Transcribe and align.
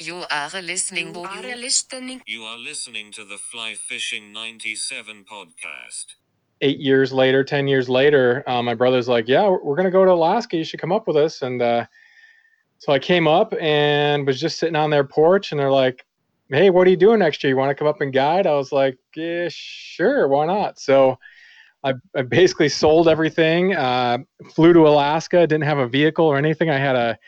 You 0.00 0.24
are 0.30 0.62
listening. 0.62 1.14
You 1.14 1.20
are 1.24 1.56
listening. 1.56 2.22
You 2.26 2.44
are 2.44 2.56
listening 2.56 3.12
to 3.12 3.22
the 3.22 3.36
Fly 3.36 3.74
Fishing 3.74 4.32
97 4.32 5.26
podcast. 5.30 6.14
eight 6.62 6.78
years 6.78 7.12
later, 7.12 7.44
10 7.44 7.68
years 7.68 7.86
later, 7.86 8.42
uh, 8.46 8.62
my 8.62 8.72
brother's 8.72 9.08
like, 9.08 9.28
yeah, 9.28 9.46
we're, 9.46 9.62
we're 9.62 9.76
going 9.76 9.84
to 9.84 9.90
go 9.90 10.06
to 10.06 10.12
Alaska. 10.12 10.56
You 10.56 10.64
should 10.64 10.80
come 10.80 10.90
up 10.90 11.06
with 11.06 11.18
us. 11.18 11.42
And 11.42 11.60
uh, 11.60 11.84
so 12.78 12.94
I 12.94 12.98
came 12.98 13.28
up 13.28 13.52
and 13.60 14.26
was 14.26 14.40
just 14.40 14.58
sitting 14.58 14.76
on 14.76 14.88
their 14.88 15.04
porch 15.04 15.52
and 15.52 15.60
they're 15.60 15.70
like, 15.70 16.06
hey, 16.48 16.70
what 16.70 16.86
are 16.86 16.90
you 16.90 16.96
doing 16.96 17.18
next 17.18 17.44
year? 17.44 17.50
You 17.50 17.58
want 17.58 17.68
to 17.68 17.74
come 17.74 17.86
up 17.86 18.00
and 18.00 18.10
guide? 18.10 18.46
I 18.46 18.54
was 18.54 18.72
like, 18.72 18.96
yeah, 19.14 19.48
sure. 19.50 20.28
Why 20.28 20.46
not? 20.46 20.80
So 20.80 21.18
I, 21.82 21.94
I 22.14 22.22
basically 22.22 22.68
sold 22.68 23.08
everything, 23.08 23.74
uh, 23.74 24.18
flew 24.54 24.72
to 24.72 24.86
Alaska, 24.86 25.46
didn't 25.46 25.64
have 25.64 25.78
a 25.78 25.88
vehicle 25.88 26.26
or 26.26 26.36
anything. 26.36 26.68
I 26.68 26.78
had 26.78 26.96
a, 26.96 27.18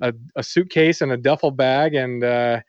a, 0.00 0.12
a 0.36 0.42
suitcase 0.42 1.00
and 1.00 1.12
a 1.12 1.16
duffel 1.16 1.50
bag 1.50 1.94
and, 1.94 2.22
uh, 2.22 2.60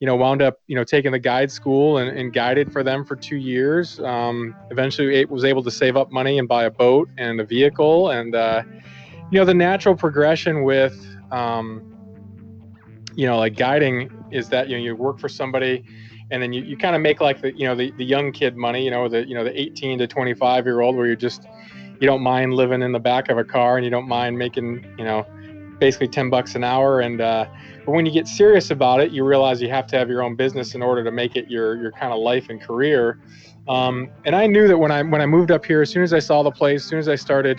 you 0.00 0.06
know, 0.06 0.16
wound 0.16 0.42
up, 0.42 0.58
you 0.66 0.76
know, 0.76 0.84
taking 0.84 1.12
the 1.12 1.18
guide 1.18 1.50
school 1.50 1.98
and, 1.98 2.16
and 2.16 2.32
guided 2.32 2.72
for 2.72 2.82
them 2.82 3.04
for 3.04 3.16
two 3.16 3.36
years. 3.36 4.00
Um, 4.00 4.54
eventually, 4.70 5.24
was 5.24 5.44
able 5.44 5.62
to 5.64 5.70
save 5.70 5.96
up 5.96 6.10
money 6.12 6.38
and 6.38 6.48
buy 6.48 6.64
a 6.64 6.70
boat 6.70 7.08
and 7.18 7.40
a 7.40 7.44
vehicle. 7.44 8.10
And, 8.10 8.34
uh, 8.34 8.62
you 9.30 9.38
know, 9.38 9.44
the 9.44 9.54
natural 9.54 9.96
progression 9.96 10.62
with, 10.62 11.04
um, 11.32 11.82
you 13.14 13.26
know, 13.26 13.38
like 13.38 13.56
guiding 13.56 14.10
is 14.30 14.48
that, 14.50 14.68
you 14.68 14.76
know, 14.76 14.82
you 14.82 14.94
work 14.94 15.18
for 15.18 15.28
somebody 15.28 15.84
and 16.30 16.42
then 16.42 16.52
you, 16.52 16.62
you 16.62 16.76
kind 16.76 16.94
of 16.94 17.02
make 17.02 17.20
like 17.20 17.40
the, 17.40 17.56
you 17.56 17.66
know, 17.66 17.74
the, 17.74 17.90
the 17.92 18.04
young 18.04 18.32
kid 18.32 18.56
money, 18.56 18.84
you 18.84 18.90
know, 18.90 19.08
the, 19.08 19.26
you 19.26 19.34
know, 19.34 19.44
the 19.44 19.58
18 19.58 19.98
to 19.98 20.06
25 20.06 20.66
year 20.66 20.80
old 20.80 20.96
where 20.96 21.06
you're 21.06 21.16
just, 21.16 21.46
you 22.00 22.06
don't 22.06 22.22
mind 22.22 22.54
living 22.54 22.82
in 22.82 22.92
the 22.92 22.98
back 22.98 23.28
of 23.28 23.38
a 23.38 23.44
car 23.44 23.76
and 23.76 23.84
you 23.84 23.90
don't 23.90 24.08
mind 24.08 24.38
making, 24.38 24.84
you 24.98 25.04
know, 25.04 25.26
basically 25.78 26.08
10 26.08 26.30
bucks 26.30 26.54
an 26.54 26.64
hour. 26.64 27.00
And, 27.00 27.20
uh, 27.20 27.46
but 27.84 27.92
when 27.92 28.04
you 28.04 28.12
get 28.12 28.28
serious 28.28 28.70
about 28.70 29.00
it, 29.00 29.10
you 29.10 29.24
realize 29.24 29.62
you 29.62 29.70
have 29.70 29.86
to 29.88 29.98
have 29.98 30.08
your 30.08 30.22
own 30.22 30.36
business 30.36 30.74
in 30.74 30.82
order 30.82 31.02
to 31.02 31.10
make 31.10 31.34
it 31.36 31.50
your, 31.50 31.76
your 31.80 31.92
kind 31.92 32.12
of 32.12 32.18
life 32.18 32.50
and 32.50 32.60
career. 32.60 33.20
Um, 33.66 34.10
and 34.24 34.36
I 34.36 34.46
knew 34.46 34.68
that 34.68 34.78
when 34.78 34.90
I, 34.90 35.02
when 35.02 35.20
I 35.20 35.26
moved 35.26 35.50
up 35.50 35.64
here, 35.64 35.82
as 35.82 35.90
soon 35.90 36.02
as 36.02 36.12
I 36.12 36.18
saw 36.18 36.42
the 36.42 36.50
place, 36.50 36.82
as 36.82 36.88
soon 36.88 36.98
as 36.98 37.08
I 37.08 37.16
started, 37.16 37.58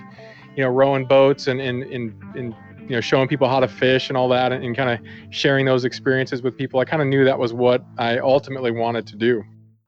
you 0.56 0.64
know, 0.64 0.70
rowing 0.70 1.06
boats 1.06 1.48
and, 1.48 1.59
and, 1.59 1.83
and, 1.83 2.14
and 2.36 2.56
you 2.90 2.95
know, 2.95 3.02
showing 3.02 3.28
people 3.28 3.48
how 3.48 3.59
to 3.59 3.68
fish 3.68 4.09
and 4.09 4.18
all 4.18 4.28
that 4.28 4.52
and, 4.52 4.66
and 4.66 4.76
kind 4.76 4.90
of 4.90 5.00
sharing 5.30 5.64
those 5.64 5.86
experiences 5.86 6.42
with 6.42 6.58
people, 6.58 6.80
I 6.80 6.86
kind 6.86 7.04
of 7.04 7.08
knew 7.08 7.23
that 7.23 7.38
was 7.38 7.54
what 7.54 7.86
I 8.00 8.18
ultimately 8.18 8.72
wanted 8.72 9.06
to 9.08 9.16
do. 9.16 9.44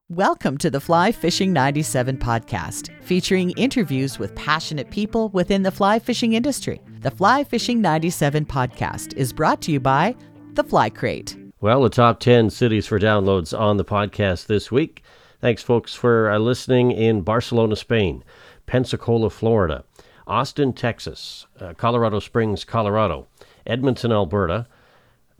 Welcome 0.07 0.59
to 0.59 0.69
the 0.69 0.79
Fly 0.79 1.11
Fishing 1.11 1.51
97 1.51 2.17
podcast, 2.17 2.91
featuring 3.01 3.51
interviews 3.51 4.19
with 4.19 4.35
passionate 4.35 4.91
people 4.91 5.29
within 5.29 5.63
the 5.63 5.71
fly 5.71 5.97
fishing 5.97 6.33
industry. 6.33 6.79
The 6.99 7.09
Fly 7.09 7.43
Fishing 7.43 7.81
97 7.81 8.45
podcast 8.45 9.15
is 9.15 9.33
brought 9.33 9.61
to 9.63 9.71
you 9.71 9.79
by 9.79 10.15
The 10.53 10.63
Fly 10.63 10.91
Crate. 10.91 11.35
Well, 11.59 11.81
the 11.81 11.89
top 11.89 12.19
10 12.19 12.51
cities 12.51 12.85
for 12.85 12.99
downloads 12.99 13.57
on 13.57 13.77
the 13.77 13.85
podcast 13.85 14.45
this 14.45 14.71
week. 14.71 15.01
Thanks, 15.39 15.63
folks, 15.63 15.95
for 15.95 16.29
uh, 16.29 16.37
listening 16.37 16.91
in 16.91 17.21
Barcelona, 17.21 17.75
Spain, 17.75 18.23
Pensacola, 18.67 19.31
Florida, 19.31 19.85
Austin, 20.31 20.71
Texas, 20.71 21.45
uh, 21.59 21.73
Colorado 21.73 22.21
Springs, 22.21 22.63
Colorado, 22.63 23.27
Edmonton, 23.67 24.13
Alberta, 24.13 24.65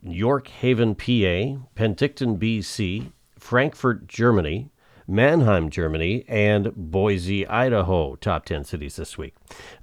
York 0.02 0.48
Haven, 0.48 0.94
PA, 0.94 1.64
Penticton, 1.74 2.38
BC, 2.38 3.10
Frankfurt, 3.38 4.06
Germany, 4.06 4.68
Mannheim, 5.08 5.70
Germany, 5.70 6.26
and 6.28 6.74
Boise, 6.76 7.46
Idaho. 7.46 8.16
Top 8.16 8.44
10 8.44 8.64
cities 8.64 8.96
this 8.96 9.16
week. 9.16 9.34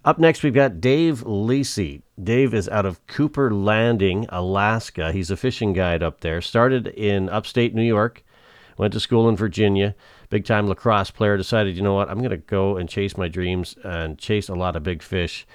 Up 0.06 0.20
next, 0.20 0.44
we've 0.44 0.54
got 0.54 0.80
Dave 0.80 1.23
Lisi. 1.23 2.04
Dave 2.22 2.54
is 2.54 2.70
out 2.70 2.86
of 2.86 3.06
Cooper 3.08 3.52
Landing, 3.52 4.28
Alaska. 4.30 5.12
He's 5.12 5.32
a 5.32 5.38
fishing 5.38 5.73
guide 5.73 6.04
up 6.04 6.22
there. 6.22 6.40
Started 6.40 6.88
in 6.88 7.30
upstate 7.30 7.73
New 7.73 7.82
York, 7.82 8.23
went 8.78 8.94
to 8.94 9.00
school 9.00 9.28
in 9.28 9.36
Virginia. 9.36 9.96
Big 10.30 10.46
time 10.46 10.68
lacrosse 10.68 11.12
player. 11.12 11.38
Decided, 11.38 11.76
you 11.76 11.82
know 11.82 11.96
what, 11.96 12.10
I'm 12.10 12.20
going 12.20 12.30
to 12.30 12.38
go 12.38 12.78
and 12.78 12.88
chase 12.88 13.18
my 13.18 13.28
dreams 13.28 13.76
and 13.84 14.18
chase 14.18 14.50
a 14.50 14.56
lot 14.56 14.76
of 14.76 14.84
big 14.84 15.02
fish 15.02 15.48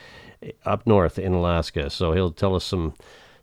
up 0.64 0.86
north 0.86 1.18
in 1.18 1.32
Alaska. 1.32 1.90
So 1.90 2.12
he'll 2.12 2.32
tell 2.32 2.54
us 2.54 2.64
some 2.64 2.94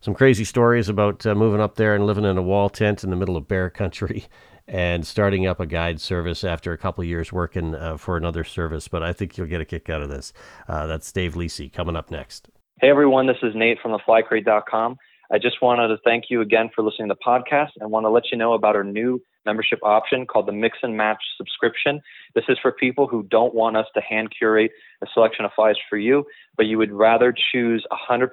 some 0.02 0.16
crazy 0.16 0.44
stories 0.44 0.90
about 0.90 1.26
uh, 1.28 1.36
moving 1.36 1.62
up 1.62 1.76
there 1.76 1.94
and 1.94 2.08
living 2.08 2.26
in 2.26 2.38
a 2.38 2.42
wall 2.42 2.70
tent 2.70 3.04
in 3.04 3.12
the 3.12 3.16
middle 3.16 3.38
of 3.38 3.48
bear 3.48 3.70
country 3.70 4.26
and 4.68 5.06
starting 5.06 5.46
up 5.46 5.60
a 5.60 5.66
guide 5.66 6.02
service 6.02 6.44
after 6.44 6.74
a 6.74 6.78
couple 6.78 7.04
years 7.04 7.32
working 7.32 7.76
uh, 7.76 7.98
for 7.98 8.18
another 8.18 8.44
service. 8.44 8.88
But 8.88 9.04
I 9.04 9.14
think 9.14 9.38
you'll 9.38 9.48
get 9.48 9.62
a 9.62 9.66
kick 9.66 9.90
out 9.90 10.02
of 10.02 10.10
this. 10.10 10.34
Uh, 10.68 10.88
that's 10.88 11.12
Dave 11.12 11.36
Lisi 11.36 11.72
coming 11.72 11.96
up 11.96 12.10
next. 12.10 12.50
Hey 12.80 12.90
everyone, 12.90 13.28
this 13.28 13.38
is 13.44 13.54
Nate 13.56 13.78
from 13.80 13.92
theflycrate.com. 13.92 14.98
I 15.32 15.38
just 15.38 15.62
wanted 15.62 15.90
to 15.90 15.98
thank 16.04 16.26
you 16.30 16.42
again 16.42 16.70
for 16.76 16.84
listening 16.84 17.10
to 17.10 17.16
the 17.16 17.24
podcast 17.26 17.70
and 17.80 17.92
want 17.92 18.06
to 18.06 18.10
let 18.10 18.24
you 18.32 18.38
know 18.38 18.54
about 18.54 18.76
our 18.76 18.84
new 18.84 19.22
membership 19.46 19.80
option 19.84 20.26
called 20.26 20.48
the 20.48 20.52
Mix 20.52 20.78
and 20.84 20.96
Match 20.96 21.22
subscription. 21.38 22.02
This 22.36 22.46
is 22.50 22.58
for 22.62 22.72
people 22.72 23.08
who 23.08 23.24
don't 23.24 23.54
want 23.54 23.78
us 23.78 23.88
to 23.96 24.02
hand 24.02 24.34
curate 24.38 24.72
a 25.02 25.08
selection 25.14 25.46
of 25.46 25.52
flies 25.56 25.76
for 25.90 25.98
you, 25.98 26.26
but 26.58 26.66
you 26.66 26.78
would 26.78 26.92
rather 26.92 27.34
choose 27.52 27.86
100% 28.10 28.30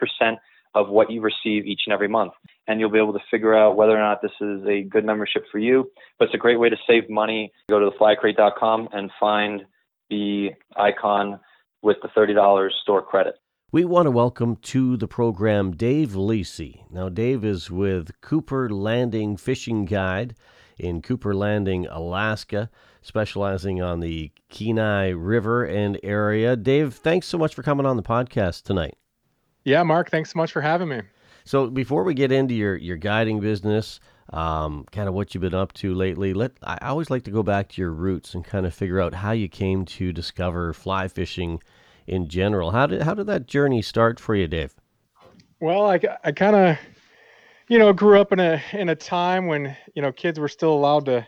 of 0.75 0.89
what 0.89 1.11
you 1.11 1.21
receive 1.21 1.67
each 1.67 1.83
and 1.87 1.93
every 1.93 2.09
month. 2.09 2.33
And 2.67 2.79
you'll 2.79 2.91
be 2.91 2.99
able 2.99 3.15
to 3.15 3.25
figure 3.31 3.57
out 3.57 3.77
whether 3.77 3.97
or 3.97 4.01
not 4.01 4.21
this 4.23 4.33
is 4.41 4.65
a 4.67 4.83
good 4.83 5.05
membership 5.05 5.45
for 5.51 5.59
you. 5.59 5.91
But 6.19 6.27
it's 6.27 6.35
a 6.35 6.39
great 6.39 6.61
way 6.61 6.69
to 6.69 6.77
save 6.87 7.09
money. 7.09 7.53
Go 7.69 7.81
to 7.81 7.91
theflycrate.com 7.99 8.91
and 8.93 9.11
find 9.19 9.63
the 10.11 10.51
icon 10.77 11.41
with 11.83 11.97
the 12.03 12.09
$30 12.09 12.71
store 12.83 13.03
credit. 13.03 13.35
We 13.71 13.85
want 13.85 14.07
to 14.07 14.11
welcome 14.11 14.57
to 14.57 14.97
the 14.97 15.09
program 15.09 15.73
Dave 15.73 16.11
Lisi. 16.11 16.91
Now, 16.91 17.11
Dave 17.11 17.45
is 17.45 17.71
with 17.71 18.19
Cooper 18.23 18.71
Landing 18.71 19.37
Fishing 19.37 19.85
Guide 19.85 20.35
in 20.79 21.03
Cooper 21.03 21.35
Landing, 21.35 21.87
Alaska, 21.87 22.71
specializing 23.03 23.83
on 23.83 24.01
the 24.01 24.31
Kenai 24.49 25.09
River 25.09 25.65
and 25.65 25.99
area. 26.03 26.57
Dave, 26.57 26.95
thanks 26.95 27.27
so 27.27 27.39
much 27.39 27.55
for 27.55 27.63
coming 27.63 27.87
on 27.87 27.97
the 27.97 28.03
podcast 28.03 28.63
tonight. 28.63 28.97
Yeah, 29.65 29.83
Mark, 29.83 30.11
thanks 30.11 30.33
so 30.33 30.39
much 30.39 30.53
for 30.53 30.61
having 30.61 30.89
me. 30.89 31.03
So, 31.45 31.69
before 31.69 32.05
we 32.05 32.15
get 32.15 32.31
into 32.31 32.55
your, 32.55 32.77
your 32.77 32.97
guiding 32.97 33.41
business, 33.41 34.01
um, 34.31 34.85
kind 34.93 35.09
of 35.09 35.15
what 35.15 35.35
you've 35.35 35.43
been 35.43 35.55
up 35.55 35.73
to 35.75 35.95
lately, 35.95 36.35
let 36.35 36.53
I 36.63 36.79
always 36.83 37.11
like 37.11 37.25
to 37.25 37.31
go 37.31 37.43
back 37.43 37.69
to 37.71 37.81
your 37.81 37.93
roots 37.93 38.35
and 38.35 38.45
kind 38.45 38.67
of 38.67 38.75
figure 38.75 39.01
out 39.01 39.15
how 39.15 39.33
you 39.33 39.49
came 39.49 39.85
to 39.87 40.13
discover 40.13 40.73
fly 40.73 41.09
fishing 41.09 41.63
in 42.07 42.29
general. 42.29 42.73
How 42.73 42.87
did 42.87 43.03
how 43.03 43.15
did 43.15 43.27
that 43.29 43.47
journey 43.47 43.81
start 43.81 44.21
for 44.21 44.35
you, 44.35 44.47
Dave? 44.47 44.75
Well, 45.61 45.87
I, 45.87 46.01
I 46.23 46.33
kind 46.33 46.55
of, 46.55 46.79
you 47.69 47.79
know, 47.79 47.93
grew 47.93 48.21
up 48.21 48.33
in 48.33 48.41
a 48.41 48.61
in 48.73 48.89
a 48.89 48.97
time 48.97 49.47
when 49.47 49.77
you 49.95 50.03
know 50.03 50.11
kids 50.11 50.41
were 50.41 50.49
still 50.49 50.73
allowed 50.73 51.05
to 51.07 51.27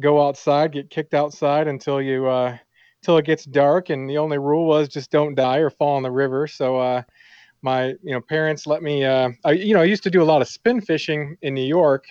go 0.00 0.26
outside, 0.26 0.72
get 0.72 0.90
kicked 0.90 1.14
outside 1.14 1.68
until 1.68 2.00
you 2.00 2.26
uh, 2.26 2.56
until 3.02 3.18
it 3.18 3.26
gets 3.26 3.44
dark, 3.44 3.90
and 3.90 4.08
the 4.08 4.18
only 4.18 4.38
rule 4.38 4.66
was 4.66 4.88
just 4.88 5.10
don't 5.10 5.34
die 5.34 5.58
or 5.58 5.70
fall 5.70 5.96
in 5.96 6.02
the 6.02 6.10
river. 6.10 6.46
So 6.46 6.76
uh, 6.76 7.02
my 7.62 7.88
you 8.02 8.12
know 8.12 8.20
parents 8.20 8.66
let 8.66 8.82
me, 8.82 9.04
uh, 9.04 9.30
I, 9.44 9.52
you 9.52 9.74
know, 9.74 9.80
I 9.80 9.84
used 9.84 10.02
to 10.04 10.10
do 10.10 10.22
a 10.22 10.24
lot 10.24 10.42
of 10.42 10.48
spin 10.48 10.80
fishing 10.80 11.36
in 11.42 11.54
New 11.54 11.66
York. 11.66 12.06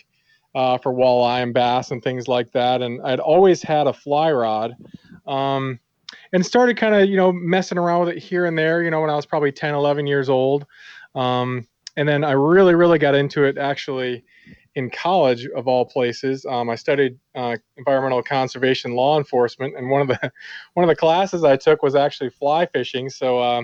Uh, 0.53 0.77
for 0.77 0.93
walleye 0.93 1.43
and 1.43 1.53
bass 1.53 1.91
and 1.91 2.01
things 2.01 2.29
like 2.29 2.49
that, 2.53 2.81
and 2.81 3.01
I'd 3.01 3.19
always 3.19 3.61
had 3.61 3.87
a 3.87 3.93
fly 3.93 4.31
rod, 4.31 4.73
um, 5.27 5.81
and 6.31 6.45
started 6.45 6.77
kind 6.77 6.95
of 6.95 7.09
you 7.09 7.17
know 7.17 7.33
messing 7.33 7.77
around 7.77 8.05
with 8.05 8.15
it 8.15 8.23
here 8.23 8.45
and 8.45 8.57
there 8.57 8.81
you 8.81 8.89
know 8.89 9.01
when 9.01 9.09
i 9.09 9.15
was 9.17 9.25
probably 9.25 9.51
10 9.51 9.75
11 9.75 10.07
years 10.07 10.29
old 10.29 10.65
um, 11.13 11.67
and 11.97 12.07
then 12.07 12.23
i 12.23 12.31
really 12.31 12.75
really 12.75 12.99
got 12.99 13.15
into 13.15 13.43
it 13.43 13.57
actually 13.57 14.23
in 14.75 14.89
college 14.89 15.47
of 15.55 15.67
all 15.67 15.85
places. 15.85 16.45
Um, 16.45 16.69
i 16.69 16.75
studied 16.75 17.17
uh, 17.33 17.55
environmental 17.77 18.21
conservation 18.21 18.93
law 18.93 19.17
enforcement 19.17 19.75
and 19.77 19.89
one 19.89 20.01
of 20.01 20.07
the 20.07 20.31
one 20.73 20.83
of 20.83 20.89
the 20.89 20.95
classes 20.95 21.43
i 21.43 21.55
took 21.55 21.81
was 21.81 21.95
actually 21.95 22.29
fly 22.29 22.65
fishing. 22.65 23.09
So 23.09 23.39
uh, 23.39 23.63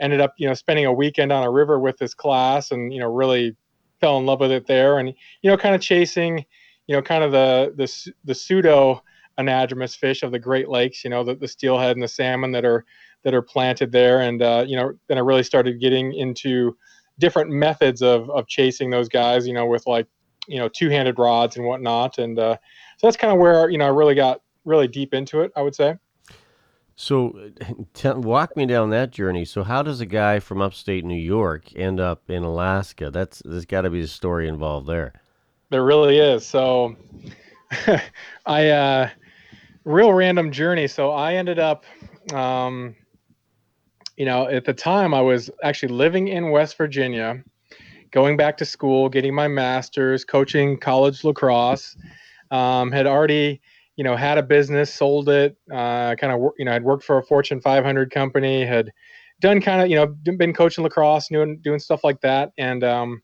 ended 0.00 0.20
up 0.20 0.34
you 0.38 0.46
know 0.48 0.54
spending 0.54 0.86
a 0.86 0.92
weekend 0.92 1.32
on 1.32 1.42
a 1.42 1.50
river 1.50 1.78
with 1.78 1.98
this 1.98 2.14
class 2.14 2.70
and 2.70 2.92
you 2.92 3.00
know 3.00 3.12
really 3.12 3.56
fell 4.00 4.18
in 4.18 4.26
love 4.26 4.40
with 4.40 4.52
it 4.52 4.66
there. 4.66 4.98
And 4.98 5.12
you 5.42 5.50
know 5.50 5.56
kind 5.56 5.74
of 5.74 5.80
chasing 5.80 6.44
you 6.86 6.94
know 6.94 7.02
kind 7.02 7.24
of 7.24 7.32
the 7.32 7.74
the, 7.76 8.12
the 8.24 8.34
pseudo 8.34 9.02
anadromous 9.38 9.96
fish 9.96 10.22
of 10.22 10.32
the 10.32 10.38
Great 10.38 10.68
Lakes, 10.68 11.04
you 11.04 11.10
know, 11.10 11.22
the, 11.22 11.34
the 11.34 11.48
steelhead 11.48 11.90
and 11.90 12.02
the 12.02 12.08
salmon 12.08 12.52
that 12.52 12.64
are 12.64 12.84
that 13.22 13.34
are 13.34 13.42
planted 13.42 13.92
there. 13.92 14.20
And 14.20 14.40
uh, 14.40 14.64
you 14.66 14.76
know, 14.76 14.92
then 15.08 15.18
I 15.18 15.20
really 15.20 15.42
started 15.42 15.80
getting 15.80 16.14
into 16.14 16.76
different 17.18 17.50
methods 17.50 18.02
of 18.02 18.28
of 18.30 18.46
chasing 18.46 18.90
those 18.90 19.08
guys, 19.08 19.46
you 19.46 19.54
know, 19.54 19.66
with 19.66 19.86
like 19.86 20.06
you 20.46 20.58
know 20.58 20.68
two-handed 20.68 21.18
rods 21.18 21.56
and 21.56 21.66
whatnot. 21.66 22.18
And 22.18 22.38
uh, 22.38 22.56
so 22.98 23.06
that's 23.06 23.16
kind 23.16 23.32
of 23.32 23.38
where 23.38 23.70
you 23.70 23.78
know 23.78 23.86
I 23.86 23.90
really 23.90 24.14
got 24.14 24.42
really 24.64 24.88
deep 24.88 25.14
into 25.14 25.40
it. 25.40 25.52
I 25.56 25.62
would 25.62 25.74
say. 25.74 25.96
So, 26.98 27.50
t- 27.92 28.08
walk 28.08 28.56
me 28.56 28.64
down 28.64 28.88
that 28.88 29.10
journey. 29.10 29.44
So, 29.44 29.62
how 29.62 29.82
does 29.82 30.00
a 30.00 30.06
guy 30.06 30.38
from 30.40 30.62
upstate 30.62 31.04
New 31.04 31.14
York 31.14 31.76
end 31.76 32.00
up 32.00 32.30
in 32.30 32.42
Alaska? 32.42 33.10
That's 33.10 33.42
there's 33.44 33.66
got 33.66 33.82
to 33.82 33.90
be 33.90 34.00
a 34.00 34.06
story 34.06 34.48
involved 34.48 34.86
there. 34.86 35.12
There 35.68 35.84
really 35.84 36.18
is. 36.18 36.46
So, 36.46 36.96
I 38.46 38.68
uh, 38.70 39.10
real 39.86 40.12
random 40.12 40.52
journey. 40.52 40.86
So 40.86 41.12
I 41.12 41.34
ended 41.34 41.58
up, 41.58 41.84
um, 42.34 42.94
you 44.16 44.24
know, 44.24 44.48
at 44.48 44.64
the 44.64 44.74
time 44.74 45.14
I 45.14 45.20
was 45.20 45.50
actually 45.62 45.92
living 45.92 46.28
in 46.28 46.50
West 46.50 46.76
Virginia, 46.76 47.42
going 48.10 48.36
back 48.36 48.56
to 48.58 48.64
school, 48.64 49.08
getting 49.08 49.34
my 49.34 49.48
master's, 49.48 50.24
coaching 50.24 50.78
college 50.78 51.24
lacrosse. 51.24 51.96
Um, 52.50 52.92
had 52.92 53.06
already, 53.06 53.60
you 53.96 54.04
know, 54.04 54.16
had 54.16 54.38
a 54.38 54.42
business, 54.42 54.94
sold 54.94 55.28
it. 55.28 55.56
Uh, 55.70 56.14
kind 56.14 56.32
of, 56.32 56.52
you 56.58 56.64
know, 56.64 56.72
I'd 56.72 56.84
worked 56.84 57.04
for 57.04 57.18
a 57.18 57.22
Fortune 57.22 57.60
500 57.60 58.10
company. 58.10 58.64
Had 58.64 58.92
done 59.40 59.60
kind 59.60 59.82
of, 59.82 59.88
you 59.88 59.96
know, 59.96 60.06
been 60.06 60.54
coaching 60.54 60.84
lacrosse, 60.84 61.28
doing 61.28 61.58
doing 61.58 61.78
stuff 61.78 62.04
like 62.04 62.20
that, 62.20 62.52
and 62.56 62.84
um, 62.84 63.22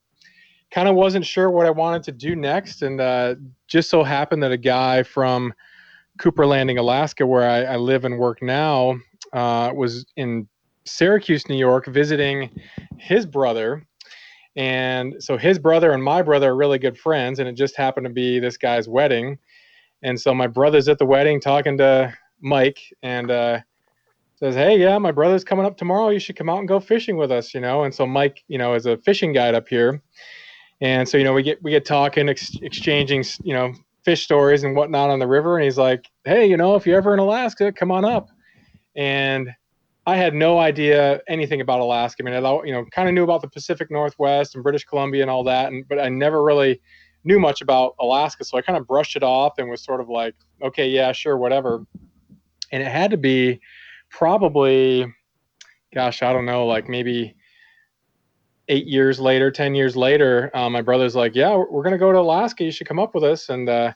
kind 0.72 0.88
of 0.88 0.94
wasn't 0.94 1.24
sure 1.24 1.50
what 1.50 1.66
I 1.66 1.70
wanted 1.70 2.02
to 2.04 2.12
do 2.12 2.34
next. 2.34 2.82
And 2.82 3.00
uh, 3.00 3.36
just 3.68 3.90
so 3.90 4.02
happened 4.02 4.42
that 4.42 4.50
a 4.50 4.56
guy 4.56 5.04
from 5.04 5.54
Cooper 6.18 6.46
Landing, 6.46 6.78
Alaska, 6.78 7.26
where 7.26 7.48
I, 7.48 7.74
I 7.74 7.76
live 7.76 8.04
and 8.04 8.18
work 8.18 8.42
now, 8.42 8.98
uh, 9.32 9.72
was 9.74 10.04
in 10.16 10.48
Syracuse, 10.84 11.48
New 11.48 11.56
York, 11.56 11.86
visiting 11.86 12.50
his 12.98 13.26
brother. 13.26 13.86
And 14.56 15.14
so 15.18 15.36
his 15.36 15.58
brother 15.58 15.92
and 15.92 16.02
my 16.02 16.22
brother 16.22 16.50
are 16.50 16.56
really 16.56 16.78
good 16.78 16.98
friends, 16.98 17.38
and 17.38 17.48
it 17.48 17.54
just 17.54 17.76
happened 17.76 18.06
to 18.06 18.12
be 18.12 18.38
this 18.38 18.56
guy's 18.56 18.88
wedding. 18.88 19.38
And 20.02 20.20
so 20.20 20.34
my 20.34 20.46
brother's 20.46 20.88
at 20.88 20.98
the 20.98 21.06
wedding 21.06 21.40
talking 21.40 21.78
to 21.78 22.12
Mike 22.40 22.80
and 23.02 23.30
uh, 23.30 23.60
says, 24.36 24.54
Hey, 24.54 24.78
yeah, 24.78 24.98
my 24.98 25.12
brother's 25.12 25.44
coming 25.44 25.64
up 25.64 25.76
tomorrow. 25.76 26.10
You 26.10 26.18
should 26.18 26.36
come 26.36 26.50
out 26.50 26.58
and 26.58 26.68
go 26.68 26.80
fishing 26.80 27.16
with 27.16 27.30
us, 27.30 27.54
you 27.54 27.60
know? 27.60 27.84
And 27.84 27.94
so 27.94 28.06
Mike, 28.06 28.42
you 28.48 28.58
know, 28.58 28.74
is 28.74 28.86
a 28.86 28.98
fishing 28.98 29.32
guide 29.32 29.54
up 29.54 29.68
here. 29.68 30.02
And 30.80 31.08
so, 31.08 31.16
you 31.16 31.24
know, 31.24 31.32
we 31.32 31.44
get, 31.44 31.62
we 31.62 31.70
get 31.70 31.84
talking, 31.84 32.28
ex- 32.28 32.58
exchanging, 32.60 33.24
you 33.44 33.54
know, 33.54 33.72
fish 34.04 34.24
stories 34.24 34.64
and 34.64 34.74
whatnot 34.74 35.10
on 35.10 35.20
the 35.20 35.28
river. 35.28 35.56
And 35.56 35.64
he's 35.64 35.78
like, 35.78 36.10
Hey, 36.24 36.46
you 36.46 36.56
know, 36.56 36.74
if 36.74 36.86
you're 36.86 36.98
ever 36.98 37.14
in 37.14 37.20
Alaska, 37.20 37.70
come 37.72 37.92
on 37.92 38.04
up. 38.04 38.28
And 38.96 39.48
I 40.06 40.16
had 40.16 40.34
no 40.34 40.58
idea 40.58 41.20
anything 41.28 41.60
about 41.60 41.80
Alaska. 41.80 42.22
I 42.22 42.30
mean, 42.30 42.34
I 42.34 42.62
you 42.64 42.72
know 42.72 42.84
kind 42.86 43.08
of 43.08 43.14
knew 43.14 43.22
about 43.22 43.40
the 43.40 43.48
Pacific 43.48 43.90
Northwest 43.90 44.54
and 44.54 44.62
British 44.62 44.84
Columbia 44.84 45.22
and 45.22 45.30
all 45.30 45.44
that, 45.44 45.72
and 45.72 45.86
but 45.88 46.00
I 46.00 46.08
never 46.08 46.42
really 46.42 46.80
knew 47.24 47.38
much 47.38 47.60
about 47.60 47.94
Alaska. 48.00 48.44
So 48.44 48.58
I 48.58 48.62
kind 48.62 48.76
of 48.76 48.86
brushed 48.86 49.14
it 49.14 49.22
off 49.22 49.58
and 49.58 49.70
was 49.70 49.84
sort 49.84 50.00
of 50.00 50.08
like, 50.08 50.34
okay, 50.60 50.88
yeah, 50.88 51.12
sure, 51.12 51.36
whatever. 51.36 51.86
And 52.72 52.82
it 52.82 52.90
had 52.90 53.12
to 53.12 53.16
be 53.16 53.60
probably, 54.10 55.06
gosh, 55.94 56.22
I 56.22 56.32
don't 56.32 56.46
know, 56.46 56.66
like 56.66 56.88
maybe 56.88 57.36
eight 58.68 58.86
years 58.86 59.20
later, 59.20 59.52
ten 59.52 59.74
years 59.76 59.96
later. 59.96 60.50
Um, 60.52 60.72
my 60.72 60.82
brother's 60.82 61.14
like, 61.14 61.36
yeah, 61.36 61.54
we're 61.54 61.84
gonna 61.84 61.98
go 61.98 62.10
to 62.10 62.18
Alaska. 62.18 62.64
You 62.64 62.72
should 62.72 62.88
come 62.88 62.98
up 62.98 63.14
with 63.14 63.22
us. 63.22 63.50
And 63.50 63.68
uh, 63.68 63.92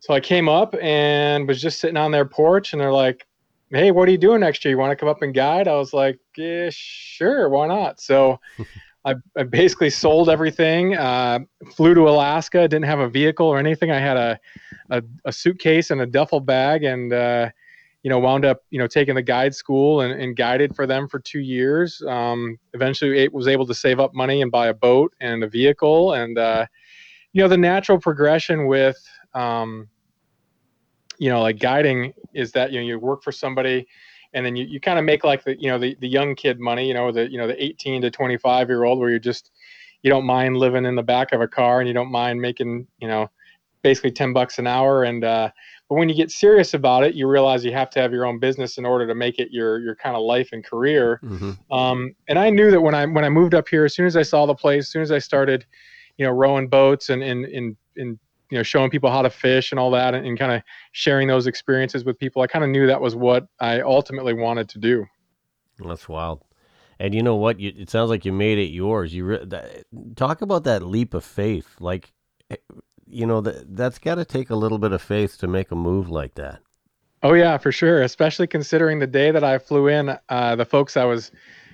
so 0.00 0.12
I 0.12 0.20
came 0.20 0.48
up 0.48 0.74
and 0.82 1.48
was 1.48 1.62
just 1.62 1.80
sitting 1.80 1.96
on 1.96 2.10
their 2.10 2.26
porch, 2.26 2.72
and 2.74 2.80
they're 2.80 2.92
like, 2.92 3.26
hey, 3.70 3.90
what 3.90 4.08
are 4.08 4.12
you 4.12 4.18
doing 4.18 4.40
next 4.40 4.64
year? 4.64 4.70
You 4.70 4.78
want 4.78 4.92
to 4.92 4.96
come 4.96 5.08
up 5.08 5.22
and 5.22 5.34
guide? 5.34 5.68
I 5.68 5.74
was 5.74 5.92
like, 5.92 6.18
yeah, 6.36 6.68
sure, 6.70 7.48
why 7.48 7.66
not? 7.66 8.00
So 8.00 8.40
I, 9.04 9.14
I, 9.36 9.44
basically 9.44 9.90
sold 9.90 10.28
everything, 10.28 10.96
uh, 10.96 11.40
flew 11.72 11.94
to 11.94 12.08
Alaska, 12.08 12.66
didn't 12.68 12.86
have 12.86 12.98
a 12.98 13.08
vehicle 13.08 13.46
or 13.46 13.58
anything. 13.58 13.90
I 13.90 13.98
had 13.98 14.16
a, 14.16 14.40
a, 14.90 15.02
a 15.24 15.32
suitcase 15.32 15.90
and 15.90 16.00
a 16.00 16.06
duffel 16.06 16.40
bag 16.40 16.84
and, 16.84 17.12
uh, 17.12 17.50
you 18.02 18.10
know, 18.10 18.18
wound 18.18 18.44
up, 18.44 18.62
you 18.70 18.78
know, 18.78 18.86
taking 18.86 19.14
the 19.14 19.22
guide 19.22 19.54
school 19.54 20.00
and, 20.00 20.20
and 20.20 20.36
guided 20.36 20.74
for 20.76 20.86
them 20.86 21.08
for 21.08 21.18
two 21.18 21.40
years. 21.40 22.02
Um, 22.06 22.58
eventually 22.72 23.28
was 23.28 23.48
able 23.48 23.66
to 23.66 23.74
save 23.74 23.98
up 23.98 24.14
money 24.14 24.42
and 24.42 24.50
buy 24.50 24.68
a 24.68 24.74
boat 24.74 25.12
and 25.20 25.42
a 25.42 25.48
vehicle. 25.48 26.14
And, 26.14 26.38
uh, 26.38 26.66
you 27.32 27.42
know, 27.42 27.48
the 27.48 27.56
natural 27.56 27.98
progression 27.98 28.66
with, 28.66 28.96
um, 29.34 29.88
you 31.18 31.28
know 31.28 31.42
like 31.42 31.58
guiding 31.58 32.12
is 32.34 32.52
that 32.52 32.72
you 32.72 32.80
know 32.80 32.86
you 32.86 32.98
work 32.98 33.22
for 33.22 33.32
somebody 33.32 33.86
and 34.34 34.44
then 34.44 34.54
you, 34.54 34.64
you 34.64 34.80
kind 34.80 34.98
of 34.98 35.04
make 35.04 35.24
like 35.24 35.44
the 35.44 35.60
you 35.60 35.68
know 35.68 35.78
the, 35.78 35.96
the 36.00 36.08
young 36.08 36.34
kid 36.34 36.60
money 36.60 36.86
you 36.86 36.94
know 36.94 37.10
the 37.10 37.30
you 37.30 37.38
know 37.38 37.46
the 37.46 37.62
18 37.62 38.02
to 38.02 38.10
25 38.10 38.68
year 38.68 38.84
old 38.84 38.98
where 38.98 39.10
you're 39.10 39.18
just 39.18 39.50
you 40.02 40.10
don't 40.10 40.26
mind 40.26 40.56
living 40.56 40.84
in 40.84 40.94
the 40.94 41.02
back 41.02 41.32
of 41.32 41.40
a 41.40 41.48
car 41.48 41.80
and 41.80 41.88
you 41.88 41.94
don't 41.94 42.10
mind 42.10 42.40
making 42.40 42.86
you 42.98 43.08
know 43.08 43.28
basically 43.82 44.10
10 44.10 44.32
bucks 44.32 44.58
an 44.58 44.66
hour 44.66 45.04
and 45.04 45.24
uh, 45.24 45.48
but 45.88 45.94
when 45.94 46.08
you 46.08 46.14
get 46.14 46.30
serious 46.30 46.74
about 46.74 47.04
it 47.04 47.14
you 47.14 47.26
realize 47.28 47.64
you 47.64 47.72
have 47.72 47.90
to 47.90 48.00
have 48.00 48.12
your 48.12 48.26
own 48.26 48.38
business 48.38 48.78
in 48.78 48.84
order 48.86 49.06
to 49.06 49.14
make 49.14 49.38
it 49.38 49.50
your 49.50 49.78
your 49.78 49.94
kind 49.94 50.16
of 50.16 50.22
life 50.22 50.50
and 50.52 50.64
career 50.64 51.20
mm-hmm. 51.22 51.52
um, 51.72 52.14
and 52.28 52.38
i 52.38 52.50
knew 52.50 52.70
that 52.70 52.80
when 52.80 52.94
i 52.94 53.06
when 53.06 53.24
i 53.24 53.28
moved 53.28 53.54
up 53.54 53.68
here 53.68 53.84
as 53.84 53.94
soon 53.94 54.06
as 54.06 54.16
i 54.16 54.22
saw 54.22 54.44
the 54.44 54.54
place 54.54 54.84
as 54.84 54.88
soon 54.90 55.02
as 55.02 55.12
i 55.12 55.18
started 55.18 55.64
you 56.16 56.26
know 56.26 56.32
rowing 56.32 56.68
boats 56.68 57.10
and 57.10 57.22
and 57.22 57.44
and, 57.46 57.76
and 57.96 58.18
you 58.50 58.56
know 58.56 58.62
showing 58.62 58.90
people 58.90 59.10
how 59.10 59.22
to 59.22 59.30
fish 59.30 59.72
and 59.72 59.78
all 59.78 59.90
that 59.90 60.14
and, 60.14 60.26
and 60.26 60.38
kind 60.38 60.52
of 60.52 60.62
sharing 60.92 61.28
those 61.28 61.46
experiences 61.46 62.04
with 62.04 62.18
people 62.18 62.42
i 62.42 62.46
kind 62.46 62.64
of 62.64 62.70
knew 62.70 62.86
that 62.86 63.00
was 63.00 63.16
what 63.16 63.46
i 63.60 63.80
ultimately 63.80 64.32
wanted 64.34 64.68
to 64.68 64.78
do. 64.78 65.06
That's 65.78 66.08
wild. 66.08 66.42
And 66.98 67.14
you 67.14 67.22
know 67.22 67.36
what? 67.36 67.60
You, 67.60 67.72
it 67.76 67.90
sounds 67.90 68.08
like 68.08 68.24
you 68.24 68.32
made 68.32 68.58
it 68.58 68.70
yours. 68.70 69.12
You 69.12 69.24
re- 69.24 69.44
that, 69.44 69.84
talk 70.16 70.40
about 70.40 70.64
that 70.64 70.82
leap 70.82 71.12
of 71.12 71.24
faith. 71.24 71.76
Like 71.78 72.12
eh, 72.50 72.56
you 73.06 73.26
know 73.26 73.40
that 73.42 73.76
that's 73.76 73.98
got 73.98 74.16
to 74.16 74.24
take 74.24 74.50
a 74.50 74.56
little 74.56 74.78
bit 74.78 74.92
of 74.92 75.02
faith 75.02 75.38
to 75.38 75.46
make 75.46 75.70
a 75.70 75.76
move 75.76 76.08
like 76.08 76.34
that. 76.34 76.60
Oh 77.22 77.34
yeah 77.34 77.58
for 77.58 77.72
sure. 77.72 78.02
Especially 78.02 78.46
considering 78.46 78.98
the 78.98 79.06
day 79.06 79.30
that 79.30 79.44
i 79.44 79.58
flew 79.58 79.88
in 79.88 80.16
uh, 80.28 80.56
the 80.56 80.64
folks 80.64 80.96
i 80.96 81.04
was 81.04 81.30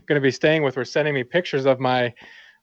going 0.06 0.20
to 0.20 0.22
be 0.22 0.30
staying 0.30 0.62
with 0.64 0.76
were 0.76 0.84
sending 0.84 1.14
me 1.14 1.22
pictures 1.22 1.64
of 1.66 1.78
my 1.78 2.12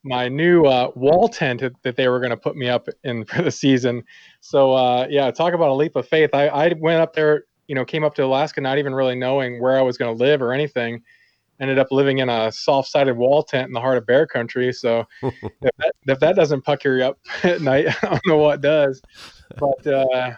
my 0.03 0.27
new 0.27 0.65
uh, 0.65 0.91
wall 0.95 1.27
tent 1.27 1.61
that 1.83 1.95
they 1.95 2.07
were 2.07 2.19
going 2.19 2.29
to 2.29 2.37
put 2.37 2.55
me 2.55 2.69
up 2.69 2.87
in 3.03 3.25
for 3.25 3.41
the 3.41 3.51
season. 3.51 4.03
So 4.41 4.73
uh, 4.73 5.07
yeah, 5.09 5.29
talk 5.31 5.53
about 5.53 5.69
a 5.69 5.73
leap 5.73 5.95
of 5.95 6.07
faith. 6.07 6.31
I, 6.33 6.47
I 6.47 6.73
went 6.77 7.01
up 7.01 7.13
there, 7.13 7.45
you 7.67 7.75
know, 7.75 7.85
came 7.85 8.03
up 8.03 8.15
to 8.15 8.23
Alaska 8.23 8.61
not 8.61 8.77
even 8.77 8.93
really 8.93 9.15
knowing 9.15 9.61
where 9.61 9.77
I 9.77 9.81
was 9.81 9.97
going 9.97 10.15
to 10.15 10.23
live 10.23 10.41
or 10.41 10.53
anything. 10.53 11.03
Ended 11.61 11.77
up 11.77 11.87
living 11.91 12.19
in 12.19 12.29
a 12.29 12.49
soft-sided 12.53 13.17
wall 13.17 13.43
tent 13.43 13.67
in 13.67 13.73
the 13.73 13.81
heart 13.81 13.97
of 13.97 14.05
bear 14.05 14.25
country. 14.25 14.71
So 14.71 15.05
if, 15.21 15.71
that, 15.77 15.91
if 16.07 16.19
that 16.19 16.35
doesn't 16.37 16.61
pucker 16.61 16.97
you 16.97 17.03
up 17.03 17.19
at 17.43 17.61
night, 17.61 17.87
I 18.01 18.07
don't 18.07 18.27
know 18.27 18.37
what 18.37 18.61
does. 18.61 19.01
But 19.57 19.85
uh, 19.85 20.35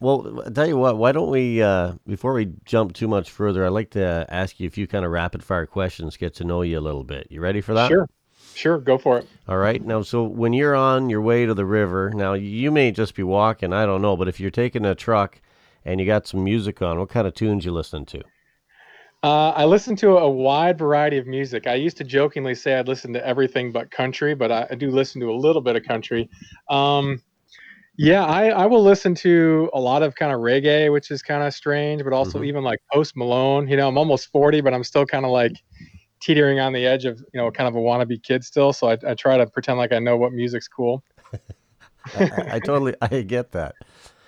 well, 0.00 0.42
I'll 0.44 0.50
tell 0.50 0.66
you 0.66 0.76
what, 0.76 0.98
why 0.98 1.12
don't 1.12 1.30
we, 1.30 1.62
uh, 1.62 1.92
before 2.08 2.32
we 2.32 2.52
jump 2.64 2.92
too 2.92 3.06
much 3.06 3.30
further, 3.30 3.64
I'd 3.64 3.68
like 3.68 3.90
to 3.90 4.26
ask 4.28 4.58
you 4.58 4.66
a 4.66 4.70
few 4.70 4.88
kind 4.88 5.04
of 5.04 5.12
rapid 5.12 5.44
fire 5.44 5.64
questions, 5.64 6.16
get 6.16 6.34
to 6.34 6.44
know 6.44 6.62
you 6.62 6.76
a 6.76 6.80
little 6.80 7.04
bit. 7.04 7.28
You 7.30 7.40
ready 7.40 7.60
for 7.60 7.72
that? 7.74 7.86
Sure. 7.86 8.08
Sure, 8.54 8.78
go 8.78 8.98
for 8.98 9.18
it. 9.18 9.28
All 9.48 9.58
right. 9.58 9.84
Now, 9.84 10.02
so 10.02 10.24
when 10.24 10.52
you're 10.52 10.74
on 10.74 11.10
your 11.10 11.20
way 11.20 11.46
to 11.46 11.54
the 11.54 11.64
river, 11.64 12.10
now 12.14 12.34
you 12.34 12.70
may 12.70 12.90
just 12.90 13.14
be 13.14 13.22
walking, 13.22 13.72
I 13.72 13.86
don't 13.86 14.02
know, 14.02 14.16
but 14.16 14.28
if 14.28 14.38
you're 14.38 14.50
taking 14.50 14.84
a 14.84 14.94
truck 14.94 15.40
and 15.84 16.00
you 16.00 16.06
got 16.06 16.26
some 16.26 16.44
music 16.44 16.80
on, 16.82 16.98
what 16.98 17.08
kind 17.08 17.26
of 17.26 17.34
tunes 17.34 17.64
you 17.64 17.72
listening 17.72 18.06
to? 18.06 18.22
Uh, 19.24 19.50
I 19.50 19.64
listen 19.64 19.94
to 19.96 20.18
a 20.18 20.28
wide 20.28 20.78
variety 20.78 21.16
of 21.16 21.26
music. 21.26 21.66
I 21.68 21.74
used 21.74 21.96
to 21.98 22.04
jokingly 22.04 22.56
say 22.56 22.74
I'd 22.74 22.88
listen 22.88 23.12
to 23.12 23.24
everything 23.24 23.70
but 23.70 23.90
country, 23.90 24.34
but 24.34 24.50
I, 24.50 24.66
I 24.70 24.74
do 24.74 24.90
listen 24.90 25.20
to 25.20 25.30
a 25.30 25.36
little 25.36 25.62
bit 25.62 25.76
of 25.76 25.84
country. 25.84 26.28
Um, 26.68 27.22
yeah, 27.96 28.24
I, 28.24 28.48
I 28.48 28.66
will 28.66 28.82
listen 28.82 29.14
to 29.16 29.70
a 29.74 29.80
lot 29.80 30.02
of 30.02 30.14
kind 30.14 30.32
of 30.32 30.40
reggae, 30.40 30.90
which 30.90 31.10
is 31.10 31.22
kind 31.22 31.42
of 31.42 31.54
strange, 31.54 32.02
but 32.02 32.12
also 32.12 32.38
mm-hmm. 32.38 32.46
even 32.46 32.64
like 32.64 32.80
Post 32.92 33.16
Malone. 33.16 33.68
You 33.68 33.76
know, 33.76 33.86
I'm 33.86 33.98
almost 33.98 34.32
40, 34.32 34.60
but 34.60 34.74
I'm 34.74 34.82
still 34.82 35.06
kind 35.06 35.24
of 35.24 35.30
like 35.30 35.62
teetering 36.22 36.60
on 36.60 36.72
the 36.72 36.86
edge 36.86 37.04
of 37.04 37.18
you 37.34 37.40
know 37.40 37.50
kind 37.50 37.68
of 37.68 37.74
a 37.74 37.78
wannabe 37.78 38.22
kid 38.22 38.44
still. 38.44 38.72
So 38.72 38.88
I, 38.88 38.98
I 39.06 39.14
try 39.14 39.36
to 39.36 39.46
pretend 39.46 39.78
like 39.78 39.92
I 39.92 39.98
know 39.98 40.16
what 40.16 40.32
music's 40.32 40.68
cool. 40.68 41.02
I, 42.18 42.30
I, 42.52 42.58
totally 42.58 42.94
I 43.02 43.22
get 43.22 43.52
that. 43.52 43.74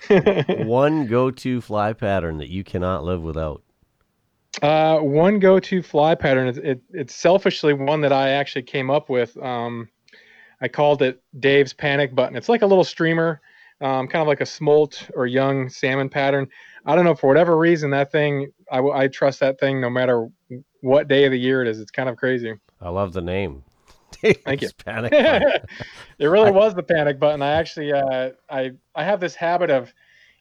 one 0.65 1.07
go-to 1.07 1.61
fly 1.61 1.93
pattern 1.93 2.37
that 2.37 2.49
you 2.49 2.63
cannot 2.63 3.03
live 3.03 3.21
without. 3.21 3.63
Uh, 4.61 4.99
one 4.99 5.39
go-to 5.39 5.81
fly 5.81 6.15
pattern. 6.15 6.47
It, 6.47 6.57
it, 6.57 6.81
it's 6.91 7.15
selfishly 7.15 7.73
one 7.73 8.01
that 8.01 8.13
I 8.13 8.29
actually 8.29 8.63
came 8.63 8.89
up 8.89 9.09
with. 9.09 9.35
Um, 9.37 9.89
I 10.61 10.67
called 10.67 11.01
it 11.01 11.21
Dave's 11.39 11.73
panic 11.73 12.15
button. 12.15 12.37
It's 12.37 12.47
like 12.47 12.61
a 12.61 12.67
little 12.67 12.83
streamer, 12.83 13.41
um, 13.81 14.07
kind 14.07 14.21
of 14.21 14.27
like 14.27 14.41
a 14.41 14.45
smolt 14.45 15.09
or 15.13 15.27
young 15.27 15.67
salmon 15.67 16.07
pattern. 16.07 16.47
I 16.85 16.95
don't 16.95 17.03
know 17.03 17.15
for 17.15 17.27
whatever 17.27 17.57
reason 17.57 17.89
that 17.91 18.11
thing. 18.11 18.51
I, 18.71 18.79
I 18.79 19.07
trust 19.07 19.39
that 19.41 19.59
thing 19.59 19.81
no 19.81 19.89
matter 19.89 20.29
what 20.85 21.07
day 21.07 21.25
of 21.25 21.31
the 21.31 21.39
year 21.39 21.61
it 21.61 21.67
is. 21.67 21.79
It's 21.79 21.91
kind 21.91 22.07
of 22.07 22.15
crazy. 22.15 22.53
I 22.79 22.89
love 22.89 23.11
the 23.11 23.21
name. 23.21 23.63
Thank 24.45 24.61
you. 24.61 24.69
Panic 24.85 25.11
it 26.19 26.27
really 26.27 26.51
was 26.51 26.75
the 26.75 26.83
panic 26.83 27.19
button. 27.19 27.41
I 27.41 27.53
actually, 27.53 27.91
uh, 27.91 28.31
I, 28.49 28.71
I 28.93 29.03
have 29.03 29.19
this 29.19 29.35
habit 29.35 29.69
of, 29.69 29.91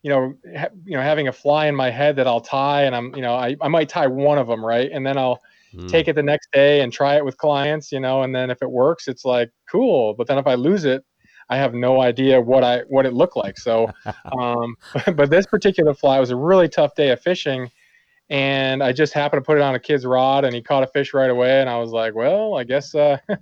you 0.03 0.11
know, 0.11 0.35
ha- 0.57 0.69
you 0.85 0.97
know, 0.97 1.03
having 1.03 1.29
a 1.29 1.33
fly 1.33 1.67
in 1.67 1.75
my 1.75 1.91
head 1.91 2.17
that 2.17 2.27
I'll 2.27 2.43
tie, 2.43 2.83
and 2.83 2.95
I'm, 2.95 3.15
you 3.17 3.23
know, 3.23 3.35
I, 3.35 3.57
I 3.63 3.69
might 3.69 3.89
tie 3.89 4.07
one 4.07 4.37
of 4.37 4.47
them, 4.47 4.65
right, 4.65 4.91
and 4.93 5.05
then 5.05 5.17
I'll 5.17 5.41
mm. 5.75 5.89
take 5.89 6.09
it 6.09 6.15
the 6.15 6.23
next 6.23 6.51
day 6.53 6.83
and 6.83 6.93
try 6.93 7.17
it 7.17 7.25
with 7.25 7.39
clients, 7.39 7.91
you 7.91 8.01
know, 8.01 8.23
and 8.23 8.35
then 8.35 8.51
if 8.51 8.61
it 8.61 8.71
works, 8.71 9.09
it's 9.09 9.25
like 9.25 9.51
cool. 9.71 10.13
But 10.13 10.27
then 10.27 10.37
if 10.37 10.47
I 10.47 10.55
lose 10.55 10.85
it, 10.85 11.05
I 11.49 11.57
have 11.57 11.73
no 11.73 12.03
idea 12.03 12.39
what 12.39 12.63
I 12.63 12.81
what 12.89 13.07
it 13.07 13.15
looked 13.15 13.37
like. 13.37 13.59
So, 13.59 13.91
um, 14.39 14.77
but 15.15 15.31
this 15.31 15.47
particular 15.47 15.95
fly 15.95 16.21
was 16.21 16.31
a 16.31 16.37
really 16.37 16.69
tough 16.69 16.95
day 16.95 17.11
of 17.11 17.21
fishing 17.21 17.71
and 18.31 18.83
I 18.83 18.93
just 18.93 19.13
happened 19.13 19.43
to 19.43 19.47
put 19.47 19.59
it 19.59 19.63
on 19.63 19.75
a 19.75 19.79
kid's 19.79 20.07
rod, 20.07 20.45
and 20.45 20.55
he 20.55 20.63
caught 20.63 20.83
a 20.83 20.87
fish 20.87 21.13
right 21.13 21.31
away. 21.31 21.61
And 21.61 21.69
I 21.69 21.79
was 21.79 21.91
like, 21.91 22.15
"Well, 22.15 22.57
I 22.57 22.65
guess, 22.65 22.95
uh, 22.95 23.19
I 23.29 23.37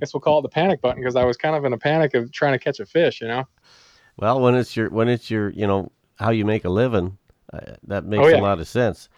guess 0.00 0.12
we'll 0.12 0.20
call 0.20 0.40
it 0.40 0.42
the 0.42 0.48
panic 0.48 0.80
button," 0.80 1.00
because 1.00 1.16
I 1.16 1.24
was 1.24 1.36
kind 1.36 1.56
of 1.56 1.64
in 1.64 1.72
a 1.72 1.78
panic 1.78 2.14
of 2.14 2.30
trying 2.32 2.52
to 2.52 2.58
catch 2.58 2.80
a 2.80 2.86
fish, 2.86 3.20
you 3.20 3.28
know. 3.28 3.44
Well, 4.16 4.40
when 4.40 4.54
it's 4.54 4.76
your 4.76 4.90
when 4.90 5.08
it's 5.08 5.30
your 5.30 5.50
you 5.50 5.66
know 5.66 5.90
how 6.16 6.30
you 6.30 6.44
make 6.44 6.64
a 6.64 6.70
living, 6.70 7.18
uh, 7.52 7.60
that 7.84 8.04
makes 8.04 8.24
oh, 8.24 8.28
yeah. 8.28 8.40
a 8.40 8.42
lot 8.42 8.60
of 8.60 8.68
sense. 8.68 9.08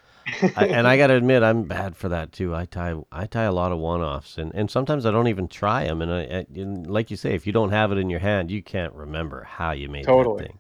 I, 0.56 0.66
and 0.66 0.86
I 0.86 0.96
got 0.96 1.06
to 1.08 1.14
admit, 1.14 1.42
I'm 1.42 1.64
bad 1.64 1.96
for 1.96 2.10
that 2.10 2.32
too. 2.32 2.54
I 2.54 2.66
tie 2.66 2.94
I 3.10 3.26
tie 3.26 3.44
a 3.44 3.52
lot 3.52 3.72
of 3.72 3.78
one 3.78 4.00
offs, 4.00 4.38
and, 4.38 4.54
and 4.54 4.70
sometimes 4.70 5.06
I 5.06 5.10
don't 5.10 5.28
even 5.28 5.48
try 5.48 5.84
them. 5.84 6.02
And, 6.02 6.12
I, 6.12 6.20
I, 6.20 6.46
and 6.54 6.86
like 6.86 7.10
you 7.10 7.16
say, 7.16 7.34
if 7.34 7.46
you 7.46 7.52
don't 7.52 7.70
have 7.70 7.92
it 7.92 7.98
in 7.98 8.10
your 8.10 8.20
hand, 8.20 8.50
you 8.50 8.62
can't 8.62 8.92
remember 8.92 9.44
how 9.44 9.72
you 9.72 9.88
made 9.88 10.04
Totally. 10.04 10.38
that 10.38 10.48
thing. 10.48 10.58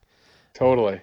totally. 0.54 1.00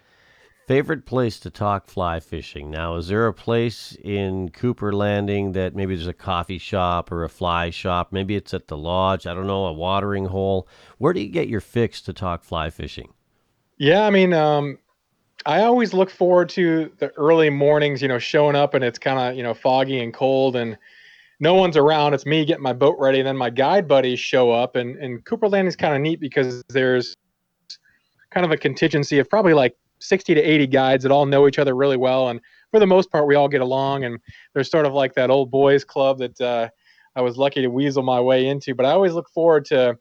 Favorite 0.67 1.05
place 1.05 1.39
to 1.41 1.51
talk 1.51 1.85
fly 1.85 2.19
fishing? 2.19 2.71
Now, 2.71 2.95
is 2.95 3.09
there 3.09 3.27
a 3.27 3.33
place 3.33 3.95
in 4.03 4.49
Cooper 4.49 4.91
Landing 4.91 5.51
that 5.51 5.75
maybe 5.75 5.95
there's 5.95 6.07
a 6.07 6.13
coffee 6.13 6.57
shop 6.57 7.11
or 7.11 7.23
a 7.23 7.29
fly 7.29 7.69
shop? 7.69 8.11
Maybe 8.11 8.35
it's 8.35 8.51
at 8.51 8.67
the 8.67 8.77
lodge. 8.77 9.27
I 9.27 9.35
don't 9.35 9.45
know, 9.45 9.67
a 9.67 9.73
watering 9.73 10.25
hole. 10.25 10.67
Where 10.97 11.13
do 11.13 11.19
you 11.19 11.29
get 11.29 11.49
your 11.49 11.61
fix 11.61 12.01
to 12.01 12.13
talk 12.13 12.43
fly 12.43 12.71
fishing? 12.71 13.13
Yeah, 13.77 14.07
I 14.07 14.09
mean, 14.09 14.33
um, 14.33 14.79
I 15.45 15.61
always 15.61 15.93
look 15.93 16.09
forward 16.09 16.49
to 16.49 16.91
the 16.97 17.09
early 17.15 17.51
mornings, 17.51 18.01
you 18.01 18.07
know, 18.07 18.17
showing 18.17 18.55
up 18.55 18.73
and 18.73 18.83
it's 18.83 18.97
kind 18.97 19.19
of, 19.19 19.37
you 19.37 19.43
know, 19.43 19.53
foggy 19.53 19.99
and 19.99 20.11
cold 20.11 20.55
and 20.55 20.75
no 21.39 21.53
one's 21.53 21.77
around. 21.77 22.15
It's 22.15 22.25
me 22.25 22.43
getting 22.43 22.63
my 22.63 22.73
boat 22.73 22.95
ready. 22.97 23.19
And 23.19 23.27
then 23.27 23.37
my 23.37 23.51
guide 23.51 23.87
buddies 23.87 24.19
show 24.19 24.49
up. 24.49 24.75
And, 24.75 24.97
and 24.97 25.23
Cooper 25.25 25.47
Landing 25.47 25.67
is 25.67 25.75
kind 25.75 25.93
of 25.93 26.01
neat 26.01 26.19
because 26.19 26.63
there's 26.69 27.15
kind 28.31 28.45
of 28.45 28.51
a 28.51 28.57
contingency 28.57 29.19
of 29.19 29.29
probably 29.29 29.53
like 29.53 29.77
60 30.07 30.33
to 30.33 30.41
80 30.41 30.67
guides 30.67 31.03
that 31.03 31.11
all 31.11 31.25
know 31.25 31.47
each 31.47 31.59
other 31.59 31.75
really 31.75 31.97
well. 31.97 32.29
And 32.29 32.39
for 32.71 32.79
the 32.79 32.87
most 32.87 33.11
part, 33.11 33.27
we 33.27 33.35
all 33.35 33.47
get 33.47 33.61
along. 33.61 34.03
And 34.03 34.19
there's 34.53 34.69
sort 34.69 34.85
of 34.85 34.93
like 34.93 35.13
that 35.15 35.29
old 35.29 35.51
boys 35.51 35.83
club 35.83 36.19
that 36.19 36.41
uh, 36.41 36.69
I 37.15 37.21
was 37.21 37.37
lucky 37.37 37.61
to 37.61 37.67
weasel 37.67 38.03
my 38.03 38.19
way 38.19 38.47
into. 38.47 38.75
But 38.75 38.85
I 38.85 38.91
always 38.91 39.13
look 39.13 39.29
forward 39.29 39.65
to, 39.65 39.97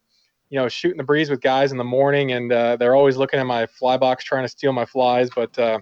you 0.51 0.59
know, 0.59 0.69
shooting 0.69 0.99
the 0.99 1.05
breeze 1.05 1.31
with 1.31 1.41
guys 1.41 1.73
in 1.73 1.79
the 1.79 1.85
morning, 1.85 2.33
and 2.33 2.53
uh, 2.53 2.77
they're 2.77 2.95
always 2.95 3.17
looking 3.17 3.41
at 3.41 3.47
my 3.47 3.67
fly 3.67 3.97
box 3.97 4.25
trying 4.25 4.45
to 4.45 4.49
steal 4.49 4.73
my 4.73 4.85
flies. 4.85 5.31
But 5.35 5.59
uh, 5.59 5.79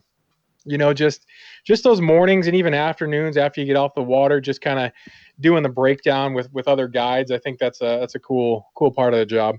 you 0.64 0.78
know, 0.78 0.92
just 0.92 1.26
just 1.64 1.84
those 1.84 2.00
mornings 2.00 2.46
and 2.46 2.56
even 2.56 2.74
afternoons 2.74 3.36
after 3.36 3.60
you 3.60 3.66
get 3.66 3.76
off 3.76 3.94
the 3.94 4.02
water, 4.02 4.40
just 4.40 4.60
kind 4.60 4.78
of 4.78 4.92
doing 5.40 5.62
the 5.62 5.68
breakdown 5.68 6.34
with 6.34 6.52
with 6.52 6.68
other 6.68 6.88
guides. 6.88 7.30
I 7.30 7.38
think 7.38 7.58
that's 7.58 7.80
a 7.80 7.98
that's 8.00 8.14
a 8.14 8.20
cool 8.20 8.70
cool 8.74 8.90
part 8.90 9.14
of 9.14 9.18
the 9.18 9.26
job. 9.26 9.56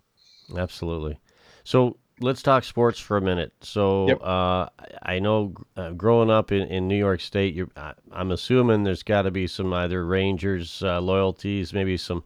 Absolutely. 0.55 1.19
So 1.63 1.97
let's 2.19 2.41
talk 2.41 2.63
sports 2.63 2.99
for 2.99 3.17
a 3.17 3.21
minute. 3.21 3.53
So 3.61 4.07
Yep. 4.07 4.21
uh, 4.23 4.67
I 5.03 5.19
know 5.19 5.53
uh, 5.75 5.91
growing 5.91 6.29
up 6.29 6.51
in, 6.51 6.63
in 6.67 6.87
New 6.87 6.97
York 6.97 7.21
State, 7.21 7.53
you're, 7.53 7.69
I- 7.75 7.93
I'm 8.11 8.31
assuming 8.31 8.83
there's 8.83 9.03
got 9.03 9.23
to 9.23 9.31
be 9.31 9.47
some 9.47 9.73
either 9.73 10.05
Rangers 10.05 10.81
uh, 10.83 10.99
loyalties, 11.01 11.73
maybe 11.73 11.97
some 11.97 12.23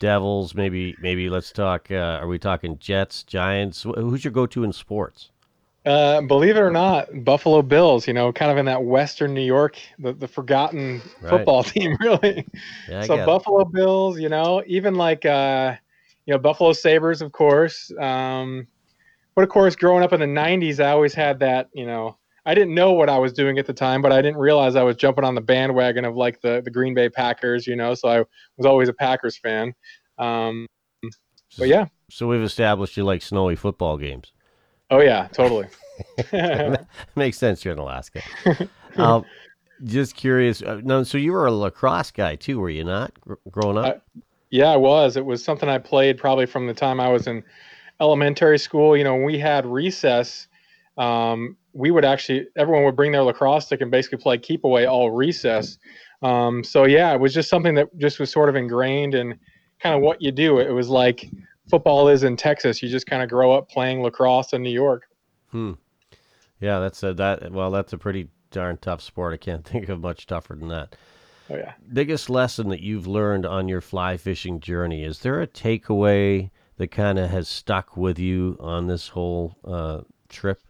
Devils, 0.00 0.54
maybe 0.54 0.96
maybe 1.00 1.28
let's 1.28 1.50
talk. 1.50 1.90
Uh, 1.90 2.18
are 2.20 2.28
we 2.28 2.38
talking 2.38 2.78
Jets, 2.78 3.24
Giants? 3.24 3.82
Who's 3.82 4.24
your 4.24 4.32
go-to 4.32 4.62
in 4.62 4.72
sports? 4.72 5.30
Uh, 5.84 6.20
believe 6.20 6.56
it 6.56 6.60
or 6.60 6.70
not, 6.70 7.08
Buffalo 7.24 7.62
Bills. 7.62 8.06
You 8.06 8.12
know, 8.12 8.32
kind 8.32 8.50
of 8.52 8.58
in 8.58 8.66
that 8.66 8.84
Western 8.84 9.34
New 9.34 9.42
York, 9.44 9.76
the, 9.98 10.12
the 10.12 10.28
forgotten 10.28 11.00
Right. 11.20 11.30
football 11.30 11.62
team, 11.64 11.96
really. 12.00 12.46
Yeah, 12.88 13.02
so 13.02 13.16
get 13.16 13.22
it. 13.22 13.26
Buffalo 13.26 13.64
Bills, 13.64 14.20
you 14.20 14.28
know, 14.28 14.62
even 14.66 14.94
like 14.94 15.24
uh, 15.24 15.74
you 16.26 16.34
know 16.34 16.38
Buffalo 16.38 16.72
Sabres, 16.72 17.20
of 17.22 17.32
course. 17.32 17.90
Um, 17.98 18.68
but 19.38 19.44
of 19.44 19.50
course, 19.50 19.76
growing 19.76 20.02
up 20.02 20.12
in 20.12 20.18
the 20.18 20.26
'90s, 20.26 20.84
I 20.84 20.90
always 20.90 21.14
had 21.14 21.38
that. 21.38 21.68
You 21.72 21.86
know, 21.86 22.18
I 22.44 22.54
didn't 22.54 22.74
know 22.74 22.90
what 22.90 23.08
I 23.08 23.18
was 23.18 23.32
doing 23.32 23.56
at 23.60 23.66
the 23.66 23.72
time, 23.72 24.02
but 24.02 24.10
I 24.10 24.20
didn't 24.20 24.38
realize 24.38 24.74
I 24.74 24.82
was 24.82 24.96
jumping 24.96 25.22
on 25.22 25.36
the 25.36 25.40
bandwagon 25.40 26.04
of 26.04 26.16
like 26.16 26.40
the 26.40 26.60
the 26.60 26.72
Green 26.72 26.92
Bay 26.92 27.08
Packers. 27.08 27.64
You 27.64 27.76
know, 27.76 27.94
so 27.94 28.08
I 28.08 28.18
was 28.56 28.66
always 28.66 28.88
a 28.88 28.92
Packers 28.92 29.38
fan. 29.38 29.74
Um, 30.18 30.66
but 31.56 31.68
yeah, 31.68 31.86
So 32.10 32.26
we've 32.26 32.42
established 32.42 32.96
you 32.96 33.04
like 33.04 33.22
snowy 33.22 33.54
football 33.54 33.96
games. 33.96 34.32
oh 34.90 34.98
yeah, 34.98 35.28
totally. 35.30 35.68
Makes 37.14 37.38
sense. 37.38 37.64
You're 37.64 37.74
in 37.74 37.78
Alaska. 37.78 38.22
um, 38.96 39.24
just 39.84 40.16
curious. 40.16 40.62
Uh, 40.62 40.80
no, 40.82 41.04
so 41.04 41.16
you 41.16 41.30
were 41.30 41.46
a 41.46 41.52
lacrosse 41.52 42.10
guy 42.10 42.34
too, 42.34 42.58
were 42.58 42.70
you 42.70 42.82
not? 42.82 43.12
Growing 43.52 43.78
up. 43.78 44.04
Yeah, 44.50 44.72
I 44.72 44.76
was. 44.76 45.16
It 45.16 45.24
was 45.24 45.44
something 45.44 45.68
I 45.68 45.78
played 45.78 46.18
probably 46.18 46.46
from 46.46 46.66
the 46.66 46.74
time 46.74 46.98
I 46.98 47.08
was 47.08 47.28
in 47.28 47.44
elementary 48.00 48.58
school. 48.58 48.96
You 48.96 49.04
know, 49.04 49.14
when 49.14 49.24
we 49.24 49.38
had 49.38 49.66
recess, 49.66 50.48
um, 50.96 51.56
we 51.72 51.90
would 51.90 52.04
actually 52.04 52.46
everyone 52.56 52.84
would 52.84 52.96
bring 52.96 53.12
their 53.12 53.22
lacrosse 53.22 53.66
stick 53.66 53.80
and 53.80 53.90
basically 53.90 54.18
play 54.18 54.38
keep 54.38 54.64
away 54.64 54.86
all 54.86 55.10
recess. 55.10 55.78
Um, 56.22 56.64
so 56.64 56.84
yeah, 56.84 57.12
it 57.12 57.20
was 57.20 57.32
just 57.32 57.48
something 57.48 57.74
that 57.76 57.96
just 57.98 58.18
was 58.18 58.30
sort 58.30 58.48
of 58.48 58.56
ingrained 58.56 59.14
in 59.14 59.38
kind 59.80 59.94
of 59.94 60.02
what 60.02 60.20
you 60.20 60.32
do. 60.32 60.58
It 60.58 60.72
was 60.72 60.88
like 60.88 61.28
football 61.70 62.08
is 62.08 62.24
in 62.24 62.36
Texas. 62.36 62.82
You 62.82 62.88
just 62.88 63.06
kind 63.06 63.22
of 63.22 63.28
grow 63.28 63.52
up 63.52 63.68
playing 63.68 64.02
lacrosse 64.02 64.52
in 64.52 64.62
New 64.62 64.70
York. 64.70 65.04
Hmm. 65.50 65.74
Yeah, 66.60 66.80
that's 66.80 67.02
a 67.02 67.14
that. 67.14 67.52
Well, 67.52 67.70
that's 67.70 67.92
a 67.92 67.98
pretty 67.98 68.28
darn 68.50 68.78
tough 68.78 69.00
sport. 69.00 69.34
I 69.34 69.36
can't 69.36 69.64
think 69.66 69.88
of 69.88 70.00
much 70.00 70.26
tougher 70.26 70.54
than 70.54 70.68
that. 70.68 70.96
Oh 71.50 71.56
yeah. 71.56 71.74
Biggest 71.92 72.28
lesson 72.28 72.68
that 72.68 72.80
you've 72.80 73.06
learned 73.06 73.46
on 73.46 73.68
your 73.68 73.80
fly 73.80 74.16
fishing 74.16 74.60
journey? 74.60 75.04
Is 75.04 75.20
there 75.20 75.40
a 75.40 75.46
takeaway 75.46 76.50
that 76.78 76.90
kind 76.90 77.18
of 77.18 77.30
has 77.30 77.48
stuck 77.48 77.96
with 77.96 78.18
you 78.18 78.56
on 78.60 78.86
this 78.86 79.08
whole 79.08 79.56
uh, 79.64 80.00
trip? 80.28 80.60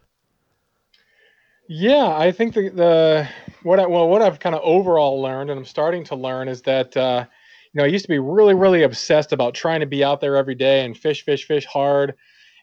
Yeah, 1.67 2.15
I 2.17 2.31
think 2.31 2.55
the, 2.55 2.69
the 2.69 3.29
what 3.61 3.79
I, 3.79 3.85
well 3.85 4.09
what 4.09 4.23
I've 4.23 4.39
kind 4.39 4.55
of 4.55 4.61
overall 4.63 5.21
learned 5.21 5.51
and 5.51 5.59
I'm 5.59 5.65
starting 5.65 6.03
to 6.05 6.15
learn 6.15 6.47
is 6.47 6.63
that 6.63 6.97
uh, 6.97 7.25
you 7.71 7.77
know 7.77 7.83
I 7.83 7.87
used 7.87 8.05
to 8.05 8.09
be 8.09 8.17
really 8.17 8.55
really 8.55 8.81
obsessed 8.83 9.33
about 9.33 9.53
trying 9.53 9.79
to 9.81 9.85
be 9.85 10.03
out 10.03 10.19
there 10.19 10.35
every 10.35 10.55
day 10.55 10.83
and 10.83 10.97
fish 10.97 11.23
fish 11.23 11.45
fish 11.45 11.65
hard, 11.65 12.15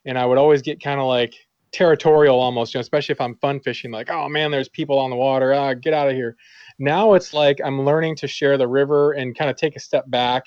and 0.05 0.19
I 0.19 0.26
would 0.26 0.38
always 0.38 0.61
get 0.61 0.83
kind 0.83 0.99
of 0.99 1.07
like 1.07 1.35
territorial 1.71 2.41
almost, 2.41 2.75
you 2.75 2.79
know, 2.79 2.81
especially 2.81 3.12
if 3.12 3.21
I'm 3.21 3.37
fun 3.37 3.61
fishing. 3.61 3.93
Like, 3.93 4.11
oh 4.11 4.29
man, 4.29 4.50
there's 4.50 4.69
people 4.69 4.99
on 4.99 5.11
the 5.11 5.17
water. 5.17 5.55
Ah, 5.55 5.73
get 5.75 5.95
out 5.95 6.09
of 6.09 6.15
here. 6.15 6.37
Now 6.81 7.15
it's 7.15 7.33
like 7.33 7.61
I'm 7.65 7.85
learning 7.85 8.17
to 8.17 8.26
share 8.26 8.59
the 8.59 8.67
river 8.67 9.12
and 9.12 9.38
kind 9.38 9.50
of 9.50 9.57
take 9.57 9.76
a 9.76 9.81
step 9.81 10.11
back, 10.11 10.47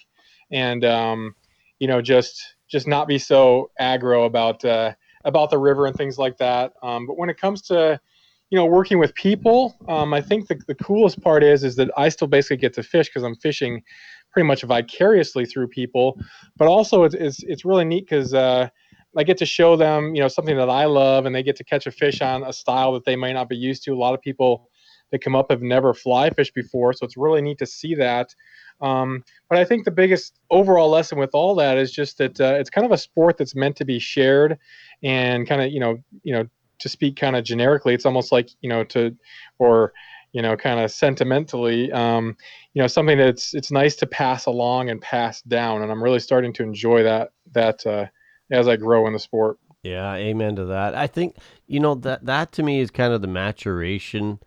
and 0.51 0.83
um, 0.83 1.33
you 1.79 1.87
know 1.87 2.01
just 2.01 2.55
just 2.69 2.87
not 2.87 3.07
be 3.07 3.17
so 3.17 3.71
aggro 3.79 4.25
about 4.25 4.63
uh, 4.63 4.93
about 5.25 5.49
the 5.49 5.57
river 5.57 5.85
and 5.85 5.95
things 5.95 6.17
like 6.17 6.37
that. 6.37 6.73
Um, 6.83 7.07
but 7.07 7.17
when 7.17 7.29
it 7.29 7.39
comes 7.39 7.61
to 7.63 7.99
you 8.49 8.57
know 8.57 8.65
working 8.65 8.97
with 8.97 9.13
people 9.13 9.77
um, 9.87 10.11
i 10.11 10.19
think 10.19 10.47
the, 10.47 10.59
the 10.65 10.73
coolest 10.73 11.21
part 11.21 11.43
is 11.43 11.63
is 11.63 11.75
that 11.75 11.91
i 11.95 12.09
still 12.09 12.27
basically 12.27 12.57
get 12.57 12.73
to 12.73 12.81
fish 12.81 13.07
because 13.07 13.21
i'm 13.21 13.35
fishing 13.35 13.83
pretty 14.31 14.47
much 14.47 14.63
vicariously 14.63 15.45
through 15.45 15.67
people. 15.67 16.19
But 16.57 16.67
also 16.67 17.03
it's 17.03 17.15
it's, 17.15 17.43
it's 17.43 17.65
really 17.65 17.85
neat 17.85 18.07
because 18.07 18.33
uh, 18.33 18.69
i 19.17 19.23
get 19.23 19.37
to 19.37 19.45
show 19.45 19.75
them 19.75 20.13
you 20.13 20.21
know 20.21 20.27
something 20.27 20.57
that 20.57 20.69
i 20.69 20.85
love 20.85 21.25
and 21.25 21.35
they 21.35 21.43
get 21.43 21.55
to 21.55 21.63
catch 21.63 21.87
a 21.87 21.91
fish 21.91 22.21
on 22.21 22.43
a 22.43 22.53
style 22.53 22.93
that 22.93 23.05
they 23.05 23.15
may 23.15 23.33
not 23.33 23.49
be 23.49 23.57
used 23.57 23.83
to. 23.83 23.93
A 23.93 23.95
lot 23.95 24.13
of 24.13 24.21
people 24.21 24.69
that 25.11 25.19
come 25.19 25.35
up 25.35 25.49
have 25.49 25.61
never 25.61 25.93
fly 25.93 26.29
fished 26.29 26.53
before 26.53 26.93
so 26.93 27.05
it's 27.05 27.17
really 27.17 27.41
neat 27.41 27.57
to 27.57 27.65
see 27.65 27.95
that 27.95 28.33
um, 28.81 29.23
but 29.49 29.57
i 29.57 29.65
think 29.65 29.85
the 29.85 29.91
biggest 29.91 30.39
overall 30.49 30.89
lesson 30.89 31.17
with 31.17 31.31
all 31.33 31.55
that 31.55 31.77
is 31.77 31.91
just 31.91 32.17
that 32.17 32.39
uh, 32.39 32.55
it's 32.55 32.69
kind 32.69 32.85
of 32.85 32.91
a 32.91 32.97
sport 32.97 33.37
that's 33.37 33.55
meant 33.55 33.75
to 33.75 33.85
be 33.85 33.99
shared 33.99 34.57
and 35.03 35.47
kind 35.47 35.61
of 35.61 35.71
you 35.71 35.79
know 35.79 35.97
you 36.23 36.33
know 36.33 36.45
to 36.79 36.89
speak 36.89 37.15
kind 37.15 37.35
of 37.35 37.43
generically, 37.43 37.93
it's 37.93 38.05
almost 38.05 38.31
like 38.31 38.49
you 38.61 38.69
know 38.69 38.83
to, 38.85 39.15
or 39.59 39.93
you 40.31 40.41
know, 40.41 40.55
kind 40.55 40.79
of 40.79 40.91
sentimentally, 40.91 41.91
um, 41.91 42.37
you 42.73 42.81
know, 42.81 42.87
something 42.87 43.17
that's 43.17 43.53
it's 43.53 43.71
nice 43.71 43.95
to 43.97 44.07
pass 44.07 44.45
along 44.45 44.89
and 44.89 45.01
pass 45.01 45.41
down, 45.43 45.81
and 45.81 45.91
I'm 45.91 46.03
really 46.03 46.19
starting 46.19 46.53
to 46.53 46.63
enjoy 46.63 47.03
that 47.03 47.31
that 47.51 47.85
uh, 47.85 48.05
as 48.51 48.67
I 48.67 48.75
grow 48.75 49.07
in 49.07 49.13
the 49.13 49.19
sport. 49.19 49.57
Yeah, 49.83 50.13
amen 50.15 50.55
to 50.57 50.65
that. 50.65 50.95
I 50.95 51.07
think 51.07 51.37
you 51.67 51.79
know 51.79 51.95
that 51.95 52.25
that 52.25 52.51
to 52.53 52.63
me 52.63 52.79
is 52.79 52.91
kind 52.91 53.13
of 53.13 53.21
the 53.21 53.27
maturation 53.27 54.39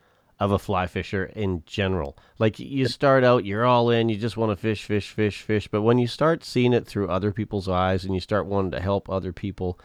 of 0.43 0.51
a 0.51 0.59
fly 0.59 0.89
fisher 0.89 1.27
in 1.37 1.63
general. 1.67 2.19
Like 2.41 2.59
you 2.59 2.89
start 2.89 3.23
out, 3.23 3.45
you're 3.45 3.65
all 3.65 3.91
in, 3.91 4.09
you 4.09 4.17
just 4.17 4.37
want 4.37 4.51
to 4.51 4.57
fish, 4.57 4.85
fish, 4.85 5.13
fish, 5.13 5.41
fish. 5.41 5.69
But 5.69 5.83
when 5.83 5.99
you 5.99 6.09
start 6.09 6.43
seeing 6.43 6.73
it 6.73 6.85
through 6.85 7.09
other 7.09 7.31
people's 7.31 7.69
eyes 7.69 8.05
and 8.05 8.13
you 8.13 8.21
start 8.21 8.47
wanting 8.47 8.73
to 8.73 8.81
help 8.81 9.09
other 9.09 9.33
people, 9.33 9.79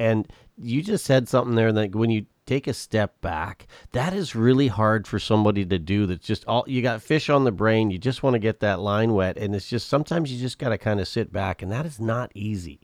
and 0.00 0.26
you 0.58 0.82
just 0.82 1.04
said 1.04 1.28
something 1.28 1.54
there 1.54 1.72
that 1.72 1.94
when 1.94 2.10
you 2.10 2.26
take 2.44 2.66
a 2.66 2.74
step 2.74 3.20
back, 3.20 3.68
that 3.92 4.12
is 4.12 4.34
really 4.34 4.66
hard 4.66 5.06
for 5.06 5.20
somebody 5.20 5.64
to 5.64 5.78
do. 5.78 6.06
That's 6.06 6.26
just 6.26 6.44
all 6.46 6.64
you 6.66 6.82
got 6.82 7.02
fish 7.02 7.30
on 7.30 7.44
the 7.44 7.52
brain. 7.52 7.92
You 7.92 7.98
just 7.98 8.24
want 8.24 8.34
to 8.34 8.40
get 8.40 8.58
that 8.60 8.80
line 8.80 9.14
wet, 9.14 9.36
and 9.36 9.54
it's 9.54 9.68
just 9.68 9.88
sometimes 9.88 10.32
you 10.32 10.40
just 10.40 10.58
got 10.58 10.70
to 10.70 10.78
kind 10.78 10.98
of 10.98 11.06
sit 11.06 11.32
back, 11.32 11.62
and 11.62 11.70
that 11.70 11.86
is 11.86 12.00
not 12.00 12.32
easy. 12.34 12.80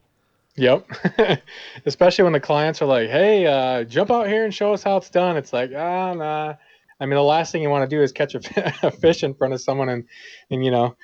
Yep. 0.55 0.89
Especially 1.85 2.23
when 2.23 2.33
the 2.33 2.39
clients 2.39 2.81
are 2.81 2.85
like, 2.85 3.09
"Hey, 3.09 3.45
uh, 3.45 3.83
jump 3.83 4.11
out 4.11 4.27
here 4.27 4.45
and 4.45 4.53
show 4.53 4.71
us 4.71 4.81
how 4.81 4.95
it's 4.95 5.09
done." 5.09 5.35
It's 5.35 5.51
like, 5.51 5.71
ah, 5.75 6.13
nah. 6.13 6.55
I 6.99 7.05
mean, 7.05 7.15
the 7.15 7.23
last 7.23 7.51
thing 7.51 7.61
you 7.61 7.69
want 7.69 7.87
to 7.87 7.95
do 7.95 8.01
is 8.01 8.11
catch 8.11 8.35
a, 8.35 8.73
a 8.83 8.91
fish 8.91 9.23
in 9.23 9.33
front 9.33 9.53
of 9.53 9.61
someone, 9.61 9.89
and 9.89 10.03
and 10.49 10.63
you 10.63 10.71
know, 10.71 10.95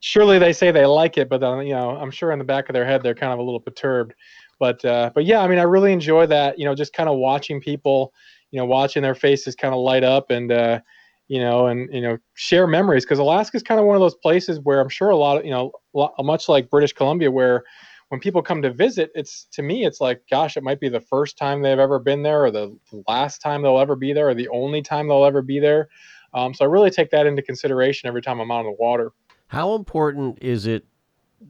surely 0.00 0.38
they 0.38 0.52
say 0.52 0.70
they 0.70 0.86
like 0.86 1.18
it, 1.18 1.28
but 1.28 1.40
then 1.40 1.66
you 1.66 1.74
know, 1.74 1.90
I'm 1.90 2.10
sure 2.10 2.32
in 2.32 2.38
the 2.38 2.44
back 2.44 2.68
of 2.68 2.72
their 2.72 2.84
head 2.84 3.02
they're 3.02 3.14
kind 3.14 3.32
of 3.32 3.38
a 3.38 3.42
little 3.42 3.60
perturbed. 3.60 4.14
But 4.58 4.84
uh, 4.84 5.10
but 5.14 5.24
yeah, 5.24 5.40
I 5.40 5.48
mean, 5.48 5.58
I 5.58 5.64
really 5.64 5.92
enjoy 5.92 6.26
that. 6.26 6.58
You 6.58 6.66
know, 6.66 6.74
just 6.74 6.92
kind 6.92 7.08
of 7.08 7.16
watching 7.18 7.60
people, 7.60 8.12
you 8.50 8.58
know, 8.58 8.66
watching 8.66 9.02
their 9.02 9.14
faces 9.14 9.54
kind 9.54 9.74
of 9.74 9.80
light 9.80 10.04
up 10.04 10.30
and. 10.30 10.52
Uh, 10.52 10.80
you 11.28 11.38
know, 11.38 11.68
and 11.68 11.88
you 11.94 12.00
know, 12.00 12.18
share 12.34 12.66
memories 12.66 13.04
because 13.04 13.20
Alaska 13.20 13.56
is 13.56 13.62
kind 13.62 13.78
of 13.78 13.86
one 13.86 13.94
of 13.94 14.00
those 14.00 14.16
places 14.16 14.58
where 14.64 14.80
I'm 14.80 14.88
sure 14.88 15.10
a 15.10 15.16
lot 15.16 15.38
of 15.38 15.44
you 15.44 15.52
know, 15.52 15.70
much 16.18 16.48
like 16.48 16.68
British 16.68 16.92
Columbia, 16.92 17.30
where 17.30 17.62
when 18.10 18.20
people 18.20 18.42
come 18.42 18.60
to 18.62 18.72
visit, 18.72 19.12
it's 19.14 19.46
to 19.52 19.62
me, 19.62 19.86
it's 19.86 20.00
like, 20.00 20.22
gosh, 20.28 20.56
it 20.56 20.64
might 20.64 20.80
be 20.80 20.88
the 20.88 21.00
first 21.00 21.38
time 21.38 21.62
they've 21.62 21.78
ever 21.78 22.00
been 22.00 22.22
there, 22.22 22.44
or 22.44 22.50
the 22.50 22.76
last 23.06 23.38
time 23.38 23.62
they'll 23.62 23.78
ever 23.78 23.94
be 23.94 24.12
there, 24.12 24.28
or 24.28 24.34
the 24.34 24.48
only 24.48 24.82
time 24.82 25.06
they'll 25.06 25.24
ever 25.24 25.42
be 25.42 25.60
there. 25.60 25.88
Um, 26.34 26.52
so 26.52 26.64
I 26.64 26.68
really 26.68 26.90
take 26.90 27.10
that 27.10 27.26
into 27.26 27.40
consideration 27.40 28.08
every 28.08 28.20
time 28.20 28.40
I'm 28.40 28.50
out 28.50 28.60
on 28.60 28.64
the 28.66 28.76
water. 28.78 29.12
How 29.46 29.74
important 29.74 30.38
is 30.42 30.66
it 30.66 30.86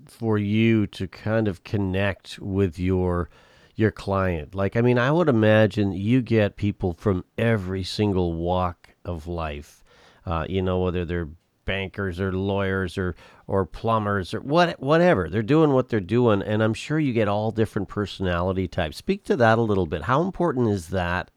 for 0.06 0.36
you 0.36 0.86
to 0.88 1.08
kind 1.08 1.48
of 1.48 1.64
connect 1.64 2.38
with 2.38 2.78
your 2.78 3.30
your 3.74 3.90
client? 3.90 4.54
Like, 4.54 4.76
I 4.76 4.82
mean, 4.82 4.98
I 4.98 5.10
would 5.10 5.30
imagine 5.30 5.92
you 5.92 6.20
get 6.20 6.56
people 6.56 6.92
from 6.92 7.24
every 7.38 7.84
single 7.84 8.34
walk 8.34 8.90
of 9.02 9.26
life. 9.26 9.82
Uh, 10.26 10.44
you 10.46 10.60
know, 10.60 10.80
whether 10.80 11.06
they're 11.06 11.30
bankers 11.70 12.20
or 12.20 12.32
lawyers 12.32 12.98
or 12.98 13.14
or 13.46 13.64
plumbers 13.66 14.34
or 14.34 14.40
what 14.40 14.78
whatever 14.80 15.28
they're 15.28 15.42
doing 15.42 15.70
what 15.72 15.88
they're 15.88 16.00
doing 16.00 16.42
and 16.42 16.62
i'm 16.62 16.74
sure 16.74 16.98
you 16.98 17.12
get 17.12 17.28
all 17.28 17.50
different 17.50 17.88
personality 17.88 18.66
types 18.68 18.96
speak 18.96 19.24
to 19.24 19.36
that 19.36 19.58
a 19.58 19.62
little 19.62 19.86
bit 19.86 20.02
how 20.02 20.22
important 20.22 20.68
is 20.68 20.88
that 20.88 21.30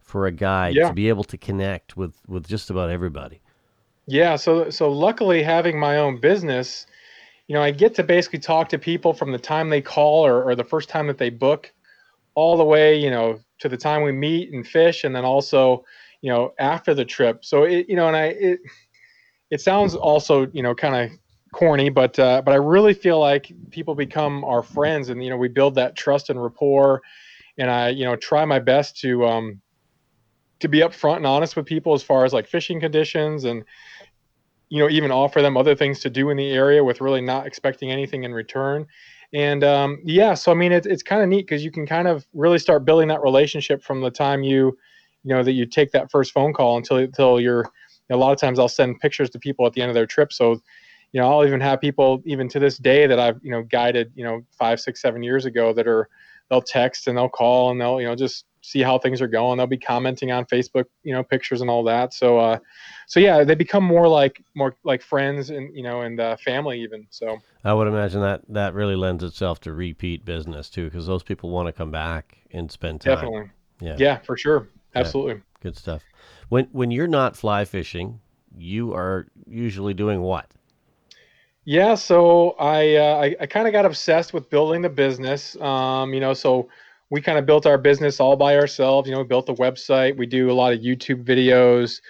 for 0.00 0.26
a 0.26 0.32
guide 0.32 0.82
Yeah. 0.82 0.84
to 0.84 0.92
be 0.92 1.08
able 1.08 1.24
to 1.24 1.38
connect 1.38 1.96
with 1.96 2.14
with 2.26 2.46
just 2.48 2.70
about 2.70 2.90
everybody 2.90 3.40
Yeah, 4.06 4.36
so 4.36 4.70
so 4.70 4.90
luckily 4.90 5.42
having 5.42 5.78
my 5.78 5.96
own 5.98 6.20
business, 6.20 6.86
you 7.48 7.54
know, 7.54 7.62
I 7.62 7.70
get 7.72 7.94
to 7.96 8.04
basically 8.04 8.40
talk 8.40 8.68
to 8.70 8.78
people 8.78 9.14
from 9.14 9.32
the 9.32 9.38
time 9.38 9.70
they 9.70 9.82
call 9.82 10.26
or, 10.26 10.44
or 10.44 10.56
the 10.56 10.64
first 10.64 10.88
time 10.90 11.06
that 11.08 11.18
they 11.18 11.30
book, 11.30 11.72
all 12.36 12.56
the 12.58 12.64
way, 12.64 12.96
you 12.98 13.10
know, 13.10 13.40
to 13.60 13.68
the 13.70 13.76
time 13.78 14.02
we 14.02 14.12
meet 14.12 14.52
and 14.52 14.66
fish, 14.66 15.04
and 15.04 15.14
then 15.16 15.24
also, 15.24 15.84
you 16.22 16.32
know, 16.32 16.54
after 16.60 16.94
the 16.94 17.04
trip. 17.06 17.44
So 17.44 17.64
it, 17.64 17.88
you 17.88 17.96
know, 17.96 18.08
and 18.08 18.16
I 18.16 18.26
it 18.26 18.60
it 19.50 19.60
sounds 19.60 19.94
also, 19.94 20.46
you 20.52 20.62
know, 20.62 20.74
kind 20.74 20.94
of 21.12 21.18
corny, 21.52 21.88
but 21.88 22.18
uh, 22.18 22.42
but 22.42 22.52
I 22.52 22.56
really 22.56 22.94
feel 22.94 23.18
like 23.18 23.52
people 23.70 23.94
become 23.94 24.44
our 24.44 24.62
friends, 24.62 25.08
and 25.08 25.22
you 25.22 25.30
know, 25.30 25.36
we 25.36 25.48
build 25.48 25.74
that 25.76 25.96
trust 25.96 26.30
and 26.30 26.42
rapport, 26.42 27.02
and 27.58 27.70
I, 27.70 27.90
you 27.90 28.04
know, 28.04 28.16
try 28.16 28.44
my 28.44 28.58
best 28.58 28.98
to 29.00 29.26
um 29.26 29.60
to 30.60 30.68
be 30.68 30.80
upfront 30.80 31.16
and 31.16 31.26
honest 31.26 31.56
with 31.56 31.66
people 31.66 31.94
as 31.94 32.02
far 32.02 32.24
as 32.24 32.32
like 32.32 32.46
fishing 32.46 32.80
conditions 32.80 33.44
and 33.44 33.64
you 34.68 34.82
know 34.82 34.88
even 34.88 35.10
offer 35.10 35.42
them 35.42 35.56
other 35.56 35.74
things 35.74 36.00
to 36.00 36.10
do 36.10 36.30
in 36.30 36.36
the 36.36 36.50
area 36.50 36.82
with 36.82 37.00
really 37.00 37.20
not 37.20 37.46
expecting 37.46 37.90
anything 37.90 38.24
in 38.24 38.32
return. 38.32 38.86
And 39.34 39.64
um, 39.64 39.98
yeah 40.04 40.34
so 40.34 40.52
i 40.52 40.54
mean 40.54 40.72
it, 40.72 40.86
it's 40.86 41.02
kind 41.02 41.20
of 41.20 41.28
neat 41.28 41.46
because 41.46 41.64
you 41.64 41.70
can 41.70 41.84
kind 41.84 42.06
of 42.08 42.26
really 42.32 42.58
start 42.58 42.84
building 42.84 43.08
that 43.08 43.22
relationship 43.22 43.82
from 43.82 44.00
the 44.00 44.10
time 44.10 44.42
you 44.42 44.78
you 45.24 45.34
know 45.34 45.42
that 45.42 45.52
you 45.52 45.66
take 45.66 45.90
that 45.92 46.10
first 46.10 46.32
phone 46.32 46.52
call 46.52 46.76
until 46.76 46.98
until 46.98 47.40
you're 47.40 47.68
a 48.10 48.16
lot 48.16 48.32
of 48.32 48.38
times 48.38 48.58
i'll 48.58 48.68
send 48.68 48.98
pictures 49.00 49.30
to 49.30 49.38
people 49.38 49.66
at 49.66 49.72
the 49.72 49.82
end 49.82 49.90
of 49.90 49.94
their 49.94 50.06
trip. 50.06 50.32
So 50.32 50.60
you 51.12 51.20
know 51.20 51.30
i'll 51.30 51.46
even 51.46 51.60
have 51.60 51.80
people 51.80 52.22
even 52.24 52.48
to 52.48 52.58
this 52.58 52.78
day 52.78 53.06
that 53.06 53.18
i've 53.18 53.38
you 53.42 53.50
know 53.50 53.62
guided 53.62 54.12
you 54.14 54.24
know 54.24 54.42
five 54.50 54.80
six 54.80 55.00
seven 55.00 55.22
years 55.22 55.44
ago 55.44 55.72
that 55.72 55.86
are 55.86 56.08
they'll 56.50 56.62
text 56.62 57.06
and 57.06 57.16
they'll 57.16 57.28
call 57.28 57.70
and 57.70 57.80
they'll 57.80 58.00
you 58.00 58.06
know 58.06 58.14
just 58.14 58.44
see 58.66 58.82
how 58.82 58.98
things 58.98 59.22
are 59.22 59.28
going. 59.28 59.58
They'll 59.58 59.68
be 59.68 59.78
commenting 59.78 60.32
on 60.32 60.44
facebook 60.44 60.86
you 61.04 61.12
know 61.12 61.22
pictures 61.22 61.60
and 61.60 61.70
all 61.70 61.84
that. 61.84 62.12
So 62.12 62.38
uh 62.38 62.58
so 63.06 63.20
yeah 63.20 63.44
they 63.44 63.54
become 63.54 63.84
more 63.84 64.08
like 64.08 64.42
more 64.54 64.76
like 64.84 65.02
friends 65.02 65.50
and 65.50 65.74
you 65.74 65.82
know 65.82 66.02
and 66.02 66.18
uh, 66.18 66.36
family 66.36 66.82
even 66.82 67.06
so. 67.10 67.38
I 67.64 67.72
would 67.72 67.86
imagine 67.86 68.20
that 68.22 68.42
that 68.48 68.74
really 68.74 68.96
lends 68.96 69.22
itself 69.22 69.60
to 69.60 69.72
repeat 69.72 70.24
business 70.24 70.68
too 70.68 70.84
because 70.86 71.06
those 71.06 71.22
people 71.22 71.50
want 71.50 71.68
to 71.68 71.72
come 71.72 71.90
back 71.90 72.38
and 72.50 72.70
spend 72.70 73.00
time. 73.00 73.14
Definitely. 73.14 73.50
Yeah. 73.80 73.96
Yeah 73.98 74.18
for 74.18 74.36
sure. 74.36 74.68
Absolutely. 74.94 75.42
Good 75.60 75.76
stuff 75.76 76.02
when 76.48 76.66
when 76.72 76.90
you're 76.90 77.06
not 77.06 77.36
fly 77.36 77.64
fishing 77.64 78.20
you 78.56 78.92
are 78.94 79.26
usually 79.46 79.94
doing 79.94 80.20
what 80.20 80.50
Yeah, 81.64 81.94
so 81.96 82.50
I 82.60 82.96
uh, 82.96 83.16
I, 83.16 83.36
I 83.40 83.46
kind 83.46 83.66
of 83.66 83.72
got 83.72 83.84
obsessed 83.84 84.32
with 84.32 84.48
building 84.50 84.82
the 84.82 84.88
business. 84.88 85.56
Um, 85.60 86.14
you 86.14 86.20
know, 86.20 86.32
so 86.32 86.68
we 87.10 87.20
kind 87.20 87.38
of 87.38 87.46
built 87.46 87.66
our 87.66 87.78
business 87.78 88.20
all 88.20 88.36
by 88.36 88.56
ourselves. 88.56 89.08
You 89.08 89.14
know, 89.14 89.22
we 89.22 89.26
built 89.26 89.46
the 89.46 89.54
website. 89.54 90.16
We 90.16 90.26
do 90.26 90.50
a 90.50 90.54
lot 90.54 90.72
of 90.72 90.80
YouTube 90.80 91.24
videos 91.24 92.00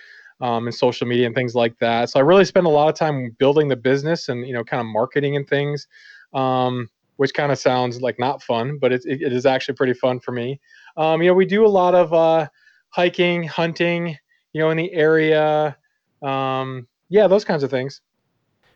um, 0.41 0.67
and 0.67 0.75
social 0.75 1.07
media 1.07 1.27
and 1.27 1.35
things 1.35 1.55
like 1.55 1.79
that. 1.79 2.11
So 2.11 2.21
I 2.21 2.23
really 2.23 2.45
spend 2.45 2.67
a 2.67 2.71
lot 2.71 2.89
of 2.89 2.95
time 2.95 3.35
building 3.39 3.69
the 3.69 3.77
business 3.77 4.29
and 4.29 4.47
you 4.47 4.53
know, 4.53 4.65
kind 4.65 4.81
of 4.81 4.87
marketing 4.87 5.37
and 5.37 5.49
things, 5.49 5.87
um, 6.35 6.89
which 7.17 7.35
kind 7.35 7.53
of 7.53 7.59
sounds 7.59 8.01
like 8.01 8.19
not 8.19 8.43
fun, 8.43 8.79
but 8.79 8.93
it, 8.93 9.03
it, 9.05 9.23
it 9.23 9.33
is 9.33 9.47
actually 9.47 9.75
pretty 9.75 9.95
fun 9.95 10.21
for 10.21 10.33
me. 10.33 10.61
Um, 10.97 11.23
you 11.23 11.29
know, 11.29 11.35
we 11.35 11.47
do 11.47 11.65
a 11.65 11.69
lot 11.69 11.95
of 11.95 12.13
uh, 12.13 12.49
hiking, 12.91 13.45
hunting. 13.45 14.17
You 14.57 14.63
know, 14.63 14.71
in 14.71 14.79
the 14.79 14.91
area. 14.95 15.77
Um, 16.23 16.89
yeah, 17.11 17.27
those 17.27 17.45
kinds 17.45 17.63
of 17.63 17.71
things. 17.71 18.01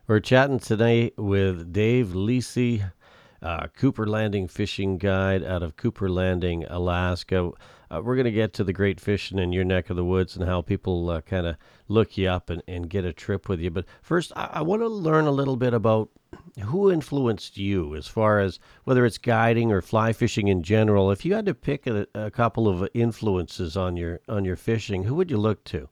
We're 0.07 0.21
chatting 0.21 0.59
today 0.59 1.13
with 1.17 1.73
Dave 1.73 2.09
Lisi, 2.09 2.93
uh, 3.41 3.67
Cooper 3.69 4.07
Landing 4.07 4.47
fishing 4.47 4.99
guide 4.99 5.43
out 5.43 5.63
of 5.63 5.79
Cooper 5.79 6.11
Landing, 6.11 6.67
Alaska. 6.69 7.53
Uh, 7.91 8.03
we're 8.05 8.15
going 8.15 8.27
to 8.27 8.31
get 8.31 8.53
to 8.53 8.65
the 8.65 8.75
great 8.75 9.01
fishing 9.01 9.39
in 9.39 9.55
your 9.55 9.65
neck 9.65 9.89
of 9.89 9.97
the 9.97 10.05
woods 10.05 10.37
and 10.37 10.45
how 10.45 10.61
people 10.61 11.09
uh, 11.09 11.23
kind 11.23 11.47
of 11.47 11.57
look 11.89 12.19
you 12.19 12.29
up 12.29 12.51
and, 12.51 12.63
and 12.69 12.91
get 12.91 13.07
a 13.07 13.13
trip 13.15 13.49
with 13.49 13.59
you. 13.59 13.71
But 13.71 13.87
first, 14.03 14.33
I, 14.37 14.51
I 14.53 14.61
want 14.61 14.83
to 14.83 14.87
learn 14.89 15.25
a 15.25 15.31
little 15.31 15.57
bit 15.57 15.73
about 15.73 16.11
who 16.59 16.91
influenced 16.91 17.57
you 17.57 17.95
as 17.95 18.07
far 18.07 18.41
as 18.41 18.59
whether 18.85 19.05
it's 19.05 19.19
guiding 19.19 19.73
or 19.73 19.81
fly 19.81 20.13
fishing 20.13 20.49
in 20.49 20.63
general. 20.63 21.11
If 21.11 21.25
you 21.25 21.35
had 21.35 21.47
to 21.47 21.55
pick 21.55 21.87
a, 21.87 22.07
a 22.15 22.31
couple 22.31 22.69
of 22.69 22.89
influences 22.95 23.77
on 23.77 23.97
your 23.97 24.21
on 24.29 24.45
your 24.45 24.57
fishing, 24.57 25.05
who 25.05 25.15
would 25.15 25.31
you 25.31 25.39
look 25.39 25.65
to? 25.65 25.89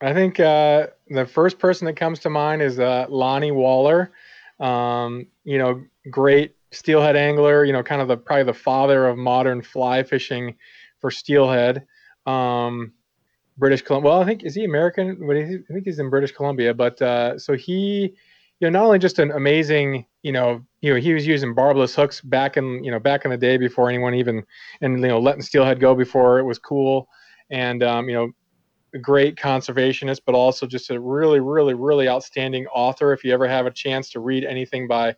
I 0.00 0.12
think 0.12 0.38
uh, 0.38 0.88
the 1.08 1.26
first 1.26 1.58
person 1.58 1.86
that 1.86 1.96
comes 1.96 2.18
to 2.20 2.30
mind 2.30 2.62
is 2.62 2.78
uh, 2.78 3.06
Lani 3.08 3.52
Waller. 3.52 4.12
Um, 4.60 5.26
you 5.44 5.58
know, 5.58 5.84
great 6.10 6.56
steelhead 6.72 7.16
angler. 7.16 7.64
You 7.64 7.72
know, 7.72 7.82
kind 7.82 8.02
of 8.02 8.08
the 8.08 8.16
probably 8.16 8.44
the 8.44 8.54
father 8.54 9.06
of 9.06 9.16
modern 9.16 9.62
fly 9.62 10.02
fishing 10.02 10.56
for 11.00 11.10
steelhead. 11.10 11.86
Um, 12.26 12.92
British 13.56 13.82
Columbia. 13.82 14.10
Well, 14.10 14.20
I 14.20 14.24
think 14.24 14.42
is 14.42 14.54
he 14.54 14.64
American? 14.64 15.28
I 15.30 15.72
think 15.72 15.84
he's 15.84 15.98
in 15.98 16.10
British 16.10 16.32
Columbia. 16.32 16.74
But 16.74 17.00
uh, 17.00 17.38
so 17.38 17.54
he, 17.54 18.14
you 18.60 18.70
know, 18.70 18.78
not 18.78 18.86
only 18.86 18.98
just 18.98 19.18
an 19.18 19.30
amazing, 19.32 20.06
you 20.22 20.32
know, 20.32 20.64
you 20.80 20.94
know, 20.94 21.00
he 21.00 21.12
was 21.12 21.26
using 21.26 21.54
barbless 21.54 21.94
hooks 21.94 22.20
back 22.20 22.56
in, 22.56 22.82
you 22.84 22.90
know, 22.90 22.98
back 22.98 23.24
in 23.24 23.30
the 23.30 23.36
day 23.36 23.56
before 23.56 23.88
anyone 23.88 24.14
even, 24.14 24.44
and 24.80 25.00
you 25.00 25.08
know, 25.08 25.18
letting 25.18 25.42
steelhead 25.42 25.80
go 25.80 25.94
before 25.94 26.38
it 26.38 26.44
was 26.44 26.58
cool, 26.58 27.08
and 27.50 27.82
um, 27.82 28.08
you 28.08 28.14
know, 28.14 28.30
a 28.94 28.98
great 28.98 29.36
conservationist, 29.36 30.20
but 30.24 30.34
also 30.34 30.66
just 30.66 30.90
a 30.90 30.98
really, 31.00 31.40
really, 31.40 31.74
really 31.74 32.08
outstanding 32.08 32.66
author. 32.68 33.12
If 33.12 33.24
you 33.24 33.32
ever 33.32 33.48
have 33.48 33.66
a 33.66 33.70
chance 33.70 34.10
to 34.10 34.20
read 34.20 34.44
anything 34.44 34.86
by 34.86 35.16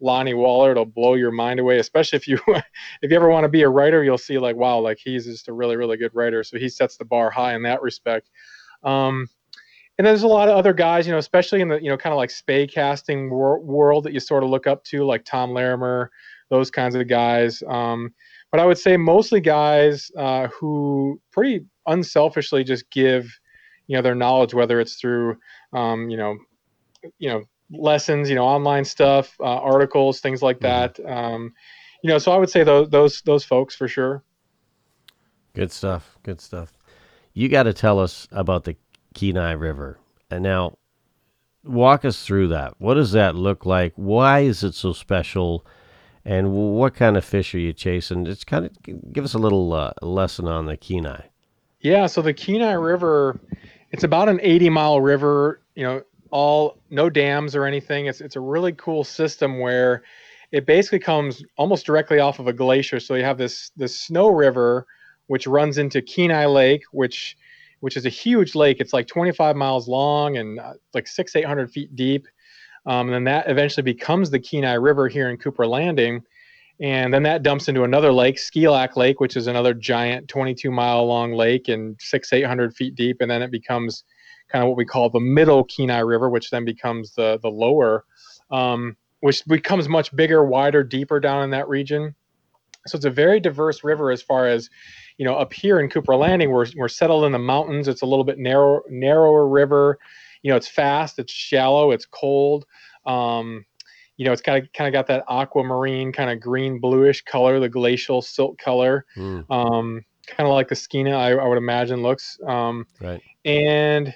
Lani 0.00 0.34
Waller, 0.34 0.70
it'll 0.70 0.84
blow 0.84 1.14
your 1.14 1.32
mind 1.32 1.58
away. 1.58 1.78
Especially 1.78 2.16
if 2.16 2.28
you 2.28 2.38
if 2.46 3.10
you 3.10 3.16
ever 3.16 3.28
want 3.28 3.44
to 3.44 3.48
be 3.48 3.62
a 3.62 3.68
writer, 3.68 4.04
you'll 4.04 4.16
see 4.16 4.38
like 4.38 4.56
wow, 4.56 4.78
like 4.78 4.98
he's 5.02 5.26
just 5.26 5.48
a 5.48 5.52
really, 5.52 5.76
really 5.76 5.96
good 5.96 6.14
writer. 6.14 6.44
So 6.44 6.58
he 6.58 6.68
sets 6.68 6.96
the 6.96 7.04
bar 7.04 7.30
high 7.30 7.54
in 7.54 7.62
that 7.64 7.82
respect. 7.82 8.30
Um, 8.84 9.28
and 9.98 10.06
there's 10.06 10.22
a 10.22 10.28
lot 10.28 10.48
of 10.48 10.56
other 10.56 10.72
guys, 10.72 11.06
you 11.06 11.12
know, 11.12 11.18
especially 11.18 11.60
in 11.60 11.68
the 11.68 11.82
you 11.82 11.88
know 11.88 11.96
kind 11.96 12.12
of 12.12 12.16
like 12.16 12.30
Spey 12.30 12.66
casting 12.66 13.30
wor- 13.30 13.60
world 13.60 14.04
that 14.04 14.12
you 14.12 14.20
sort 14.20 14.42
of 14.42 14.50
look 14.50 14.66
up 14.66 14.84
to, 14.84 15.04
like 15.04 15.24
Tom 15.24 15.52
Larimer, 15.52 16.10
those 16.50 16.70
kinds 16.70 16.94
of 16.94 17.08
guys. 17.08 17.62
Um, 17.68 18.12
but 18.50 18.60
I 18.60 18.66
would 18.66 18.78
say 18.78 18.96
mostly 18.96 19.40
guys 19.40 20.10
uh, 20.16 20.48
who 20.48 21.20
pretty 21.32 21.64
unselfishly 21.86 22.64
just 22.64 22.90
give 22.90 23.26
you 23.86 23.96
know 23.96 24.02
their 24.02 24.14
knowledge 24.14 24.54
whether 24.54 24.80
it's 24.80 24.96
through 24.96 25.36
um, 25.72 26.10
you 26.10 26.16
know 26.16 26.36
you 27.18 27.28
know 27.28 27.42
lessons 27.70 28.28
you 28.28 28.34
know 28.34 28.44
online 28.44 28.84
stuff 28.84 29.34
uh, 29.40 29.44
articles 29.44 30.20
things 30.20 30.42
like 30.42 30.60
that 30.60 30.98
um, 31.06 31.52
you 32.02 32.08
know 32.08 32.18
so 32.18 32.32
i 32.32 32.36
would 32.36 32.50
say 32.50 32.62
those 32.64 32.88
those 32.90 33.22
those 33.22 33.44
folks 33.44 33.74
for 33.74 33.88
sure 33.88 34.24
Good 35.56 35.72
stuff. 35.72 36.18
Good 36.22 36.42
stuff. 36.42 36.74
You 37.32 37.48
got 37.48 37.62
to 37.62 37.72
tell 37.72 37.98
us 37.98 38.28
about 38.30 38.64
the 38.64 38.76
Kenai 39.16 39.52
River. 39.52 39.98
And 40.30 40.44
now, 40.44 40.78
walk 41.64 42.04
us 42.04 42.24
through 42.24 42.48
that. 42.48 42.74
What 42.78 42.94
does 42.94 43.12
that 43.12 43.34
look 43.34 43.66
like? 43.66 43.92
Why 43.96 44.40
is 44.40 44.62
it 44.62 44.74
so 44.74 44.92
special? 44.92 45.66
And 46.24 46.52
what 46.52 46.94
kind 46.94 47.16
of 47.16 47.24
fish 47.24 47.54
are 47.54 47.58
you 47.58 47.72
chasing? 47.72 48.26
It's 48.26 48.44
kind 48.44 48.66
of 48.66 49.12
give 49.12 49.24
us 49.24 49.34
a 49.34 49.38
little 49.38 49.72
uh, 49.72 49.92
lesson 50.02 50.46
on 50.46 50.66
the 50.66 50.76
Kenai. 50.76 51.22
yeah 51.80 52.06
so 52.06 52.22
the 52.22 52.32
kenai 52.34 52.72
river 52.72 53.38
it's 53.92 54.02
about 54.02 54.28
an 54.28 54.40
80 54.42 54.70
mile 54.70 55.00
river 55.00 55.60
you 55.74 55.84
know 55.84 56.02
all 56.30 56.78
no 56.90 57.08
dams 57.10 57.54
or 57.54 57.64
anything 57.66 58.06
it's 58.06 58.20
it's 58.20 58.34
a 58.36 58.40
really 58.40 58.72
cool 58.72 59.04
system 59.04 59.60
where 59.60 60.02
it 60.52 60.66
basically 60.66 60.98
comes 60.98 61.44
almost 61.56 61.86
directly 61.86 62.18
off 62.18 62.38
of 62.40 62.46
a 62.48 62.52
glacier 62.52 62.98
so 62.98 63.14
you 63.14 63.22
have 63.24 63.38
this 63.38 63.70
this 63.76 63.94
snow 63.98 64.28
river 64.28 64.86
which 65.28 65.46
runs 65.46 65.78
into 65.78 66.00
kenai 66.02 66.46
lake 66.46 66.82
which 66.92 67.36
which 67.80 67.96
is 67.96 68.06
a 68.06 68.10
huge 68.10 68.54
lake. 68.54 68.78
It's 68.80 68.92
like 68.92 69.06
25 69.06 69.56
miles 69.56 69.88
long 69.88 70.36
and 70.36 70.58
uh, 70.58 70.74
like 70.94 71.06
six 71.06 71.36
800 71.36 71.70
feet 71.70 71.94
deep. 71.94 72.26
Um, 72.86 73.08
and 73.08 73.14
then 73.14 73.24
that 73.24 73.50
eventually 73.50 73.82
becomes 73.82 74.30
the 74.30 74.38
kenai 74.38 74.74
river 74.74 75.08
here 75.08 75.28
in 75.28 75.36
cooper 75.36 75.66
landing. 75.66 76.22
And 76.80 77.12
then 77.12 77.22
that 77.22 77.42
dumps 77.42 77.68
into 77.68 77.84
another 77.84 78.12
lake 78.12 78.36
skilak 78.36 78.96
lake 78.96 79.18
which 79.18 79.36
is 79.36 79.46
another 79.46 79.74
giant 79.74 80.28
22 80.28 80.70
mile 80.70 81.06
long 81.06 81.32
lake 81.32 81.68
and 81.68 81.96
six 82.00 82.32
800 82.32 82.74
feet 82.74 82.94
deep. 82.94 83.18
And 83.20 83.30
then 83.30 83.42
it 83.42 83.50
becomes 83.50 84.04
kind 84.48 84.62
of 84.62 84.68
what 84.68 84.76
we 84.76 84.84
call 84.84 85.10
the 85.10 85.20
middle 85.20 85.64
kenai 85.64 86.00
river 86.00 86.28
which 86.28 86.50
then 86.50 86.64
becomes 86.64 87.12
the 87.14 87.38
the 87.42 87.48
lower 87.48 88.04
um, 88.50 88.96
which 89.20 89.44
becomes 89.46 89.88
much 89.88 90.14
bigger 90.14 90.44
wider 90.44 90.82
deeper 90.82 91.20
down 91.20 91.42
in 91.42 91.50
that 91.50 91.68
region. 91.68 92.14
So 92.86 92.96
it's 92.96 93.04
a 93.04 93.10
very 93.10 93.40
diverse 93.40 93.82
river 93.82 94.10
as 94.10 94.22
far 94.22 94.46
as, 94.46 94.70
you 95.18 95.24
know, 95.24 95.34
up 95.36 95.52
here 95.52 95.80
in 95.80 95.88
Cooper 95.88 96.14
Landing, 96.14 96.50
we're, 96.50 96.66
we're 96.76 96.88
settled 96.88 97.24
in 97.24 97.32
the 97.32 97.38
mountains. 97.38 97.88
It's 97.88 98.02
a 98.02 98.06
little 98.06 98.24
bit 98.24 98.38
narrow, 98.38 98.82
narrower 98.88 99.48
river. 99.48 99.98
You 100.42 100.50
know, 100.50 100.56
it's 100.56 100.68
fast, 100.68 101.18
it's 101.18 101.32
shallow, 101.32 101.90
it's 101.90 102.06
cold. 102.06 102.66
Um, 103.06 103.64
you 104.16 104.24
know, 104.24 104.32
it's 104.32 104.42
kind 104.42 104.62
of 104.62 104.72
kind 104.72 104.88
of 104.88 104.92
got 104.92 105.06
that 105.08 105.24
aquamarine 105.28 106.12
kind 106.12 106.30
of 106.30 106.40
green 106.40 106.80
bluish 106.80 107.22
color, 107.22 107.60
the 107.60 107.68
glacial 107.68 108.22
silt 108.22 108.58
color, 108.58 109.04
Mm, 109.16 109.44
um, 109.50 110.04
kind 110.26 110.46
of 110.46 110.54
like 110.54 110.68
the 110.68 110.74
Skeena, 110.74 111.14
I, 111.14 111.32
I 111.32 111.46
would 111.46 111.58
imagine 111.58 112.02
looks. 112.02 112.38
Um, 112.46 112.86
right. 113.00 113.22
and 113.44 114.14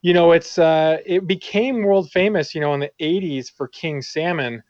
you 0.00 0.14
know 0.14 0.32
it's 0.32 0.58
uh, 0.58 0.98
it 1.06 1.26
became 1.26 1.82
world 1.82 2.10
famous 2.10 2.54
you 2.54 2.60
know 2.60 2.74
in 2.74 2.80
the 2.80 2.90
80s 3.00 3.50
for 3.50 3.68
king 3.68 4.02
salmon 4.02 4.62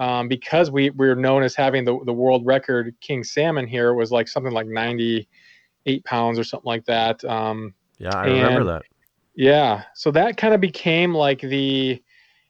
um, 0.00 0.26
because 0.26 0.70
we, 0.70 0.90
we 0.90 1.06
were 1.06 1.14
known 1.14 1.42
as 1.44 1.54
having 1.54 1.84
the, 1.84 1.96
the 2.06 2.12
world 2.12 2.44
record 2.44 2.92
king 3.00 3.22
salmon 3.22 3.66
here 3.66 3.90
it 3.90 3.94
was 3.94 4.10
like 4.10 4.26
something 4.26 4.52
like 4.52 4.66
98 4.66 6.04
pounds 6.04 6.38
or 6.38 6.44
something 6.44 6.66
like 6.66 6.84
that 6.86 7.22
um, 7.24 7.72
Yeah, 7.98 8.16
I 8.16 8.26
remember 8.26 8.64
that. 8.64 8.82
yeah 9.36 9.84
so 9.94 10.10
that 10.10 10.36
kind 10.36 10.54
of 10.54 10.60
became 10.60 11.14
like 11.14 11.40
the 11.40 12.02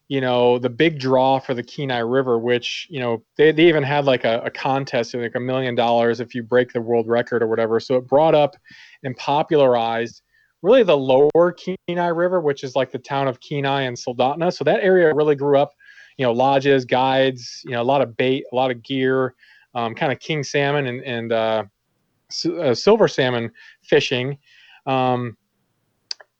you 0.08 0.20
know 0.20 0.58
the 0.58 0.70
big 0.70 0.98
draw 0.98 1.38
for 1.38 1.54
the 1.54 1.62
kenai 1.62 1.98
river 1.98 2.38
which 2.38 2.86
you 2.90 2.98
know 3.00 3.22
they, 3.36 3.52
they 3.52 3.68
even 3.68 3.82
had 3.82 4.04
like 4.04 4.24
a, 4.24 4.40
a 4.40 4.50
contest 4.50 5.14
like 5.14 5.34
a 5.36 5.40
million 5.40 5.74
dollars 5.74 6.20
if 6.20 6.34
you 6.34 6.42
break 6.42 6.72
the 6.72 6.80
world 6.80 7.06
record 7.08 7.42
or 7.42 7.46
whatever 7.46 7.78
so 7.78 7.96
it 7.96 8.06
brought 8.06 8.34
up 8.34 8.56
and 9.04 9.16
popularized 9.16 10.22
really 10.62 10.82
the 10.82 10.96
lower 10.96 11.54
kenai 11.86 12.08
river 12.08 12.40
which 12.40 12.64
is 12.64 12.74
like 12.74 12.90
the 12.90 12.98
town 12.98 13.28
of 13.28 13.40
kenai 13.40 13.82
and 13.82 13.96
soldotna 13.96 14.52
so 14.52 14.64
that 14.64 14.82
area 14.82 15.14
really 15.14 15.36
grew 15.36 15.56
up 15.56 15.72
you 16.20 16.26
know 16.26 16.33
lodges 16.33 16.85
guides 16.85 17.62
you 17.64 17.72
know 17.72 17.80
a 17.80 17.88
lot 17.92 18.02
of 18.02 18.16
bait 18.16 18.44
a 18.52 18.54
lot 18.54 18.70
of 18.70 18.83
gear 18.83 19.35
um, 19.74 19.94
kind 19.94 20.12
of 20.12 20.20
king 20.20 20.44
salmon 20.44 20.87
and, 20.87 21.02
and 21.02 21.33
uh, 21.33 21.64
uh, 22.61 22.74
silver 22.74 23.09
salmon 23.09 23.50
fishing 23.83 24.37
um, 24.87 25.37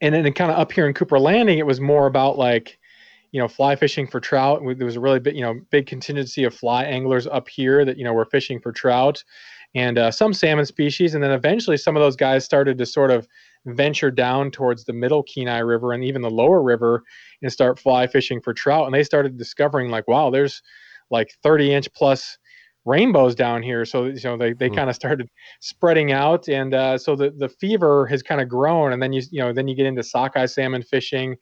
and 0.01 0.14
then 0.14 0.33
kind 0.33 0.51
of 0.51 0.59
up 0.59 0.73
here 0.73 0.87
in 0.87 0.95
Cooper 0.95 1.19
Landing, 1.19 1.59
it 1.59 1.66
was 1.66 1.81
more 1.81 2.07
about 2.07 2.38
like, 2.38 2.79
you 3.33 3.40
know, 3.40 3.49
fly 3.49 3.77
fishing 3.77 4.07
for 4.07 4.19
trout. 4.19 4.62
There 4.64 4.87
was 4.87 4.97
a 4.97 5.01
really 5.01 5.21
big, 5.21 5.37
you 5.37 5.43
know, 5.43 5.61
big 5.71 5.87
contingency 5.87 6.45
of 6.45 6.55
fly 6.55 6.85
anglers 6.85 7.27
up 7.27 7.49
here 7.49 7.85
that 7.85 7.97
you 7.97 8.05
know 8.05 8.12
were 8.12 8.25
fishing 8.25 8.61
for 8.61 8.73
trout, 8.73 9.23
and 9.75 9.99
uh, 9.99 10.11
some 10.11 10.33
salmon 10.33 10.67
species. 10.67 11.15
And 11.15 11.23
then 11.23 11.31
eventually, 11.31 11.77
some 11.77 11.97
of 11.97 12.01
those 12.03 12.17
guys 12.17 12.45
started 12.45 12.79
to 12.79 12.87
sort 12.87 13.11
of 13.11 13.27
venture 13.67 14.11
down 14.11 14.51
towards 14.51 14.85
the 14.85 14.93
middle 14.93 15.23
Kenai 15.23 15.59
River 15.59 15.93
and 15.93 16.03
even 16.05 16.23
the 16.23 16.31
lower 16.31 16.63
river 16.63 17.03
and 17.43 17.53
start 17.53 17.79
fly 17.79 18.07
fishing 18.07 18.41
for 18.41 18.55
trout. 18.55 18.87
And 18.87 18.95
they 18.95 19.05
started 19.05 19.37
discovering 19.37 19.91
like, 19.91 20.09
wow, 20.09 20.31
there's 20.31 20.63
like 21.11 21.35
30 21.43 21.75
inch 21.75 21.93
plus 21.93 22.39
rainbows 22.87 23.35
down 23.35 23.63
here. 23.63 23.85
So 23.85 24.07
you 24.07 24.21
know 24.25 24.37
they, 24.37 24.53
they 24.55 24.69
Hmm. 24.69 24.75
kind 24.75 24.91
of 24.91 24.97
started 24.97 25.29
spreading 25.61 26.13
out, 26.13 26.49
and 26.49 26.75
uh, 26.75 26.99
so 26.99 27.15
the 27.17 27.31
the 27.31 27.49
fever 27.49 28.07
has 28.07 28.23
kind 28.23 28.41
of 28.41 28.49
grown. 28.49 28.93
And 28.93 29.03
then 29.03 29.13
you 29.13 29.23
you 29.31 29.41
know 29.41 29.53
then 29.53 29.69
you 29.69 29.75
get 29.75 29.87
into 29.87 30.03
sockeye 30.03 30.47
salmon 30.47 30.83
fishing, 30.83 31.37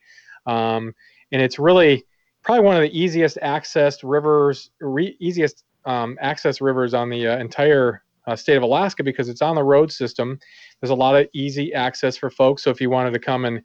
um, 0.46 0.92
and 1.32 1.40
it's 1.42 1.58
really 1.58 2.04
probably 2.42 2.64
one 2.64 2.76
of 2.76 2.82
the 2.82 2.98
easiest 2.98 3.36
accessed 3.42 4.00
rivers, 4.02 4.70
re- 4.80 5.16
easiest 5.20 5.64
um, 5.84 6.18
access 6.20 6.60
rivers 6.60 6.94
on 6.94 7.10
the 7.10 7.26
uh, 7.26 7.38
entire 7.38 8.02
uh, 8.28 8.36
state 8.36 8.56
of 8.56 8.62
Alaska 8.62 9.02
because 9.02 9.28
it's 9.28 9.42
on 9.42 9.56
the 9.56 9.64
road 9.64 9.90
system. 9.90 10.38
There's 10.80 10.90
a 10.90 10.94
lot 10.94 11.16
of 11.16 11.26
easy 11.32 11.72
access 11.72 12.16
for 12.16 12.30
folks. 12.30 12.62
So 12.62 12.70
if 12.70 12.80
you 12.80 12.90
wanted 12.90 13.12
to 13.12 13.18
come 13.18 13.44
and 13.44 13.62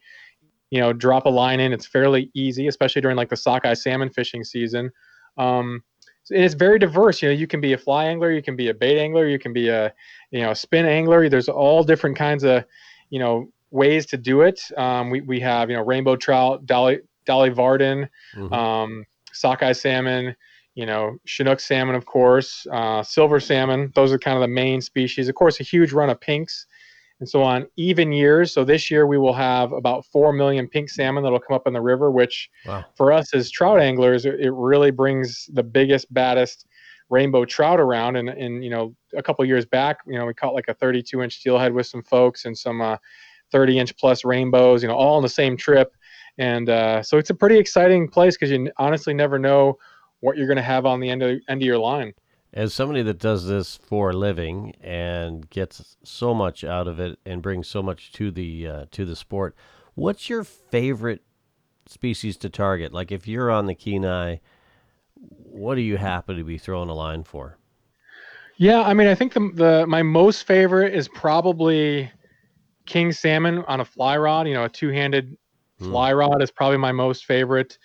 you 0.72 0.80
know 0.80 0.94
drop 0.94 1.26
a 1.26 1.30
line 1.30 1.60
in, 1.60 1.74
it's 1.74 1.86
fairly 1.86 2.32
easy, 2.34 2.68
especially 2.68 3.02
during 3.02 3.18
like 3.18 3.30
the 3.30 3.36
sockeye 3.38 3.74
salmon 3.74 4.10
fishing 4.10 4.44
season. 4.44 4.90
Um, 5.38 5.84
and 6.32 6.42
it's 6.44 6.54
very 6.56 6.80
diverse. 6.80 7.22
You 7.22 7.30
know, 7.30 7.36
you 7.36 7.48
can 7.48 7.60
be 7.60 7.74
a 7.74 7.78
fly 7.78 8.06
angler, 8.06 8.32
you 8.32 8.42
can 8.42 8.56
be 8.56 8.70
a 8.70 8.74
bait 8.74 8.98
angler, 9.00 9.28
you 9.28 9.38
can 9.38 9.52
be 9.54 9.68
a 9.68 9.94
you 10.32 10.42
know 10.42 10.54
spin 10.54 10.86
angler. 10.86 11.30
There's 11.30 11.50
all 11.50 11.84
different 11.84 12.16
kinds 12.18 12.44
of 12.44 12.64
you 13.10 13.20
know 13.20 13.52
ways 13.72 14.06
to 14.08 14.18
do 14.18 14.42
it. 14.42 14.62
Um, 14.78 15.10
we 15.10 15.22
we 15.22 15.40
have 15.42 15.70
you 15.70 15.76
know 15.76 15.84
rainbow 15.84 16.16
trout, 16.16 16.66
dolly 16.66 17.00
dolly 17.26 17.50
varden, 17.50 18.10
Mhm. 18.36 18.52
um, 18.54 19.06
sockeye 19.34 19.74
salmon, 19.74 20.36
you 20.76 20.86
know 20.86 21.18
chinook 21.26 21.60
salmon, 21.60 21.96
of 21.96 22.06
course, 22.06 22.66
uh, 22.72 23.04
silver 23.04 23.40
salmon. 23.40 23.92
Those 23.96 24.12
are 24.12 24.20
kind 24.20 24.36
of 24.38 24.42
the 24.42 24.48
main 24.48 24.82
species. 24.82 25.30
Of 25.30 25.36
course, 25.36 25.60
a 25.60 25.64
huge 25.64 25.94
run 25.94 26.10
of 26.10 26.20
pinks. 26.20 26.66
And 27.20 27.30
so 27.30 27.42
on 27.42 27.68
even 27.78 28.12
years, 28.12 28.52
so 28.52 28.66
this 28.66 28.92
year 28.92 29.08
we 29.08 29.18
will 29.18 29.34
have 29.34 29.72
about 29.72 30.06
4 30.08 30.34
million 30.34 30.68
pink 30.68 30.90
salmon 30.90 31.24
that'll 31.24 31.40
come 31.40 31.56
up 31.56 31.68
in 31.68 31.74
the 31.74 31.80
river, 31.80 32.12
which 32.12 32.50
Wow. 32.66 32.84
for 32.96 33.14
us 33.14 33.34
as 33.34 33.50
trout 33.50 33.80
anglers, 33.80 34.26
it 34.26 34.52
really 34.52 34.92
brings 34.92 35.48
the 35.54 35.64
biggest, 35.64 36.14
baddest 36.14 36.66
rainbow 37.10 37.46
trout 37.46 37.80
around. 37.80 38.18
And, 38.18 38.28
and 38.28 38.62
you 38.64 38.70
know, 38.70 38.94
a 39.16 39.24
couple 39.24 39.46
years 39.46 39.66
back, 39.66 40.00
you 40.06 40.18
know, 40.18 40.26
we 40.26 40.34
caught 40.34 40.54
like 40.54 40.68
a 40.68 40.74
32 40.74 41.22
inch 41.22 41.38
steelhead 41.38 41.72
with 41.72 41.88
some 41.88 42.04
folks 42.04 42.44
and 42.44 42.58
some 42.58 42.82
uh, 42.82 42.98
30 43.52 43.80
inch 43.80 43.96
plus 43.96 44.26
rainbows, 44.26 44.82
you 44.82 44.90
know, 44.90 44.96
all 44.96 45.16
on 45.16 45.24
the 45.24 45.30
same 45.30 45.56
trip. 45.56 45.96
And 46.40 46.68
uh, 46.68 47.04
so 47.04 47.18
it's 47.18 47.30
a 47.30 47.36
pretty 47.36 47.58
exciting 47.58 48.10
place 48.10 48.36
because 48.36 48.50
you 48.52 48.66
n- 48.66 48.72
honestly 48.78 49.14
never 49.14 49.38
know 49.38 49.78
what 50.24 50.38
you're 50.38 50.48
going 50.48 50.58
to 50.58 50.64
have 50.64 50.86
on 50.86 51.00
the 51.02 51.10
end 51.10 51.22
of, 51.22 51.40
end 51.50 51.62
of 51.62 51.66
your 51.66 51.78
line. 51.78 52.14
As 52.54 52.74
somebody 52.74 53.02
that 53.02 53.20
does 53.20 53.46
this 53.48 53.76
for 53.76 54.12
a 54.12 54.14
living 54.14 54.74
and 54.82 55.50
gets 55.50 55.98
so 56.04 56.34
much 56.34 56.64
out 56.64 56.88
of 56.88 57.00
it 57.00 57.20
and 57.26 57.42
brings 57.42 57.68
so 57.68 57.84
much 57.84 58.12
to 58.14 58.32
the 58.32 58.68
uh, 58.68 58.86
to 58.92 59.06
the 59.06 59.16
sport, 59.16 59.56
what's 59.96 60.30
your 60.30 60.44
favorite 60.44 61.24
species 61.88 62.38
to 62.38 62.50
target? 62.50 62.94
Like 62.94 63.12
if 63.12 63.28
you're 63.28 63.50
on 63.52 63.66
the 63.66 63.76
Kenai, 63.76 64.38
what 65.16 65.78
are 65.78 65.82
you 65.82 65.98
happy 65.98 66.36
to 66.36 66.44
be 66.44 66.58
throwing 66.58 66.90
a 66.90 66.94
line 66.94 67.24
for? 67.24 67.58
Yeah, 68.58 68.82
I 68.82 68.94
mean, 68.94 69.08
I 69.08 69.16
think 69.16 69.34
the 69.34 69.52
the 69.54 69.86
my 69.88 70.04
most 70.04 70.46
favorite 70.46 70.94
is 70.94 71.08
probably 71.08 72.12
king 72.86 73.12
salmon 73.12 73.64
on 73.68 73.82
a 73.82 73.86
fly 73.86 74.18
rod. 74.18 74.48
You 74.48 74.54
know, 74.54 74.66
a 74.66 74.70
two 74.70 74.90
handed 74.90 75.38
Hmm. 75.80 75.90
fly 75.90 76.14
rod 76.14 76.42
is 76.42 76.52
probably 76.52 76.78
my 76.78 76.92
most 76.92 77.26
favorite. 77.26 77.78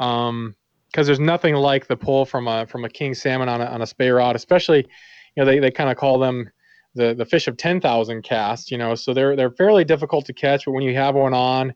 Um, 0.00 0.56
because 0.90 1.06
there's 1.06 1.20
nothing 1.20 1.54
like 1.54 1.86
the 1.86 1.96
pull 1.96 2.24
from 2.24 2.48
a 2.48 2.66
from 2.66 2.84
a 2.84 2.88
king 2.88 3.14
salmon 3.14 3.48
on 3.48 3.60
a 3.60 3.66
on 3.66 3.82
a 3.82 3.86
Spey 3.86 4.10
rod, 4.10 4.36
especially, 4.36 4.78
you 5.36 5.42
know, 5.42 5.44
they, 5.44 5.58
they 5.58 5.70
kind 5.70 5.90
of 5.90 5.96
call 5.96 6.18
them 6.18 6.50
the 6.94 7.14
the 7.14 7.24
fish 7.24 7.48
of 7.48 7.56
ten 7.56 7.80
thousand 7.80 8.22
casts. 8.22 8.70
You 8.70 8.78
know, 8.78 8.94
so 8.94 9.12
they're 9.14 9.36
they're 9.36 9.50
fairly 9.50 9.84
difficult 9.84 10.26
to 10.26 10.32
catch, 10.32 10.64
but 10.64 10.72
when 10.72 10.84
you 10.84 10.94
have 10.94 11.14
one 11.14 11.34
on, 11.34 11.74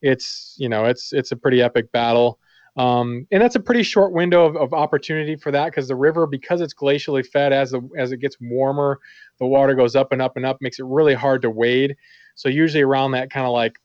it's 0.00 0.54
you 0.58 0.68
know 0.68 0.84
it's 0.84 1.12
it's 1.12 1.32
a 1.32 1.36
pretty 1.36 1.62
epic 1.62 1.90
battle. 1.92 2.38
Um, 2.74 3.26
and 3.30 3.42
that's 3.42 3.54
a 3.56 3.60
pretty 3.60 3.82
short 3.82 4.12
window 4.12 4.46
of, 4.46 4.56
of 4.56 4.72
opportunity 4.72 5.36
for 5.36 5.50
that 5.50 5.66
because 5.66 5.88
the 5.88 5.94
river, 5.96 6.26
because 6.26 6.62
it's 6.62 6.72
glacially 6.72 7.26
fed, 7.26 7.52
as 7.52 7.72
the 7.72 7.86
as 7.98 8.12
it 8.12 8.18
gets 8.18 8.36
warmer, 8.40 8.98
the 9.38 9.46
water 9.46 9.74
goes 9.74 9.94
up 9.94 10.12
and 10.12 10.22
up 10.22 10.36
and 10.36 10.46
up, 10.46 10.58
makes 10.60 10.78
it 10.78 10.86
really 10.86 11.14
hard 11.14 11.42
to 11.42 11.50
wade. 11.50 11.96
So 12.34 12.48
usually 12.48 12.82
around 12.82 13.12
that 13.12 13.30
kind 13.30 13.44
of 13.44 13.52
like 13.52 13.76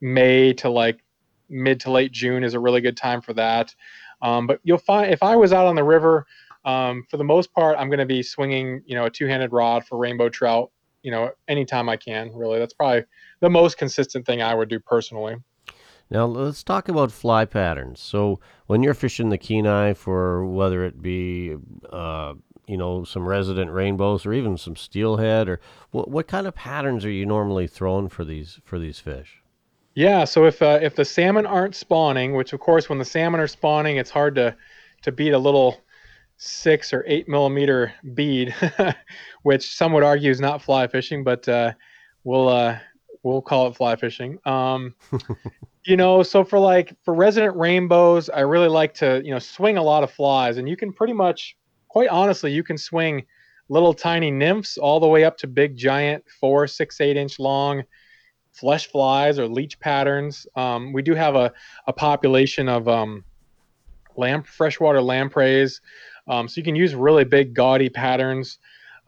May 0.00 0.54
to 0.54 0.70
like 0.70 1.04
mid 1.50 1.80
to 1.80 1.90
late 1.90 2.12
June 2.12 2.44
is 2.44 2.54
a 2.54 2.60
really 2.60 2.80
good 2.80 2.96
time 2.96 3.20
for 3.20 3.34
that. 3.34 3.74
Um, 4.22 4.46
but 4.46 4.60
you'll 4.62 4.78
find 4.78 5.12
if 5.12 5.22
I 5.22 5.36
was 5.36 5.52
out 5.52 5.66
on 5.66 5.74
the 5.74 5.84
river, 5.84 6.26
um, 6.64 7.04
for 7.10 7.16
the 7.16 7.24
most 7.24 7.52
part, 7.52 7.76
I'm 7.78 7.88
going 7.88 8.00
to 8.00 8.06
be 8.06 8.22
swinging, 8.22 8.82
you 8.84 8.94
know, 8.94 9.06
a 9.06 9.10
two-handed 9.10 9.52
rod 9.52 9.84
for 9.86 9.98
rainbow 9.98 10.28
trout, 10.28 10.70
you 11.02 11.10
know, 11.10 11.30
anytime 11.48 11.88
I 11.88 11.96
can. 11.96 12.30
Really, 12.34 12.58
that's 12.58 12.74
probably 12.74 13.04
the 13.40 13.50
most 13.50 13.78
consistent 13.78 14.26
thing 14.26 14.42
I 14.42 14.54
would 14.54 14.68
do 14.68 14.78
personally. 14.78 15.36
Now 16.10 16.26
let's 16.26 16.64
talk 16.64 16.88
about 16.88 17.12
fly 17.12 17.44
patterns. 17.44 18.00
So 18.00 18.40
when 18.66 18.82
you're 18.82 18.94
fishing 18.94 19.30
the 19.30 19.38
Kenai 19.38 19.94
for 19.94 20.44
whether 20.44 20.84
it 20.84 21.00
be 21.00 21.56
uh, 21.90 22.34
you 22.66 22.76
know 22.76 23.04
some 23.04 23.28
resident 23.28 23.70
rainbows 23.70 24.26
or 24.26 24.32
even 24.32 24.56
some 24.56 24.76
steelhead 24.76 25.48
or 25.48 25.60
what 25.92 26.10
what 26.10 26.26
kind 26.26 26.46
of 26.46 26.54
patterns 26.54 27.04
are 27.04 27.10
you 27.10 27.26
normally 27.26 27.68
throwing 27.68 28.08
for 28.08 28.24
these 28.24 28.60
for 28.64 28.78
these 28.78 28.98
fish? 28.98 29.42
Yeah, 29.94 30.24
so 30.24 30.44
if 30.46 30.62
uh, 30.62 30.78
if 30.80 30.94
the 30.94 31.04
salmon 31.04 31.46
aren't 31.46 31.74
spawning, 31.74 32.34
which 32.34 32.52
of 32.52 32.60
course 32.60 32.88
when 32.88 32.98
the 32.98 33.04
salmon 33.04 33.40
are 33.40 33.48
spawning, 33.48 33.96
it's 33.96 34.10
hard 34.10 34.34
to 34.36 34.56
to 35.02 35.12
beat 35.12 35.32
a 35.32 35.38
little 35.38 35.80
six 36.36 36.92
or 36.92 37.04
eight 37.06 37.28
millimeter 37.28 37.92
bead, 38.14 38.54
which 39.42 39.74
some 39.74 39.92
would 39.92 40.04
argue 40.04 40.30
is 40.30 40.40
not 40.40 40.62
fly 40.62 40.86
fishing, 40.86 41.24
but 41.24 41.48
uh, 41.48 41.72
we'll 42.24 42.48
uh, 42.48 42.78
we'll 43.22 43.42
call 43.42 43.66
it 43.66 43.76
fly 43.76 43.96
fishing. 43.96 44.38
Um, 44.44 44.94
you 45.84 45.96
know, 45.96 46.22
so 46.22 46.44
for 46.44 46.58
like 46.58 46.96
for 47.04 47.12
resident 47.12 47.56
rainbows, 47.56 48.30
I 48.30 48.40
really 48.40 48.68
like 48.68 48.94
to 48.94 49.20
you 49.24 49.32
know 49.32 49.40
swing 49.40 49.76
a 49.76 49.82
lot 49.82 50.04
of 50.04 50.10
flies, 50.12 50.56
and 50.56 50.68
you 50.68 50.76
can 50.76 50.92
pretty 50.92 51.14
much, 51.14 51.56
quite 51.88 52.08
honestly, 52.08 52.52
you 52.52 52.62
can 52.62 52.78
swing 52.78 53.26
little 53.68 53.94
tiny 53.94 54.30
nymphs 54.30 54.78
all 54.78 55.00
the 55.00 55.08
way 55.08 55.24
up 55.24 55.36
to 55.38 55.46
big 55.48 55.76
giant 55.76 56.24
four, 56.40 56.66
six, 56.68 57.00
eight 57.00 57.16
inch 57.16 57.38
long 57.40 57.82
flesh 58.52 58.88
flies 58.88 59.38
or 59.38 59.46
leech 59.46 59.78
patterns. 59.80 60.46
Um, 60.56 60.92
we 60.92 61.02
do 61.02 61.14
have 61.14 61.34
a, 61.34 61.52
a 61.86 61.92
population 61.92 62.68
of 62.68 62.88
um, 62.88 63.24
lamp 64.16 64.46
freshwater 64.46 65.00
lampreys, 65.00 65.80
um, 66.28 66.48
so 66.48 66.58
you 66.58 66.64
can 66.64 66.76
use 66.76 66.94
really 66.94 67.24
big 67.24 67.54
gaudy 67.54 67.88
patterns. 67.88 68.58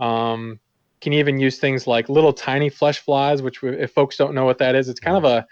Um, 0.00 0.58
can 1.00 1.12
even 1.12 1.38
use 1.38 1.58
things 1.58 1.86
like 1.86 2.08
little 2.08 2.32
tiny 2.32 2.68
flesh 2.68 3.00
flies, 3.00 3.42
which 3.42 3.62
if 3.62 3.92
folks 3.92 4.16
don't 4.16 4.34
know 4.34 4.44
what 4.44 4.58
that 4.58 4.76
is, 4.76 4.88
it's 4.88 5.00
kind 5.00 5.16
of 5.16 5.24
a, 5.24 5.44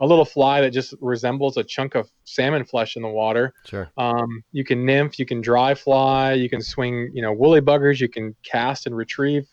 a 0.00 0.06
little 0.06 0.24
fly 0.24 0.60
that 0.60 0.70
just 0.70 0.94
resembles 1.00 1.56
a 1.56 1.64
chunk 1.64 1.96
of 1.96 2.08
salmon 2.24 2.64
flesh 2.64 2.96
in 2.96 3.02
the 3.02 3.08
water. 3.08 3.52
Sure. 3.66 3.90
Um, 3.96 4.44
you 4.52 4.64
can 4.64 4.86
nymph, 4.86 5.18
you 5.18 5.26
can 5.26 5.40
dry 5.40 5.74
fly, 5.74 6.34
you 6.34 6.48
can 6.48 6.62
swing, 6.62 7.10
you 7.12 7.20
know, 7.20 7.32
woolly 7.32 7.60
buggers, 7.60 8.00
you 8.00 8.08
can 8.08 8.34
cast 8.44 8.86
and 8.86 8.96
retrieve 8.96 9.48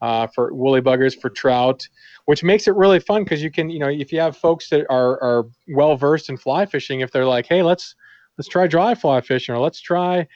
uh, 0.00 0.26
for 0.26 0.52
woolly 0.54 0.80
buggers 0.80 1.18
for 1.18 1.30
trout, 1.30 1.86
which 2.26 2.42
makes 2.42 2.66
it 2.66 2.74
really 2.74 3.00
fun 3.00 3.24
because 3.24 3.42
you 3.42 3.50
can, 3.50 3.70
you 3.70 3.78
know, 3.78 3.88
if 3.88 4.12
you 4.12 4.20
have 4.20 4.36
folks 4.36 4.68
that 4.70 4.86
are 4.90 5.22
are 5.22 5.46
well 5.68 5.96
versed 5.96 6.28
in 6.28 6.36
fly 6.36 6.66
fishing, 6.66 7.00
if 7.00 7.10
they're 7.10 7.26
like, 7.26 7.46
hey, 7.46 7.62
let's 7.62 7.94
let's 8.38 8.48
try 8.48 8.66
dry 8.66 8.94
fly 8.94 9.20
fishing 9.20 9.54
or 9.54 9.58
let's 9.58 9.80
try 9.80 10.26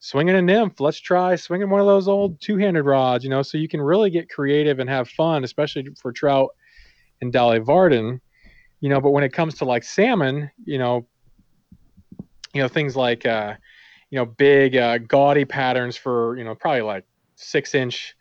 swinging 0.00 0.34
a 0.34 0.42
nymph, 0.42 0.80
let's 0.80 0.98
try 0.98 1.36
swinging 1.36 1.70
one 1.70 1.80
of 1.80 1.86
those 1.86 2.08
old 2.08 2.40
two-handed 2.40 2.82
rods, 2.82 3.22
you 3.22 3.30
know, 3.30 3.40
so 3.42 3.56
you 3.56 3.68
can 3.68 3.80
really 3.80 4.10
get 4.10 4.28
creative 4.28 4.80
and 4.80 4.90
have 4.90 5.08
fun, 5.08 5.44
especially 5.44 5.86
for 6.00 6.10
trout 6.10 6.50
and 7.20 7.32
Dolly 7.32 7.60
Varden, 7.60 8.20
you 8.80 8.88
know. 8.88 9.00
But 9.00 9.10
when 9.10 9.22
it 9.22 9.32
comes 9.32 9.54
to 9.58 9.64
like 9.64 9.84
salmon, 9.84 10.50
you 10.64 10.78
know, 10.78 11.06
you 12.52 12.60
know 12.60 12.68
things 12.68 12.96
like 12.96 13.24
uh, 13.26 13.54
you 14.10 14.18
know 14.18 14.26
big 14.26 14.76
uh, 14.76 14.98
gaudy 14.98 15.44
patterns 15.44 15.96
for 15.96 16.36
you 16.36 16.44
know 16.44 16.54
probably 16.54 16.82
like 16.82 17.04
six 17.36 17.74
inch, 17.74 18.14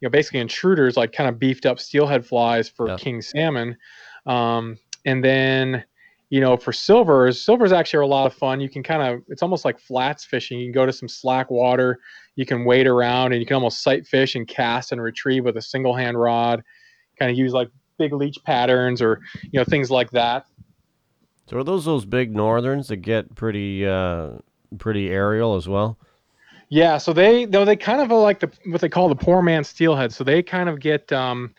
you 0.00 0.06
know 0.06 0.10
basically 0.10 0.40
intruders 0.40 0.96
like 0.96 1.12
kind 1.12 1.28
of 1.28 1.38
beefed 1.38 1.66
up 1.66 1.78
steelhead 1.80 2.24
flies 2.24 2.68
for 2.68 2.88
Yeah. 2.88 2.96
king 2.96 3.20
salmon, 3.20 3.76
um, 4.26 4.78
and 5.04 5.24
then 5.24 5.84
you 6.30 6.40
know 6.40 6.56
for 6.56 6.72
silvers, 6.72 7.40
silvers 7.40 7.72
actually 7.72 7.98
are 7.98 8.02
a 8.02 8.06
lot 8.06 8.26
of 8.26 8.34
fun. 8.34 8.60
You 8.60 8.68
can 8.68 8.82
kind 8.82 9.02
of 9.02 9.22
it's 9.28 9.42
almost 9.42 9.64
like 9.64 9.78
flats 9.78 10.24
fishing. 10.24 10.58
You 10.58 10.66
can 10.66 10.72
go 10.72 10.86
to 10.86 10.92
some 10.92 11.08
slack 11.08 11.50
water, 11.50 11.98
you 12.36 12.46
can 12.46 12.64
wade 12.64 12.86
around, 12.86 13.32
and 13.32 13.40
you 13.40 13.46
can 13.46 13.54
almost 13.54 13.82
sight 13.82 14.06
fish 14.06 14.34
and 14.34 14.46
cast 14.46 14.92
and 14.92 15.02
retrieve 15.02 15.44
with 15.44 15.56
a 15.56 15.62
single 15.62 15.94
hand 15.94 16.20
rod. 16.20 16.62
Kind 17.18 17.30
of 17.30 17.36
use 17.36 17.52
like 17.52 17.68
big 17.98 18.12
leech 18.12 18.38
patterns 18.44 19.02
or 19.02 19.20
you 19.42 19.58
know 19.58 19.64
things 19.64 19.90
like 19.90 20.10
that. 20.12 20.44
So 21.48 21.56
are 21.56 21.64
those 21.64 21.86
those 21.86 22.04
big 22.04 22.34
northerns 22.34 22.88
that 22.88 22.98
get 22.98 23.34
pretty 23.34 23.86
uh, 23.86 24.32
pretty 24.78 25.08
aerial 25.08 25.56
as 25.56 25.66
well? 25.66 25.98
Yeah, 26.70 26.98
so 26.98 27.12
they 27.12 27.46
though 27.46 27.64
they 27.64 27.76
kind 27.76 28.00
of 28.00 28.10
like 28.10 28.40
the 28.40 28.50
what 28.66 28.80
they 28.80 28.88
call 28.88 29.08
the 29.08 29.14
poor 29.16 29.40
man 29.42 29.64
steelhead. 29.64 30.12
So 30.12 30.22
they 30.24 30.42
kind 30.42 30.68
of 30.68 30.80
get 30.80 31.10
um, 31.12 31.54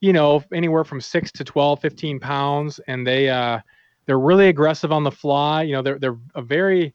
you 0.00 0.12
know, 0.12 0.44
anywhere 0.52 0.84
from 0.84 1.00
six 1.00 1.32
to 1.32 1.44
12, 1.44 1.80
15 1.80 2.20
pounds, 2.20 2.80
and 2.88 3.06
they 3.06 3.30
uh 3.30 3.60
they're 4.06 4.18
really 4.20 4.48
aggressive 4.48 4.92
on 4.92 5.04
the 5.04 5.10
fly. 5.12 5.62
You 5.62 5.74
know, 5.74 5.82
they're 5.82 5.98
they're 5.98 6.18
a 6.34 6.42
very 6.42 6.94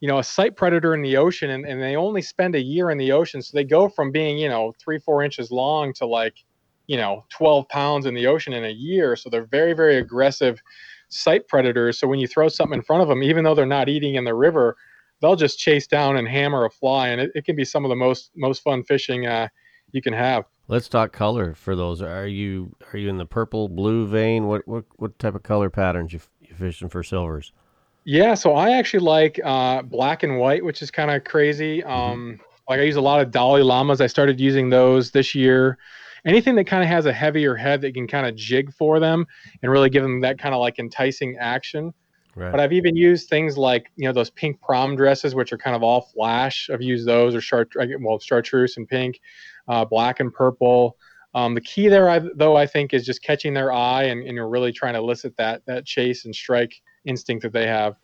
you 0.00 0.08
know, 0.08 0.18
a 0.18 0.24
sight 0.24 0.56
predator 0.56 0.94
in 0.94 1.02
the 1.02 1.16
ocean 1.16 1.50
and, 1.50 1.64
and 1.64 1.80
they 1.80 1.96
only 1.96 2.22
spend 2.22 2.54
a 2.54 2.60
year 2.60 2.90
in 2.90 2.98
the 2.98 3.12
ocean. 3.12 3.40
So 3.40 3.56
they 3.56 3.64
go 3.64 3.88
from 3.88 4.12
being, 4.12 4.38
you 4.38 4.48
know, 4.48 4.72
three, 4.78 4.98
four 4.98 5.22
inches 5.22 5.50
long 5.50 5.92
to 5.94 6.06
like, 6.06 6.34
you 6.88 6.96
know, 6.96 7.24
12 7.30 7.68
pounds 7.68 8.06
in 8.06 8.14
the 8.14 8.26
ocean 8.26 8.52
in 8.52 8.64
a 8.64 8.70
year. 8.70 9.16
So 9.16 9.30
they're 9.30 9.46
very, 9.46 9.74
very 9.74 9.96
aggressive 9.96 10.60
sight 11.08 11.48
predators. 11.48 11.98
So 11.98 12.08
when 12.08 12.18
you 12.18 12.26
throw 12.28 12.48
something 12.48 12.78
in 12.78 12.82
front 12.82 13.02
of 13.02 13.08
them, 13.08 13.22
even 13.22 13.44
though 13.44 13.54
they're 13.54 13.66
not 13.66 13.88
eating 13.88 14.16
in 14.16 14.24
the 14.24 14.34
river, 14.34 14.76
they'll 15.22 15.36
just 15.36 15.58
chase 15.58 15.86
down 15.86 16.18
and 16.18 16.28
hammer 16.28 16.66
a 16.66 16.70
fly, 16.70 17.08
and 17.08 17.20
it, 17.22 17.30
it 17.34 17.44
can 17.46 17.56
be 17.56 17.64
some 17.64 17.86
of 17.86 17.88
the 17.88 17.96
most 17.96 18.32
most 18.36 18.62
fun 18.62 18.84
fishing 18.84 19.26
uh, 19.26 19.48
you 19.92 20.02
can 20.02 20.12
have. 20.12 20.44
Let's 20.68 20.88
talk 20.88 21.12
color 21.12 21.54
for 21.54 21.74
those. 21.74 22.02
Are 22.02 22.26
you 22.26 22.76
are 22.92 22.98
you 22.98 23.08
in 23.08 23.16
the 23.16 23.26
purple 23.26 23.70
blue 23.70 24.06
vein? 24.06 24.46
What 24.46 24.68
what 24.68 24.84
what 24.96 25.18
type 25.18 25.34
of 25.34 25.42
color 25.42 25.70
patterns 25.70 26.12
you 26.12 26.20
you 26.40 26.54
fishing 26.54 26.90
for 26.90 27.02
silvers? 27.02 27.52
Yeah, 28.04 28.34
so 28.34 28.54
I 28.54 28.72
actually 28.72 29.04
like 29.04 29.40
uh, 29.44 29.82
black 29.82 30.24
and 30.24 30.38
white, 30.38 30.64
which 30.64 30.82
is 30.82 30.90
kind 30.90 31.10
of 31.10 31.24
crazy. 31.24 31.82
Um, 31.84 32.40
Like 32.68 32.78
I 32.80 32.84
use 32.84 32.96
a 32.96 33.00
lot 33.02 33.20
of 33.20 33.30
Dolly 33.30 33.62
Llamas. 33.62 34.00
I 34.00 34.06
started 34.06 34.40
using 34.40 34.70
those 34.70 35.10
this 35.10 35.34
year. 35.34 35.78
Anything 36.24 36.54
that 36.54 36.64
kind 36.66 36.82
of 36.82 36.88
has 36.88 37.06
a 37.06 37.12
heavier 37.12 37.56
head 37.56 37.80
that 37.82 37.92
can 37.94 38.06
kind 38.06 38.24
of 38.26 38.36
jig 38.36 38.72
for 38.72 39.00
them 39.00 39.26
and 39.62 39.72
really 39.72 39.90
give 39.90 40.02
them 40.04 40.20
that 40.20 40.38
kind 40.38 40.54
of 40.54 40.60
like 40.60 40.78
enticing 40.78 41.36
action. 41.38 41.92
Right. 42.34 42.50
But 42.50 42.60
I've 42.60 42.72
even 42.72 42.96
used 42.96 43.28
things 43.28 43.58
like 43.58 43.90
you 43.96 44.06
know 44.06 44.12
those 44.12 44.30
pink 44.30 44.60
prom 44.60 44.96
dresses, 44.96 45.34
which 45.34 45.52
are 45.52 45.58
kind 45.58 45.76
of 45.76 45.82
all 45.82 46.00
flash. 46.00 46.70
I've 46.72 46.82
used 46.82 47.06
those 47.06 47.34
or 47.34 47.40
chart 47.40 47.72
well 48.00 48.18
chartreuse 48.18 48.76
and 48.76 48.88
pink, 48.88 49.20
uh, 49.68 49.84
black 49.84 50.20
and 50.20 50.32
purple. 50.32 50.96
Um, 51.34 51.54
the 51.54 51.60
key 51.62 51.88
there, 51.88 52.10
I, 52.10 52.20
though, 52.34 52.56
I 52.56 52.66
think, 52.66 52.92
is 52.92 53.06
just 53.06 53.22
catching 53.22 53.54
their 53.54 53.72
eye 53.72 54.04
and, 54.04 54.22
and 54.26 54.34
you're 54.34 54.48
really 54.48 54.72
trying 54.72 54.94
to 54.94 54.98
elicit 54.98 55.36
that 55.38 55.62
that 55.66 55.86
chase 55.86 56.24
and 56.24 56.34
strike 56.34 56.74
instinct 57.04 57.42
that 57.42 57.52
they 57.52 57.66
have. 57.66 57.96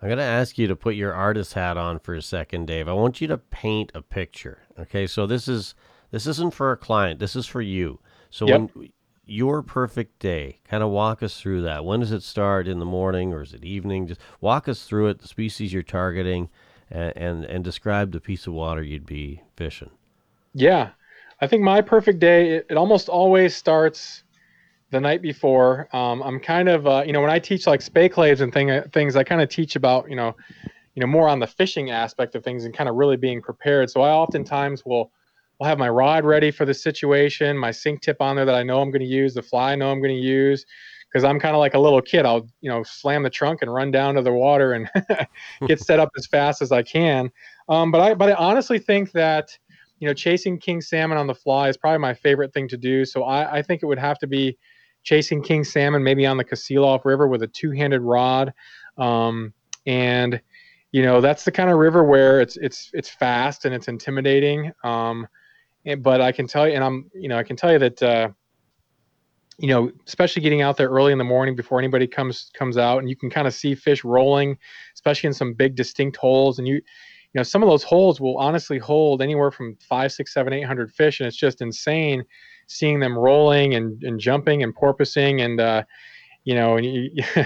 I'm 0.00 0.08
going 0.08 0.18
to 0.18 0.24
ask 0.24 0.58
you 0.58 0.66
to 0.66 0.74
put 0.74 0.96
your 0.96 1.14
artist 1.14 1.54
hat 1.54 1.76
on 1.76 2.00
for 2.00 2.14
a 2.14 2.22
second, 2.22 2.66
Dave. 2.66 2.88
I 2.88 2.92
want 2.92 3.20
you 3.20 3.28
to 3.28 3.38
paint 3.38 3.92
a 3.94 4.02
picture. 4.02 4.62
Okay, 4.78 5.06
so 5.06 5.26
this 5.26 5.46
is 5.46 5.74
this 6.10 6.26
isn't 6.26 6.54
for 6.54 6.72
a 6.72 6.76
client. 6.76 7.20
This 7.20 7.36
is 7.36 7.46
for 7.46 7.62
you. 7.62 8.00
So 8.30 8.46
Yep. 8.46 8.70
when 8.74 8.92
your 9.24 9.62
perfect 9.62 10.18
day, 10.18 10.58
kind 10.68 10.82
of 10.82 10.90
walk 10.90 11.22
us 11.22 11.40
through 11.40 11.62
that. 11.62 11.84
When 11.84 12.00
does 12.00 12.12
it 12.12 12.22
start? 12.22 12.66
In 12.66 12.78
the 12.78 12.84
morning 12.84 13.32
or 13.32 13.42
is 13.42 13.54
it 13.54 13.64
evening? 13.64 14.06
Just 14.06 14.20
walk 14.40 14.68
us 14.68 14.84
through 14.84 15.08
it. 15.08 15.20
The 15.20 15.28
species 15.28 15.72
you're 15.72 15.82
targeting, 15.82 16.48
and 16.90 17.12
and, 17.16 17.44
and 17.44 17.64
describe 17.64 18.12
the 18.12 18.20
piece 18.20 18.46
of 18.46 18.52
water 18.52 18.82
you'd 18.82 19.06
be 19.06 19.42
fishing. 19.56 19.90
Yeah, 20.54 20.90
I 21.40 21.46
think 21.46 21.62
my 21.62 21.80
perfect 21.80 22.18
day 22.18 22.56
it, 22.56 22.66
it 22.70 22.76
almost 22.76 23.08
always 23.08 23.54
starts 23.54 24.24
the 24.90 25.00
night 25.00 25.22
before. 25.22 25.88
Um, 25.92 26.22
I'm 26.22 26.38
kind 26.38 26.68
of 26.68 26.86
uh, 26.86 27.02
you 27.06 27.12
know 27.12 27.20
when 27.20 27.30
I 27.30 27.38
teach 27.38 27.66
like 27.66 27.80
Spey 27.80 28.10
and 28.16 28.52
thing 28.52 28.82
things, 28.92 29.16
I 29.16 29.24
kind 29.24 29.40
of 29.40 29.48
teach 29.48 29.76
about 29.76 30.08
you 30.08 30.16
know 30.16 30.36
you 30.94 31.00
know 31.00 31.06
more 31.06 31.28
on 31.28 31.38
the 31.38 31.46
fishing 31.46 31.90
aspect 31.90 32.34
of 32.34 32.44
things 32.44 32.64
and 32.64 32.74
kind 32.74 32.88
of 32.88 32.96
really 32.96 33.16
being 33.16 33.40
prepared. 33.40 33.90
So 33.90 34.02
I 34.02 34.10
oftentimes 34.10 34.84
will 34.84 35.10
will 35.62 35.68
have 35.68 35.78
my 35.78 35.88
rod 35.88 36.24
ready 36.24 36.50
for 36.50 36.64
the 36.64 36.74
situation, 36.74 37.56
my 37.56 37.70
sink 37.70 38.00
tip 38.00 38.20
on 38.20 38.36
there 38.36 38.44
that 38.44 38.54
I 38.54 38.62
know 38.62 38.80
I'm 38.80 38.90
going 38.90 39.00
to 39.00 39.06
use, 39.06 39.34
the 39.34 39.42
fly 39.42 39.72
I 39.72 39.76
know 39.76 39.90
I'm 39.90 40.00
going 40.00 40.14
to 40.14 40.20
use. 40.20 40.66
Because 41.08 41.24
I'm 41.24 41.38
kind 41.38 41.54
of 41.54 41.60
like 41.60 41.74
a 41.74 41.78
little 41.78 42.00
kid, 42.00 42.24
I'll 42.24 42.48
you 42.62 42.70
know 42.70 42.82
slam 42.84 43.22
the 43.22 43.28
trunk 43.28 43.60
and 43.60 43.72
run 43.72 43.90
down 43.90 44.14
to 44.14 44.22
the 44.22 44.32
water 44.32 44.72
and 44.72 44.90
get 45.68 45.78
set 45.78 46.00
up 46.00 46.08
as 46.16 46.26
fast 46.26 46.62
as 46.62 46.72
I 46.72 46.82
can. 46.82 47.30
Um, 47.68 47.90
but 47.90 48.00
I 48.00 48.14
but 48.14 48.30
I 48.30 48.34
honestly 48.34 48.78
think 48.78 49.12
that 49.12 49.50
you 50.02 50.08
know, 50.08 50.14
chasing 50.14 50.58
king 50.58 50.80
salmon 50.80 51.16
on 51.16 51.28
the 51.28 51.34
fly 51.34 51.68
is 51.68 51.76
probably 51.76 51.98
my 51.98 52.12
favorite 52.12 52.52
thing 52.52 52.66
to 52.66 52.76
do. 52.76 53.04
So 53.04 53.22
I, 53.22 53.58
I 53.58 53.62
think 53.62 53.84
it 53.84 53.86
would 53.86 54.00
have 54.00 54.18
to 54.18 54.26
be 54.26 54.58
chasing 55.04 55.40
king 55.40 55.62
salmon, 55.62 56.02
maybe 56.02 56.26
on 56.26 56.38
the 56.38 56.44
Kasilof 56.44 57.04
River 57.04 57.28
with 57.28 57.44
a 57.44 57.46
two-handed 57.46 58.00
rod, 58.00 58.52
um, 58.98 59.52
and 59.86 60.40
you 60.90 61.02
know 61.02 61.20
that's 61.20 61.44
the 61.44 61.52
kind 61.52 61.70
of 61.70 61.78
river 61.78 62.02
where 62.02 62.40
it's 62.40 62.56
it's 62.56 62.90
it's 62.94 63.10
fast 63.10 63.64
and 63.64 63.72
it's 63.72 63.86
intimidating. 63.86 64.72
Um, 64.82 65.28
and, 65.84 66.02
but 66.02 66.20
I 66.20 66.32
can 66.32 66.46
tell 66.46 66.68
you, 66.68 66.74
and 66.74 66.84
I'm 66.84 67.10
you 67.14 67.28
know 67.28 67.38
I 67.38 67.42
can 67.42 67.56
tell 67.56 67.72
you 67.72 67.78
that 67.78 68.02
uh, 68.02 68.28
you 69.58 69.68
know 69.68 69.90
especially 70.06 70.42
getting 70.42 70.62
out 70.62 70.76
there 70.76 70.88
early 70.88 71.12
in 71.12 71.18
the 71.18 71.24
morning 71.24 71.56
before 71.56 71.78
anybody 71.78 72.06
comes 72.06 72.50
comes 72.54 72.76
out, 72.76 72.98
and 72.98 73.08
you 73.08 73.16
can 73.16 73.30
kind 73.30 73.46
of 73.46 73.54
see 73.54 73.74
fish 73.74 74.04
rolling, 74.04 74.58
especially 74.94 75.28
in 75.28 75.34
some 75.34 75.54
big 75.54 75.74
distinct 75.74 76.16
holes, 76.16 76.58
and 76.58 76.68
you 76.68 76.74
you 77.32 77.38
know 77.38 77.42
some 77.42 77.62
of 77.62 77.68
those 77.68 77.82
holes 77.82 78.20
will 78.20 78.36
honestly 78.38 78.78
hold 78.78 79.22
anywhere 79.22 79.50
from 79.50 79.76
five 79.76 80.12
six 80.12 80.34
seven 80.34 80.52
eight 80.52 80.62
hundred 80.62 80.92
fish 80.92 81.20
and 81.20 81.26
it's 81.26 81.36
just 81.36 81.62
insane 81.62 82.24
seeing 82.66 83.00
them 83.00 83.18
rolling 83.18 83.74
and, 83.74 84.02
and 84.02 84.20
jumping 84.20 84.62
and 84.62 84.74
porpoising 84.74 85.44
and 85.44 85.60
uh, 85.60 85.82
you 86.44 86.54
know 86.54 86.76
and 86.76 86.86
you, 86.86 87.10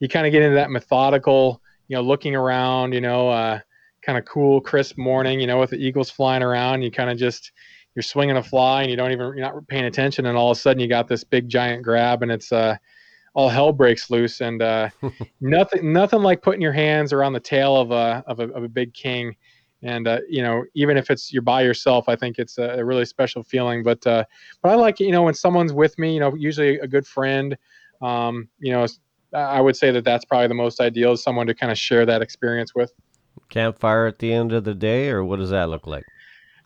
you 0.00 0.08
kind 0.08 0.26
of 0.26 0.32
get 0.32 0.42
into 0.42 0.54
that 0.54 0.70
methodical 0.70 1.62
you 1.88 1.96
know 1.96 2.02
looking 2.02 2.34
around 2.34 2.92
you 2.92 3.00
know 3.00 3.28
uh, 3.28 3.58
kind 4.02 4.18
of 4.18 4.24
cool 4.24 4.60
crisp 4.60 4.98
morning 4.98 5.40
you 5.40 5.46
know 5.46 5.58
with 5.58 5.70
the 5.70 5.76
eagles 5.76 6.10
flying 6.10 6.42
around. 6.42 6.82
You 6.82 6.90
kind 6.90 7.10
of 7.10 7.16
just 7.16 7.52
you're 7.98 8.02
swinging 8.04 8.36
a 8.36 8.42
fly 8.44 8.82
and 8.82 8.92
you 8.92 8.96
don't 8.96 9.10
even 9.10 9.26
you're 9.26 9.40
not 9.40 9.66
paying 9.66 9.86
attention 9.86 10.26
and 10.26 10.38
all 10.38 10.52
of 10.52 10.56
a 10.56 10.60
sudden 10.60 10.78
you 10.78 10.86
got 10.86 11.08
this 11.08 11.24
big 11.24 11.48
giant 11.48 11.82
grab 11.82 12.22
and 12.22 12.30
it's 12.30 12.52
uh 12.52 12.76
all 13.34 13.48
hell 13.48 13.72
breaks 13.72 14.08
loose 14.08 14.40
and 14.40 14.62
uh, 14.62 14.88
nothing 15.40 15.92
nothing 15.92 16.22
like 16.22 16.40
putting 16.40 16.62
your 16.62 16.72
hands 16.72 17.12
around 17.12 17.32
the 17.32 17.40
tail 17.40 17.76
of 17.76 17.90
a 17.90 18.22
of 18.28 18.38
a, 18.38 18.44
of 18.50 18.62
a 18.62 18.68
big 18.68 18.94
king 18.94 19.34
and 19.82 20.06
uh, 20.06 20.20
you 20.28 20.42
know 20.42 20.64
even 20.74 20.96
if 20.96 21.10
it's 21.10 21.32
you're 21.32 21.42
by 21.42 21.60
yourself 21.60 22.08
i 22.08 22.14
think 22.14 22.38
it's 22.38 22.56
a, 22.58 22.78
a 22.78 22.84
really 22.84 23.04
special 23.04 23.42
feeling 23.42 23.82
but 23.82 24.06
uh, 24.06 24.22
but 24.62 24.68
i 24.70 24.76
like 24.76 25.00
you 25.00 25.10
know 25.10 25.24
when 25.24 25.34
someone's 25.34 25.72
with 25.72 25.98
me 25.98 26.14
you 26.14 26.20
know 26.20 26.32
usually 26.36 26.78
a 26.78 26.86
good 26.86 27.06
friend 27.06 27.56
um, 28.00 28.48
you 28.60 28.70
know 28.70 28.86
i 29.34 29.60
would 29.60 29.76
say 29.76 29.90
that 29.90 30.04
that's 30.04 30.24
probably 30.24 30.46
the 30.46 30.54
most 30.54 30.80
ideal 30.80 31.12
is 31.14 31.22
someone 31.24 31.48
to 31.48 31.54
kind 31.54 31.72
of 31.72 31.76
share 31.76 32.06
that 32.06 32.22
experience 32.22 32.76
with 32.76 32.92
Campfire 33.48 34.06
at 34.06 34.18
the 34.18 34.32
end 34.32 34.52
of 34.52 34.64
the 34.64 34.74
day, 34.74 35.08
or 35.08 35.24
what 35.24 35.38
does 35.38 35.50
that 35.50 35.68
look 35.68 35.86
like? 35.86 36.04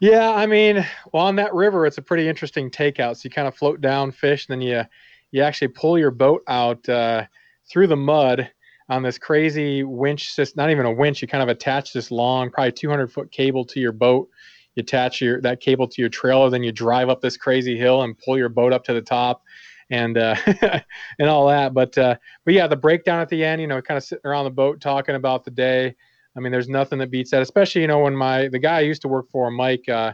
Yeah, 0.02 0.32
I 0.32 0.46
mean, 0.46 0.84
well, 1.12 1.26
on 1.26 1.36
that 1.36 1.54
river, 1.54 1.86
it's 1.86 1.96
a 1.96 2.02
pretty 2.02 2.28
interesting 2.28 2.72
takeout. 2.72 3.14
So 3.16 3.20
you 3.22 3.30
kind 3.30 3.46
of 3.46 3.54
float 3.54 3.80
down 3.80 4.10
fish, 4.10 4.48
and 4.48 4.54
then 4.54 4.60
you 4.60 4.82
you 5.30 5.42
actually 5.42 5.68
pull 5.68 5.96
your 5.96 6.10
boat 6.10 6.42
out 6.48 6.88
uh, 6.88 7.26
through 7.70 7.86
the 7.86 7.96
mud 7.96 8.50
on 8.88 9.04
this 9.04 9.16
crazy 9.16 9.84
winch 9.84 10.30
system. 10.32 10.60
Not 10.60 10.70
even 10.72 10.86
a 10.86 10.92
winch. 10.92 11.22
You 11.22 11.28
kind 11.28 11.44
of 11.44 11.48
attach 11.48 11.92
this 11.92 12.10
long, 12.10 12.50
probably 12.50 12.72
200 12.72 13.12
foot 13.12 13.30
cable 13.30 13.64
to 13.66 13.78
your 13.78 13.92
boat. 13.92 14.28
You 14.74 14.80
attach 14.80 15.20
your 15.20 15.40
that 15.42 15.60
cable 15.60 15.86
to 15.86 16.02
your 16.02 16.08
trailer, 16.08 16.50
then 16.50 16.64
you 16.64 16.72
drive 16.72 17.08
up 17.08 17.20
this 17.20 17.36
crazy 17.36 17.78
hill 17.78 18.02
and 18.02 18.18
pull 18.18 18.36
your 18.36 18.48
boat 18.48 18.72
up 18.72 18.82
to 18.86 18.94
the 18.94 19.02
top, 19.02 19.44
and 19.88 20.18
uh, 20.18 20.34
and 21.20 21.28
all 21.28 21.46
that. 21.46 21.74
But 21.74 21.96
uh, 21.96 22.16
but 22.44 22.54
yeah, 22.54 22.66
the 22.66 22.74
breakdown 22.74 23.20
at 23.20 23.28
the 23.28 23.44
end, 23.44 23.60
you 23.60 23.68
know, 23.68 23.80
kind 23.80 23.98
of 23.98 24.02
sitting 24.02 24.26
around 24.26 24.46
the 24.46 24.50
boat 24.50 24.80
talking 24.80 25.14
about 25.14 25.44
the 25.44 25.52
day. 25.52 25.94
I 26.36 26.40
mean, 26.40 26.52
there's 26.52 26.68
nothing 26.68 26.98
that 27.00 27.10
beats 27.10 27.30
that, 27.30 27.42
especially 27.42 27.82
you 27.82 27.86
know 27.86 28.00
when 28.00 28.16
my 28.16 28.48
the 28.48 28.58
guy 28.58 28.78
I 28.78 28.80
used 28.80 29.02
to 29.02 29.08
work 29.08 29.26
for, 29.30 29.50
Mike. 29.50 29.88
Uh, 29.88 30.12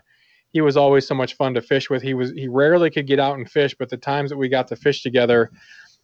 he 0.53 0.61
was 0.61 0.77
always 0.77 1.07
so 1.07 1.15
much 1.15 1.35
fun 1.35 1.55
to 1.55 1.61
fish 1.61 1.91
with. 1.91 2.03
He 2.03 2.15
was 2.15 2.33
he 2.33 2.49
rarely 2.49 2.91
could 2.91 3.07
get 3.07 3.21
out 3.21 3.37
and 3.37 3.51
fish, 3.51 3.75
but 3.79 3.91
the 3.91 3.97
times 3.97 4.31
that 4.31 4.37
we 4.37 4.49
got 4.49 4.67
to 4.69 4.77
fish 4.77 5.03
together, 5.03 5.51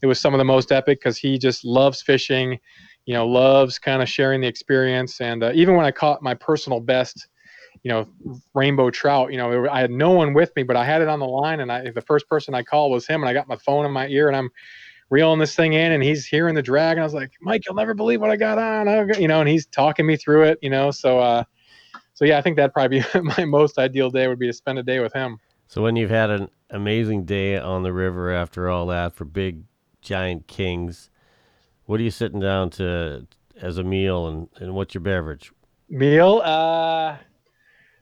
it 0.03 0.07
was 0.07 0.20
some 0.20 0.35
of 0.35 0.38
the 0.38 0.44
most 0.44 0.70
epic 0.70 1.00
because 1.00 1.16
he 1.16 1.38
just 1.38 1.64
loves 1.64 2.03
fishing, 2.03 2.59
you 3.07 3.14
know, 3.14 3.27
loves 3.27 3.79
kind 3.79 4.03
of 4.03 4.09
sharing 4.09 4.40
the 4.40 4.46
experience. 4.46 5.20
And 5.20 5.42
uh, 5.42 5.53
even 5.55 5.77
when 5.77 5.87
I 5.87 5.90
caught 5.90 6.22
my 6.22 6.35
personal 6.35 6.81
best, 6.81 7.27
you 7.83 7.90
know, 7.90 8.07
rainbow 8.55 8.90
trout, 8.90 9.33
you 9.33 9.38
know, 9.38 9.66
I 9.68 9.81
had 9.81 9.90
no 9.90 10.11
one 10.11 10.35
with 10.35 10.55
me, 10.57 10.62
but 10.62 10.77
I 10.77 10.85
had 10.85 11.00
it 11.00 11.09
on 11.09 11.20
the 11.20 11.27
line, 11.27 11.61
and 11.61 11.72
I 11.72 11.90
the 11.90 12.03
first 12.03 12.29
person 12.29 12.55
I 12.55 12.62
called 12.62 12.92
was 12.92 13.07
him, 13.07 13.22
and 13.22 13.31
I 13.31 13.33
got 13.33 13.48
my 13.48 13.57
phone 13.57 13.87
in 13.87 13.92
my 13.92 14.09
ear, 14.09 14.29
and 14.29 14.37
I'm 14.37 14.50
reeling 15.10 15.38
this 15.38 15.54
thing 15.54 15.72
in, 15.74 15.92
and 15.92 16.02
he's 16.02 16.26
hearing 16.26 16.54
the 16.54 16.62
drag, 16.62 16.92
and 16.92 17.00
I 17.00 17.04
was 17.04 17.14
like, 17.14 17.32
Mike, 17.40 17.62
you'll 17.66 17.76
never 17.76 17.94
believe 17.94 18.20
what 18.20 18.30
I 18.30 18.36
got 18.36 18.58
on, 18.58 19.10
you 19.20 19.28
know, 19.28 19.40
and 19.40 19.48
he's 19.48 19.66
talking 19.66 20.06
me 20.06 20.16
through 20.16 20.44
it, 20.44 20.58
you 20.62 20.70
know, 20.70 20.90
so. 20.90 21.18
uh 21.18 21.44
so 22.14 22.24
yeah, 22.24 22.38
I 22.38 22.42
think 22.42 22.56
that'd 22.56 22.72
probably 22.72 23.00
be 23.00 23.20
my 23.22 23.44
most 23.44 23.78
ideal 23.78 24.08
day 24.08 24.28
would 24.28 24.38
be 24.38 24.46
to 24.46 24.52
spend 24.52 24.78
a 24.78 24.82
day 24.82 25.00
with 25.00 25.12
him. 25.12 25.38
So 25.66 25.82
when 25.82 25.96
you've 25.96 26.10
had 26.10 26.30
an 26.30 26.48
amazing 26.70 27.24
day 27.24 27.58
on 27.58 27.82
the 27.82 27.92
river 27.92 28.32
after 28.32 28.70
all 28.70 28.86
that 28.86 29.14
for 29.14 29.24
big 29.24 29.64
giant 30.00 30.46
kings, 30.46 31.10
what 31.86 31.98
are 32.00 32.04
you 32.04 32.10
sitting 32.10 32.40
down 32.40 32.70
to 32.70 33.26
as 33.60 33.78
a 33.78 33.82
meal 33.82 34.28
and, 34.28 34.48
and 34.56 34.74
what's 34.74 34.94
your 34.94 35.00
beverage? 35.00 35.52
Meal? 35.88 36.40
Uh 36.44 37.16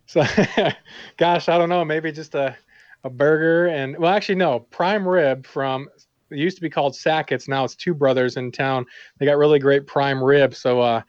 so 0.06 0.22
gosh, 1.16 1.48
I 1.48 1.56
don't 1.56 1.70
know, 1.70 1.84
maybe 1.84 2.12
just 2.12 2.34
a 2.34 2.56
a 3.04 3.10
burger 3.10 3.68
and 3.68 3.96
well 3.96 4.12
actually 4.12 4.34
no, 4.34 4.60
prime 4.60 5.08
rib 5.08 5.46
from 5.46 5.88
it 6.32 6.38
used 6.38 6.56
to 6.56 6.62
be 6.62 6.70
called 6.70 6.96
Sackett's, 6.96 7.48
now 7.48 7.64
it's 7.64 7.76
two 7.76 7.94
brothers 7.94 8.36
in 8.36 8.50
town. 8.50 8.86
They 9.18 9.26
got 9.26 9.36
really 9.36 9.58
great 9.58 9.86
prime 9.86 10.22
rib. 10.22 10.54
So 10.54 10.80
uh 10.80 11.02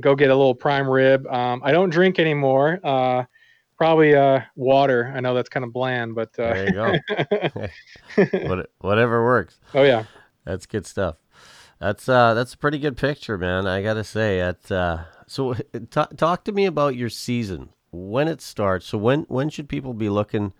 go 0.00 0.14
get 0.14 0.30
a 0.30 0.36
little 0.36 0.54
prime 0.54 0.88
rib. 0.88 1.26
Um, 1.26 1.60
I 1.64 1.72
don't 1.72 1.90
drink 1.90 2.18
anymore. 2.18 2.80
Uh, 2.82 3.24
probably 3.76 4.14
uh, 4.14 4.40
water. 4.56 5.12
I 5.14 5.20
know 5.20 5.34
that's 5.34 5.48
kind 5.48 5.64
of 5.64 5.72
bland, 5.72 6.14
but 6.14 6.30
uh, 6.38 6.52
there 6.52 6.66
you 6.66 8.52
go. 8.54 8.68
whatever 8.80 9.24
works. 9.24 9.58
Oh 9.74 9.82
yeah, 9.82 10.04
that's 10.44 10.66
good 10.66 10.86
stuff. 10.86 11.16
That's 11.78 12.08
uh, 12.08 12.34
that's 12.34 12.54
a 12.54 12.58
pretty 12.58 12.78
good 12.78 12.96
picture, 12.96 13.38
man. 13.38 13.66
I 13.66 13.82
gotta 13.82 14.04
say. 14.04 14.40
At 14.40 14.70
uh, 14.70 15.04
so, 15.26 15.54
t- 15.72 15.80
talk 15.90 16.44
to 16.44 16.52
me 16.52 16.66
about 16.66 16.96
your 16.96 17.08
season 17.08 17.70
when 17.90 18.28
it 18.28 18.40
starts. 18.40 18.86
So 18.86 18.98
when 18.98 19.22
when 19.22 19.48
should 19.48 19.68
people 19.68 19.94
be 19.94 20.08
looking 20.08 20.52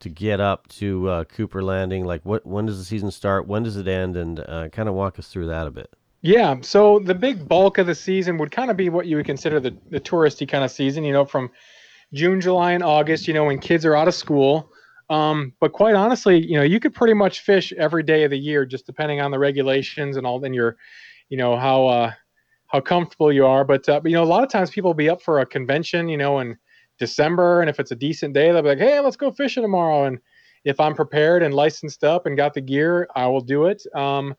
to 0.00 0.08
get 0.08 0.40
up 0.40 0.68
to 0.68 1.08
uh, 1.08 1.24
Cooper 1.24 1.62
Landing? 1.62 2.04
Like, 2.04 2.24
what 2.24 2.46
when 2.46 2.66
does 2.66 2.78
the 2.78 2.84
season 2.84 3.10
start? 3.10 3.46
When 3.46 3.62
does 3.62 3.76
it 3.76 3.88
end? 3.88 4.16
And 4.16 4.40
uh, 4.40 4.68
kind 4.70 4.88
of 4.88 4.94
walk 4.94 5.18
us 5.18 5.28
through 5.28 5.46
that 5.46 5.66
a 5.66 5.70
bit. 5.70 5.90
Yeah, 6.22 6.56
so 6.62 6.98
the 6.98 7.14
big 7.14 7.48
bulk 7.48 7.78
of 7.78 7.86
the 7.86 7.94
season 7.94 8.36
would 8.38 8.50
kind 8.50 8.70
of 8.70 8.76
be 8.76 8.88
what 8.88 9.06
you 9.06 9.16
would 9.16 9.26
consider 9.26 9.60
the, 9.60 9.76
the 9.90 10.00
touristy 10.00 10.48
kind 10.48 10.64
of 10.64 10.72
season, 10.72 11.04
you 11.04 11.12
know, 11.12 11.24
from 11.24 11.50
June, 12.12 12.40
July, 12.40 12.72
and 12.72 12.82
August, 12.82 13.28
you 13.28 13.34
know, 13.34 13.44
when 13.44 13.60
kids 13.60 13.84
are 13.84 13.94
out 13.94 14.08
of 14.08 14.14
school. 14.14 14.72
Um, 15.08 15.52
but 15.60 15.72
quite 15.72 15.94
honestly, 15.94 16.44
you 16.44 16.56
know, 16.56 16.64
you 16.64 16.80
could 16.80 16.94
pretty 16.94 17.14
much 17.14 17.40
fish 17.40 17.72
every 17.74 18.02
day 18.02 18.24
of 18.24 18.30
the 18.30 18.38
year, 18.38 18.66
just 18.66 18.86
depending 18.86 19.20
on 19.20 19.30
the 19.30 19.38
regulations 19.38 20.16
and 20.16 20.26
all, 20.26 20.44
and 20.44 20.54
your, 20.54 20.76
you 21.28 21.36
know, 21.36 21.56
how 21.56 21.86
uh, 21.86 22.12
how 22.68 22.80
comfortable 22.80 23.30
you 23.30 23.46
are. 23.46 23.64
But, 23.64 23.88
uh, 23.88 24.00
but 24.00 24.10
you 24.10 24.16
know, 24.16 24.24
a 24.24 24.24
lot 24.24 24.42
of 24.42 24.48
times 24.50 24.70
people 24.70 24.88
will 24.88 24.94
be 24.94 25.08
up 25.08 25.22
for 25.22 25.40
a 25.40 25.46
convention, 25.46 26.08
you 26.08 26.16
know, 26.16 26.40
in 26.40 26.58
December, 26.98 27.60
and 27.60 27.70
if 27.70 27.80
it's 27.80 27.90
a 27.90 27.96
decent 27.96 28.34
day, 28.34 28.52
they'll 28.52 28.62
be 28.62 28.68
like, 28.68 28.78
hey, 28.78 29.00
let's 29.00 29.16
go 29.16 29.30
fishing 29.30 29.62
tomorrow. 29.62 30.04
And 30.04 30.18
if 30.64 30.80
I'm 30.80 30.94
prepared 30.94 31.42
and 31.42 31.54
licensed 31.54 32.04
up 32.04 32.26
and 32.26 32.36
got 32.36 32.54
the 32.54 32.60
gear, 32.60 33.08
I 33.14 33.26
will 33.26 33.40
do 33.40 33.66
it. 33.66 33.82
Um, 33.94 34.34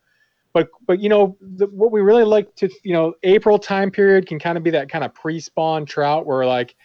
but 0.53 0.69
but 0.87 0.99
you 0.99 1.07
know 1.07 1.37
the, 1.39 1.67
what 1.67 1.91
we 1.91 2.01
really 2.01 2.23
like 2.23 2.53
to 2.55 2.69
you 2.83 2.93
know 2.93 3.13
April 3.23 3.59
time 3.59 3.91
period 3.91 4.25
can 4.25 4.39
kind 4.39 4.57
of 4.57 4.63
be 4.63 4.71
that 4.71 4.89
kind 4.89 5.03
of 5.03 5.13
pre-spawn 5.13 5.85
trout 5.85 6.25
where 6.25 6.45
like 6.45 6.75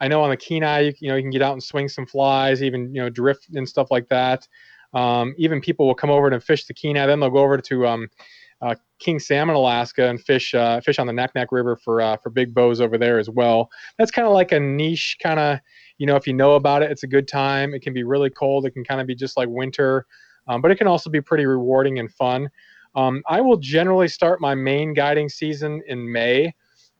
I 0.00 0.08
know 0.08 0.22
on 0.22 0.30
the 0.30 0.36
Kenai 0.36 0.80
you, 0.80 0.92
you 1.00 1.08
know 1.10 1.16
you 1.16 1.22
can 1.22 1.30
get 1.30 1.42
out 1.42 1.52
and 1.52 1.62
swing 1.62 1.88
some 1.88 2.06
flies 2.06 2.62
even 2.62 2.94
you 2.94 3.02
know 3.02 3.10
drift 3.10 3.48
and 3.54 3.68
stuff 3.68 3.90
like 3.90 4.08
that. 4.08 4.48
Um, 4.94 5.34
even 5.36 5.60
people 5.60 5.86
will 5.86 5.94
come 5.94 6.08
over 6.10 6.28
and 6.28 6.42
fish 6.42 6.64
the 6.64 6.72
Kenai, 6.72 7.06
then 7.06 7.20
they'll 7.20 7.28
go 7.28 7.38
over 7.38 7.58
to 7.58 7.86
um, 7.86 8.08
uh, 8.60 8.74
King 8.98 9.18
Salmon, 9.18 9.54
Alaska, 9.54 10.08
and 10.08 10.20
fish 10.20 10.54
uh, 10.54 10.80
fish 10.80 10.98
on 10.98 11.06
the 11.06 11.12
Naknek 11.12 11.48
River 11.50 11.76
for 11.76 12.00
uh, 12.00 12.16
for 12.16 12.30
big 12.30 12.54
bows 12.54 12.80
over 12.80 12.98
there 12.98 13.18
as 13.18 13.30
well. 13.30 13.70
That's 13.98 14.10
kind 14.10 14.26
of 14.26 14.34
like 14.34 14.52
a 14.52 14.60
niche 14.60 15.16
kind 15.22 15.38
of 15.38 15.60
you 15.98 16.06
know 16.06 16.16
if 16.16 16.26
you 16.26 16.34
know 16.34 16.54
about 16.54 16.82
it, 16.82 16.90
it's 16.90 17.04
a 17.04 17.08
good 17.08 17.28
time. 17.28 17.74
It 17.74 17.82
can 17.82 17.92
be 17.92 18.02
really 18.02 18.30
cold. 18.30 18.66
It 18.66 18.72
can 18.72 18.84
kind 18.84 19.00
of 19.00 19.06
be 19.06 19.14
just 19.14 19.36
like 19.36 19.48
winter, 19.48 20.06
um, 20.48 20.60
but 20.60 20.70
it 20.70 20.76
can 20.76 20.86
also 20.86 21.10
be 21.10 21.20
pretty 21.20 21.46
rewarding 21.46 21.98
and 21.98 22.12
fun. 22.12 22.48
Um, 22.94 23.22
I 23.28 23.40
will 23.40 23.58
generally 23.58 24.08
start 24.08 24.40
my 24.40 24.54
main 24.54 24.94
guiding 24.94 25.28
season 25.28 25.82
in 25.86 26.10
May, 26.10 26.52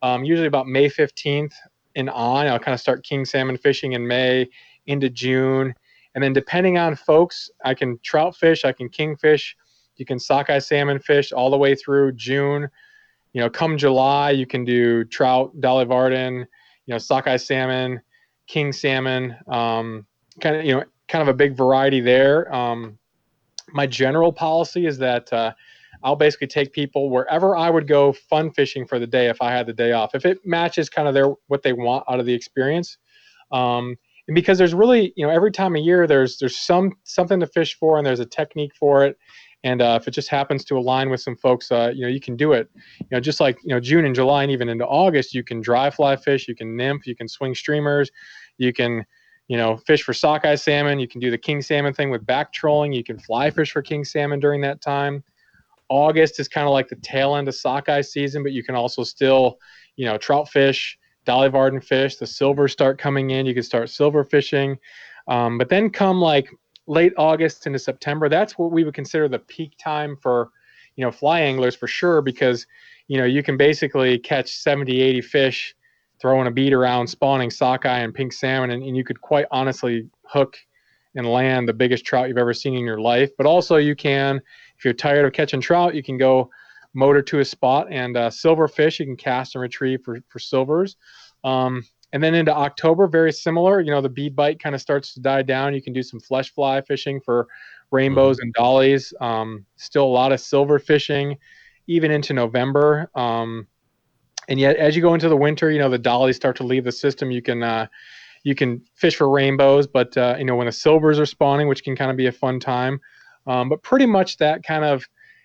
um, 0.03 0.25
usually 0.25 0.47
about 0.47 0.69
May 0.69 0.89
15th 0.89 1.55
and 1.97 2.11
on. 2.11 2.47
I'll 2.47 2.59
kind 2.59 2.75
of 2.75 2.81
start 2.81 3.05
king 3.05 3.25
salmon 3.25 3.57
fishing 3.57 3.93
in 3.93 4.07
May 4.07 4.49
into 4.87 5.11
June. 5.11 5.75
And 6.15 6.23
then 6.23 6.33
depending 6.33 6.79
on 6.79 6.95
folks, 6.95 7.51
I 7.65 7.75
can 7.75 7.99
trout 8.03 8.37
fish, 8.37 8.65
I 8.65 8.73
can 8.73 8.89
kingfish, 8.89 9.57
you 9.99 10.07
can 10.07 10.19
sockeye 10.19 10.59
salmon 10.59 10.99
fish 10.99 11.33
all 11.33 11.51
the 11.51 11.59
way 11.59 11.75
through 11.75 12.13
June. 12.13 12.69
You 13.33 13.43
know, 13.43 13.51
come 13.51 13.77
July, 13.77 14.31
you 14.31 14.47
can 14.47 14.65
do 14.65 15.05
trout, 15.05 15.61
Dolly 15.61 15.85
Varden, 15.85 16.47
you 16.87 16.95
know, 16.95 16.99
sockeye 16.99 17.37
salmon, 17.37 18.01
king 18.47 18.73
salmon, 18.73 19.37
um, 19.49 20.07
kind 20.41 20.57
of, 20.57 20.65
you 20.65 20.75
know, 20.75 20.85
kind 21.09 21.23
of 21.23 21.29
a 21.29 21.35
big 21.35 21.57
variety 21.57 22.01
there. 22.01 22.53
Um, 22.55 22.99
my 23.73 23.87
general 23.87 24.33
policy 24.33 24.87
is 24.87 24.99
that 24.99 25.31
uh, 25.33 25.53
I'll 26.03 26.17
basically 26.17 26.47
take 26.47 26.73
people 26.73 27.11
wherever 27.11 27.57
I 27.57 27.71
would 27.71 27.87
go 27.87 28.13
fun 28.13 28.51
fishing 28.51 28.87
for 28.87 28.99
the 28.99 29.07
day 29.07 29.29
if 29.29 29.43
I 29.43 29.51
had 29.51 29.67
the 29.67 29.73
day 29.73 29.93
off. 29.93 30.15
If 30.15 30.25
it 30.25 30.39
matches 30.47 30.89
kind 30.89 31.09
of 31.09 31.15
their 31.15 31.29
what 31.49 31.63
they 31.63 31.73
want 31.73 32.05
out 32.09 32.21
of 32.21 32.27
the 32.27 32.35
experience. 32.35 32.99
Um, 33.53 33.97
and 34.29 34.35
because 34.35 34.59
there's 34.59 34.75
really, 34.75 35.13
you 35.17 35.27
know, 35.27 35.33
every 35.33 35.51
time 35.51 35.75
of 35.75 35.83
year 35.83 36.07
there's 36.07 36.39
there's 36.39 36.59
some 36.59 36.93
something 37.05 37.41
to 37.41 37.47
fish 37.47 37.77
for 37.79 37.99
and 37.99 38.07
there's 38.07 38.21
a 38.21 38.27
technique 38.27 38.75
for 38.75 39.05
it. 39.05 39.19
And 39.65 39.83
uh, 39.83 39.99
if 40.01 40.07
it 40.07 40.13
just 40.13 40.29
happens 40.29 40.65
to 40.67 40.79
align 40.79 41.11
with 41.11 41.21
some 41.21 41.37
folks, 41.37 41.73
uh, 41.73 41.91
you 41.95 42.03
know, 42.03 42.09
you 42.09 42.21
can 42.21 42.37
do 42.37 42.53
it. 42.53 42.71
You 43.01 43.07
know, 43.11 43.21
just 43.21 43.41
like 43.41 43.59
you 43.65 43.75
know 43.75 43.81
June 43.81 44.05
and 44.05 44.15
July 44.15 44.45
and 44.45 44.53
even 44.53 44.69
into 44.69 44.87
August, 44.87 45.35
you 45.35 45.43
can 45.43 45.61
dry 45.61 45.91
fly 45.91 46.17
fish, 46.17 46.47
you 46.47 46.55
can 46.55 46.77
nymph, 46.77 47.07
you 47.07 47.17
can 47.17 47.27
swing 47.27 47.55
streamers, 47.55 48.11
you 48.57 48.73
can 48.73 49.05
you 49.49 49.57
know, 49.57 49.79
fish 49.79 50.03
for 50.03 50.13
sockeye 50.13 50.55
salmon. 50.55 50.99
You 50.99 51.09
can 51.09 51.21
do 51.21 51.31
the 51.31 51.39
king 51.39 51.63
salmon 51.63 51.95
thing 51.95 52.11
with 52.11 52.25
back 52.25 52.53
trolling. 52.53 52.93
You 52.93 53.03
can 53.03 53.19
fly 53.19 53.51
fish 53.51 53.73
for 53.73 53.83
king 53.83 54.05
salmon 54.05 54.41
during 54.41 54.61
that 54.61 54.81
time. 54.83 55.25
August 55.89 56.39
is 56.39 56.49
kind 56.49 56.67
of 56.67 56.73
like 56.73 56.89
the 56.89 56.97
tail 56.97 57.35
end 57.35 57.49
of 57.49 57.55
sockeye 57.55 58.03
season, 58.03 58.43
but 58.43 58.53
you 58.53 58.63
can 58.63 58.75
also 58.75 59.03
still, 59.03 59.59
you 59.97 60.05
know, 60.05 60.19
trout 60.19 60.51
fish, 60.51 60.99
dolly 61.25 61.49
varden 61.49 61.81
fish. 61.81 62.17
The 62.17 62.27
silvers 62.27 62.73
start 62.73 62.99
coming 62.99 63.31
in. 63.31 63.47
You 63.47 63.55
can 63.55 63.63
start 63.63 63.89
silver 63.89 64.23
fishing. 64.23 64.79
Um, 65.29 65.57
but 65.57 65.71
then 65.71 65.89
come 65.89 66.21
like 66.21 66.51
late 66.89 67.13
August 67.17 67.67
into 67.67 67.79
September, 67.79 68.29
that's 68.29 68.59
what 68.59 68.73
we 68.73 68.85
would 68.85 68.95
consider 68.95 69.29
the 69.29 69.39
peak 69.39 69.73
time 69.79 70.17
for, 70.17 70.51
you 70.97 71.05
know, 71.05 71.11
fly 71.11 71.41
anglers 71.41 71.77
for 71.77 71.87
sure, 71.87 72.21
because, 72.23 72.67
you 73.07 73.19
know, 73.19 73.25
you 73.25 73.43
can 73.43 73.57
basically 73.57 74.19
catch 74.19 74.51
70, 74.57 75.01
80 75.01 75.21
fish 75.21 75.77
throwing 76.21 76.49
a 76.49 76.51
bead 76.51 76.73
around, 76.73 77.07
spawning 77.07 77.51
sockeye 77.51 78.01
and 78.01 78.15
pink 78.15 78.33
salmon, 78.33 78.71
and, 78.71 78.83
and 78.83 78.97
you 78.97 79.05
could 79.05 79.21
quite 79.21 79.47
honestly 79.51 80.09
hook 80.25 80.57
and 81.15 81.27
land 81.27 81.69
the 81.69 81.73
biggest 81.73 82.05
trout 82.05 82.29
you've 82.29 82.39
ever 82.39 82.55
seen 82.55 82.75
in 82.75 82.85
your 82.85 83.01
life. 83.01 83.31
But 83.37 83.47
also, 83.47 83.77
you 83.77 83.95
can, 83.95 84.41
if 84.77 84.85
you're 84.85 84.95
tired 84.95 85.25
of 85.25 85.33
catching 85.33 85.61
trout, 85.61 85.95
you 85.95 86.03
can 86.03 86.19
go 86.19 86.51
motor 86.95 87.23
to 87.23 87.41
a 87.41 87.45
spot 87.45 87.87
and 87.91 88.17
uh, 88.17 88.31
silverfish. 88.31 88.99
You 88.99 89.07
can 89.07 89.17
cast 89.17 89.55
and 89.55 89.63
retrieve 89.63 90.01
for, 90.05 90.19
for 90.29 90.39
silvers. 90.39 90.97
Um, 91.45 91.85
and 92.13 92.23
then 92.23 92.35
into 92.35 92.55
October, 92.55 93.07
very 93.07 93.33
similar. 93.33 93.81
You 93.81 93.91
know, 93.91 94.01
the 94.01 94.09
bead 94.09 94.35
bite 94.35 94.61
kind 94.61 94.75
of 94.75 94.81
starts 94.81 95.15
to 95.15 95.21
die 95.21 95.43
down. 95.43 95.75
You 95.75 95.83
can 95.83 95.93
do 95.93 96.03
some 96.03 96.21
flesh 96.21 96.53
fly 96.53 96.81
fishing 96.81 97.21
for 97.21 97.49
rainbows 97.91 98.37
mm-hmm. 98.37 98.45
and 98.45 98.55
dollies. 98.55 99.13
Um, 99.21 99.67
still 99.77 100.05
a 100.05 100.07
lot 100.07 100.33
of 100.33 100.41
silver 100.41 100.79
fishing, 100.79 101.37
even 101.87 102.11
into 102.11 102.33
November. 102.33 103.11
Um, 103.15 103.67
and 104.49 104.59
yet, 104.59 104.77
as 104.77 104.97
you 104.97 105.03
go 105.03 105.15
into 105.15 105.29
the 105.29 105.37
winter, 105.37 105.71
you 105.71 105.79
know 105.79 105.91
the 105.91 105.99
dollies 105.99 106.37
start 106.37 106.57
to 106.57 106.65
leave 106.65 106.85
the 106.85 106.93
system. 106.93 107.31
You 107.31 107.43
can 107.43 107.63
uh, 107.63 107.87
you 108.45 108.55
can 108.55 108.83
fish 108.95 109.17
for 109.17 109.29
rainbows, 109.29 109.87
but 109.87 110.17
uh, 110.17 110.37
you 110.39 110.45
know 110.45 110.57
when 110.57 110.67
the 110.67 110.73
silvers 110.73 111.19
are 111.19 111.27
spawning, 111.27 111.69
which 111.69 111.85
can 111.85 111.95
kind 111.95 112.11
of 112.11 112.17
be 112.17 112.27
a 112.27 112.33
fun 112.33 112.59
time. 112.59 113.01
Um, 113.47 113.69
but 113.69 113.83
pretty 113.83 114.07
much 114.07 114.37
that 114.39 114.63
kind 114.63 114.85
of, 114.85 115.05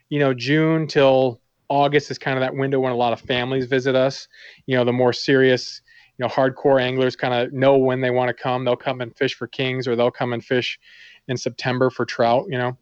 you 0.10 0.20
know, 0.20 0.34
June 0.34 0.88
till 0.88 1.40
August 1.70 2.12
is 2.12 2.18
kind 2.18 2.38
of 2.38 2.42
that 2.42 2.54
window 2.54 2.80
when 2.80 2.92
a 2.92 2.96
lot 2.96 3.14
of 3.14 3.22
families 3.22 3.66
visit 3.66 3.96
us. 3.96 4.28
You 4.66 4.78
know, 4.78 4.84
the 4.84 4.92
more 4.94 5.14
serious, 5.14 5.82
know, 6.24 6.30
hardcore 6.30 6.82
anglers 6.82 7.16
kind 7.16 7.34
of 7.34 7.54
know 7.54 7.78
when 7.78 8.02
they 8.02 8.12
want 8.12 8.30
to 8.30 8.34
come. 8.34 8.66
They'll 8.66 8.76
come 8.76 9.02
and 9.02 9.16
fish 9.16 9.36
for 9.36 9.48
kings, 9.48 9.88
or 9.88 9.96
they'll 9.96 10.12
come 10.12 10.34
and 10.34 10.44
fish 10.44 10.80
in 11.28 11.38
September 11.38 11.90
for 11.90 12.06
trout. 12.06 12.46
You 12.50 12.58
know. 12.58 12.78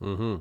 Hmm. 0.00 0.36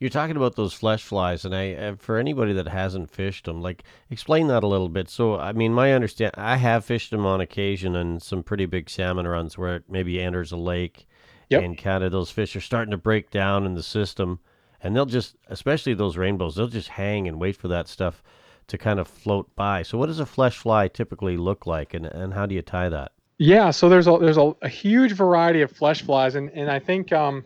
You're 0.00 0.08
talking 0.08 0.36
about 0.36 0.56
those 0.56 0.72
flesh 0.72 1.02
flies, 1.02 1.44
and 1.44 1.54
I, 1.54 1.94
for 1.96 2.16
anybody 2.16 2.54
that 2.54 2.66
hasn't 2.66 3.10
fished 3.10 3.44
them, 3.44 3.60
like 3.60 3.84
explain 4.08 4.46
that 4.46 4.62
a 4.62 4.66
little 4.66 4.88
bit. 4.88 5.10
So, 5.10 5.38
I 5.38 5.52
mean, 5.52 5.74
my 5.74 5.92
understand, 5.92 6.32
I 6.38 6.56
have 6.56 6.86
fished 6.86 7.10
them 7.10 7.26
on 7.26 7.42
occasion 7.42 7.94
and 7.94 8.22
some 8.22 8.42
pretty 8.42 8.64
big 8.64 8.88
salmon 8.88 9.28
runs 9.28 9.58
where 9.58 9.76
it 9.76 9.84
maybe 9.90 10.18
enters 10.18 10.52
a 10.52 10.56
lake, 10.56 11.06
yep. 11.50 11.62
and 11.62 11.76
kind 11.76 12.02
of 12.02 12.12
those 12.12 12.30
fish 12.30 12.56
are 12.56 12.62
starting 12.62 12.92
to 12.92 12.96
break 12.96 13.30
down 13.30 13.66
in 13.66 13.74
the 13.74 13.82
system, 13.82 14.40
and 14.82 14.96
they'll 14.96 15.04
just, 15.04 15.36
especially 15.48 15.92
those 15.92 16.16
rainbows, 16.16 16.54
they'll 16.54 16.66
just 16.66 16.88
hang 16.88 17.28
and 17.28 17.38
wait 17.38 17.56
for 17.56 17.68
that 17.68 17.86
stuff 17.86 18.22
to 18.70 18.78
kind 18.78 18.98
of 18.98 19.06
float 19.06 19.54
by. 19.54 19.82
So, 19.82 19.98
what 19.98 20.06
does 20.06 20.20
a 20.20 20.26
flesh 20.26 20.56
fly 20.56 20.88
typically 20.88 21.36
look 21.36 21.66
like, 21.66 21.94
and, 21.94 22.06
and 22.06 22.34
how 22.34 22.46
do 22.46 22.54
you 22.54 22.62
tie 22.62 22.88
that? 22.88 23.12
Yeah, 23.38 23.70
so 23.70 23.88
there's 23.88 24.06
a 24.06 24.18
there's 24.18 24.36
a, 24.36 24.52
a 24.62 24.68
huge 24.68 25.12
variety 25.12 25.62
of 25.62 25.70
flesh 25.70 26.02
flies, 26.02 26.34
and 26.34 26.50
and 26.50 26.70
I 26.70 26.78
think 26.78 27.12
um, 27.12 27.44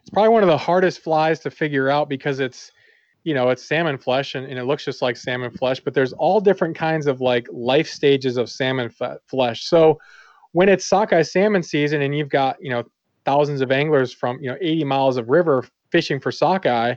it's 0.00 0.10
probably 0.10 0.30
one 0.30 0.42
of 0.42 0.48
the 0.48 0.58
hardest 0.58 1.00
flies 1.00 1.40
to 1.40 1.50
figure 1.50 1.88
out 1.88 2.08
because 2.08 2.40
it's 2.40 2.70
you 3.26 3.34
know 3.34 3.50
it's 3.50 3.64
salmon 3.64 3.98
flesh 3.98 4.36
and, 4.36 4.46
and 4.46 4.56
it 4.56 4.64
looks 4.64 4.84
just 4.84 5.02
like 5.02 5.16
salmon 5.16 5.50
flesh 5.50 5.80
but 5.80 5.94
there's 5.94 6.12
all 6.12 6.40
different 6.40 6.76
kinds 6.76 7.08
of 7.08 7.20
like 7.20 7.48
life 7.50 7.88
stages 7.88 8.36
of 8.36 8.48
salmon 8.48 8.88
f- 9.00 9.18
flesh 9.26 9.64
so 9.64 9.98
when 10.52 10.68
it's 10.68 10.86
sockeye 10.86 11.22
salmon 11.22 11.60
season 11.60 12.02
and 12.02 12.16
you've 12.16 12.28
got 12.28 12.56
you 12.60 12.70
know 12.70 12.84
thousands 13.24 13.60
of 13.60 13.72
anglers 13.72 14.12
from 14.12 14.38
you 14.40 14.48
know 14.48 14.56
80 14.60 14.84
miles 14.84 15.16
of 15.16 15.28
river 15.28 15.66
fishing 15.90 16.20
for 16.20 16.30
sockeye 16.30 16.94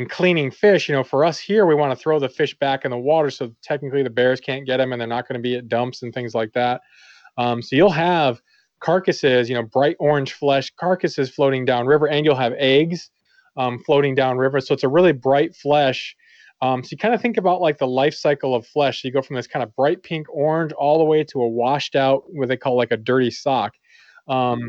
and 0.00 0.08
cleaning 0.08 0.50
fish 0.50 0.88
you 0.88 0.94
know 0.94 1.04
for 1.04 1.24
us 1.24 1.38
here 1.38 1.66
we 1.66 1.74
want 1.74 1.92
to 1.92 2.02
throw 2.02 2.18
the 2.18 2.28
fish 2.28 2.56
back 2.58 2.84
in 2.86 2.90
the 2.90 2.98
water 2.98 3.30
so 3.30 3.54
technically 3.62 4.02
the 4.02 4.10
bears 4.10 4.40
can't 4.40 4.66
get 4.66 4.78
them 4.78 4.92
and 4.92 5.00
they're 5.00 5.06
not 5.06 5.28
going 5.28 5.38
to 5.38 5.42
be 5.42 5.56
at 5.56 5.68
dumps 5.68 6.02
and 6.02 6.14
things 6.14 6.34
like 6.34 6.52
that 6.54 6.80
um, 7.36 7.60
so 7.60 7.76
you'll 7.76 7.90
have 7.90 8.40
carcasses 8.80 9.48
you 9.48 9.54
know 9.54 9.62
bright 9.62 9.96
orange 10.00 10.32
flesh 10.32 10.72
carcasses 10.80 11.28
floating 11.28 11.66
down 11.66 11.86
river 11.86 12.08
and 12.08 12.24
you'll 12.24 12.34
have 12.34 12.54
eggs 12.54 13.10
um, 13.58 13.78
floating 13.84 14.14
down 14.14 14.38
river 14.38 14.58
so 14.58 14.72
it's 14.72 14.84
a 14.84 14.88
really 14.88 15.12
bright 15.12 15.54
flesh 15.54 16.16
um, 16.62 16.82
so 16.82 16.88
you 16.92 16.98
kind 16.98 17.14
of 17.14 17.22
think 17.22 17.36
about 17.36 17.60
like 17.60 17.78
the 17.78 17.86
life 17.86 18.12
cycle 18.12 18.54
of 18.54 18.66
flesh. 18.66 19.02
You 19.02 19.10
go 19.10 19.22
from 19.22 19.36
this 19.36 19.46
kind 19.46 19.62
of 19.62 19.74
bright 19.74 20.02
pink 20.02 20.26
orange 20.28 20.72
all 20.72 20.98
the 20.98 21.04
way 21.04 21.24
to 21.24 21.40
a 21.40 21.48
washed 21.48 21.96
out, 21.96 22.24
what 22.26 22.48
they 22.48 22.56
call 22.58 22.76
like 22.76 22.92
a 22.92 22.98
dirty 22.98 23.30
sock. 23.30 23.72
Um, 24.28 24.68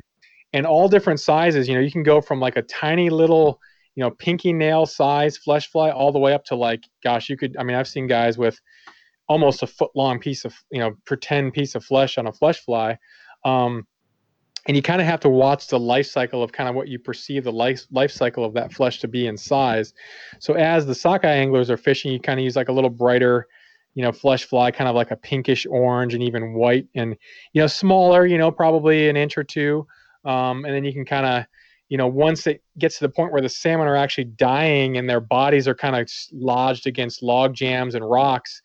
and 0.54 0.66
all 0.66 0.88
different 0.88 1.20
sizes. 1.20 1.68
You 1.68 1.76
know, 1.76 1.82
you 1.82 1.92
can 1.92 2.04
go 2.04 2.22
from 2.22 2.40
like 2.40 2.56
a 2.56 2.62
tiny 2.62 3.10
little, 3.10 3.60
you 3.96 4.04
know, 4.04 4.12
pinky 4.12 4.54
nail 4.54 4.86
size 4.86 5.38
flesh 5.38 5.70
fly 5.70 5.92
all 5.92 6.12
the 6.12 6.20
way 6.20 6.34
up 6.34 6.46
to 6.46 6.56
like, 6.56 6.84
gosh, 7.04 7.30
you 7.30 7.38
could. 7.38 7.56
I 7.58 7.64
mean, 7.64 7.76
I've 7.76 7.88
seen 7.88 8.08
guys 8.08 8.38
with 8.38 8.60
almost 9.28 9.64
a 9.64 9.68
foot 9.68 9.92
long 9.96 10.20
piece 10.20 10.46
of, 10.46 10.54
you 10.72 10.80
know, 10.80 10.96
pretend 11.06 11.54
piece 11.54 11.76
of 11.76 11.84
flesh 11.84 12.18
on 12.18 12.28
a 12.28 12.32
flesh 12.32 12.60
fly. 12.60 12.98
Um, 13.46 13.88
and 14.68 14.78
you 14.78 14.84
kind 14.84 15.02
of 15.02 15.08
have 15.08 15.20
to 15.22 15.30
watch 15.30 15.68
the 15.68 15.80
life 15.80 16.06
cycle 16.06 16.44
of 16.44 16.52
kind 16.52 16.70
of 16.70 16.76
what 16.76 16.88
you 16.88 17.00
perceive 17.00 17.44
the 17.44 17.52
life 17.52 17.82
life 17.92 18.12
cycle 18.12 18.46
of 18.46 18.54
that 18.54 18.72
flesh 18.72 19.00
to 19.00 19.08
be 19.08 19.28
in 19.28 19.36
size. 19.38 19.94
So 20.40 20.54
as 20.54 20.86
the 20.86 20.96
sockeye 20.96 21.36
anglers 21.36 21.70
are 21.70 21.78
fishing, 21.78 22.12
you 22.12 22.20
kind 22.20 22.40
of 22.40 22.44
use 22.44 22.56
like 22.56 22.70
a 22.70 22.72
little 22.72 22.90
brighter, 22.90 23.48
you 23.96 24.04
know, 24.04 24.12
flesh 24.12 24.46
fly, 24.46 24.70
kind 24.70 24.88
of 24.88 24.96
like 24.96 25.12
a 25.12 25.16
pinkish 25.16 25.66
orange 25.66 26.14
and 26.14 26.22
even 26.22 26.54
white, 26.54 26.88
and 26.94 27.18
you 27.54 27.62
know, 27.62 27.68
smaller, 27.68 28.26
you 28.26 28.38
know, 28.38 28.52
probably 28.52 29.10
an 29.10 29.18
inch 29.18 29.38
or 29.38 29.44
two. 29.44 29.88
Um, 30.26 30.66
and 30.66 30.76
then 30.76 30.84
you 30.84 30.94
can 30.94 31.06
kind 31.06 31.26
of, 31.26 31.46
you 31.92 31.98
know, 31.98 32.08
once 32.08 32.48
it 32.48 32.64
gets 32.80 32.98
to 33.00 33.04
the 33.04 33.10
point 33.10 33.34
where 33.34 33.42
the 33.42 33.50
salmon 33.50 33.86
are 33.86 33.98
actually 33.98 34.24
dying 34.24 34.96
and 34.96 35.10
their 35.10 35.20
bodies 35.20 35.68
are 35.68 35.76
kind 35.76 35.94
of 35.94 36.10
lodged 36.32 36.88
against 36.88 37.22
log 37.22 37.54
jams 37.54 37.96
and 37.96 38.10
rocks, 38.10 38.62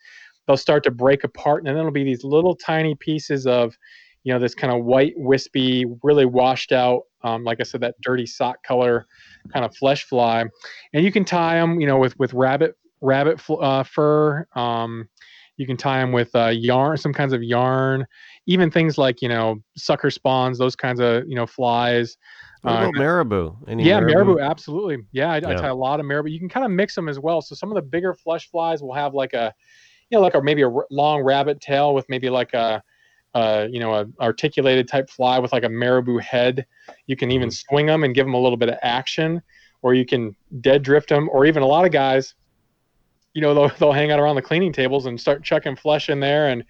they'll 0.46 0.56
start 0.56 0.84
to 0.84 0.92
break 0.92 1.24
apart, 1.24 1.58
and 1.58 1.66
then 1.66 1.76
it'll 1.76 1.90
be 1.90 2.04
these 2.04 2.22
little 2.22 2.54
tiny 2.54 2.94
pieces 2.94 3.44
of 3.44 3.76
you 4.22 4.32
know 4.32 4.38
this 4.38 4.54
kind 4.54 4.72
of 4.72 4.84
white 4.84 5.12
wispy 5.16 5.86
really 6.04 6.24
washed 6.24 6.72
out 6.72 7.02
um, 7.22 7.44
like 7.44 7.60
i 7.60 7.62
said 7.62 7.80
that 7.80 7.94
dirty 8.00 8.26
sock 8.26 8.60
color 8.64 9.06
kind 9.52 9.64
of 9.64 9.74
flesh 9.76 10.04
fly. 10.04 10.44
And 10.94 11.04
you 11.04 11.12
can 11.12 11.24
tie 11.24 11.56
them 11.56 11.80
you 11.80 11.86
know 11.86 11.98
with 11.98 12.16
with 12.18 12.32
rabbit 12.32 12.76
rabbit 13.00 13.40
uh, 13.50 13.82
fur 13.82 14.46
um, 14.54 15.08
you 15.56 15.66
can 15.66 15.76
tie 15.76 16.00
them 16.00 16.12
with 16.12 16.34
uh, 16.34 16.48
yarn 16.48 16.96
some 16.96 17.12
kinds 17.12 17.32
of 17.32 17.42
yarn 17.42 18.06
even 18.46 18.70
things 18.70 18.98
like 18.98 19.20
you 19.20 19.28
know 19.28 19.56
sucker 19.76 20.10
spawns 20.10 20.58
those 20.58 20.76
kinds 20.76 21.00
of 21.00 21.24
you 21.28 21.34
know 21.34 21.46
flies 21.46 22.16
what 22.62 22.72
uh, 22.72 22.76
about 22.88 22.94
marabou 22.94 23.56
Any 23.68 23.84
yeah 23.84 24.00
marabou? 24.00 24.40
absolutely 24.40 25.04
yeah 25.12 25.30
I, 25.32 25.36
I 25.36 25.40
tie 25.40 25.68
a 25.68 25.74
lot 25.74 26.00
of 26.00 26.06
marabou 26.06 26.30
you 26.30 26.38
can 26.38 26.48
kind 26.48 26.64
of 26.64 26.70
mix 26.70 26.94
them 26.94 27.08
as 27.08 27.18
well 27.18 27.40
so 27.40 27.54
some 27.54 27.70
of 27.70 27.74
the 27.74 27.82
bigger 27.82 28.14
flesh 28.14 28.50
flies 28.50 28.82
will 28.82 28.94
have 28.94 29.14
like 29.14 29.34
a 29.34 29.54
you 30.10 30.16
know 30.18 30.22
like 30.22 30.34
a 30.34 30.42
maybe 30.42 30.62
a 30.62 30.70
r- 30.70 30.86
long 30.90 31.22
rabbit 31.22 31.60
tail 31.60 31.94
with 31.94 32.06
maybe 32.08 32.30
like 32.30 32.54
a 32.54 32.82
uh, 33.36 33.68
you 33.70 33.78
know, 33.78 33.92
a 33.92 34.06
articulated 34.18 34.88
type 34.88 35.10
fly 35.10 35.38
with 35.38 35.52
like 35.52 35.62
a 35.62 35.68
marabou 35.68 36.16
head. 36.16 36.64
You 37.06 37.16
can 37.16 37.30
even 37.30 37.50
swing 37.50 37.84
them 37.84 38.02
and 38.02 38.14
give 38.14 38.24
them 38.24 38.32
a 38.32 38.40
little 38.40 38.56
bit 38.56 38.70
of 38.70 38.78
action, 38.80 39.42
or 39.82 39.92
you 39.92 40.06
can 40.06 40.34
dead 40.62 40.82
drift 40.82 41.10
them, 41.10 41.28
or 41.30 41.44
even 41.44 41.62
a 41.62 41.66
lot 41.66 41.84
of 41.84 41.92
guys, 41.92 42.34
you 43.34 43.42
know, 43.42 43.52
they'll, 43.52 43.68
they'll 43.78 43.92
hang 43.92 44.10
out 44.10 44.20
around 44.20 44.36
the 44.36 44.42
cleaning 44.42 44.72
tables 44.72 45.04
and 45.04 45.20
start 45.20 45.44
chucking 45.44 45.76
flesh 45.76 46.08
in 46.08 46.18
there. 46.18 46.48
And, 46.48 46.64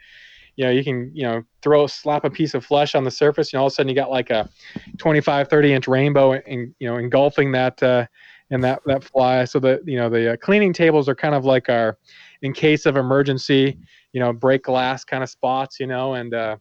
you 0.57 0.64
know, 0.64 0.70
you 0.70 0.82
can, 0.82 1.11
you 1.14 1.22
know, 1.22 1.42
throw, 1.62 1.86
slap 1.86 2.24
a 2.24 2.30
piece 2.30 2.54
of 2.54 2.64
flesh 2.64 2.94
on 2.94 3.04
the 3.04 3.11
surface, 3.11 3.52
and 3.52 3.61
all 3.61 3.66
of 3.66 3.72
a 3.72 3.74
sudden 3.74 3.88
you 3.88 3.94
got 3.94 4.11
like 4.11 4.30
a 4.30 4.48
25, 4.98 5.48
30 5.48 5.72
inch 5.72 5.88
rainbow, 5.88 6.32
and, 6.32 6.74
you 6.78 6.88
know, 6.88 6.96
engulfing 6.96 7.52
that, 7.52 7.82
uh, 7.82 8.07
and 8.50 8.64
that, 8.64 8.80
that 8.86 9.04
fly. 9.04 9.44
So 9.44 9.59
the, 9.59 9.80
you 9.84 9.98
know, 9.98 10.09
the 10.09 10.32
uh, 10.32 10.36
cleaning 10.36 10.72
tables 10.72 11.09
are 11.09 11.14
kind 11.14 11.34
of 11.34 11.44
like 11.44 11.68
our, 11.68 11.98
in 12.42 12.52
case 12.52 12.86
of 12.86 12.96
emergency, 12.96 13.78
you 14.12 14.20
know, 14.20 14.32
break 14.32 14.64
glass 14.64 15.04
kind 15.04 15.22
of 15.22 15.28
spots, 15.28 15.78
you 15.78 15.86
know, 15.86 16.14
and, 16.14 16.32
uh, 16.32 16.57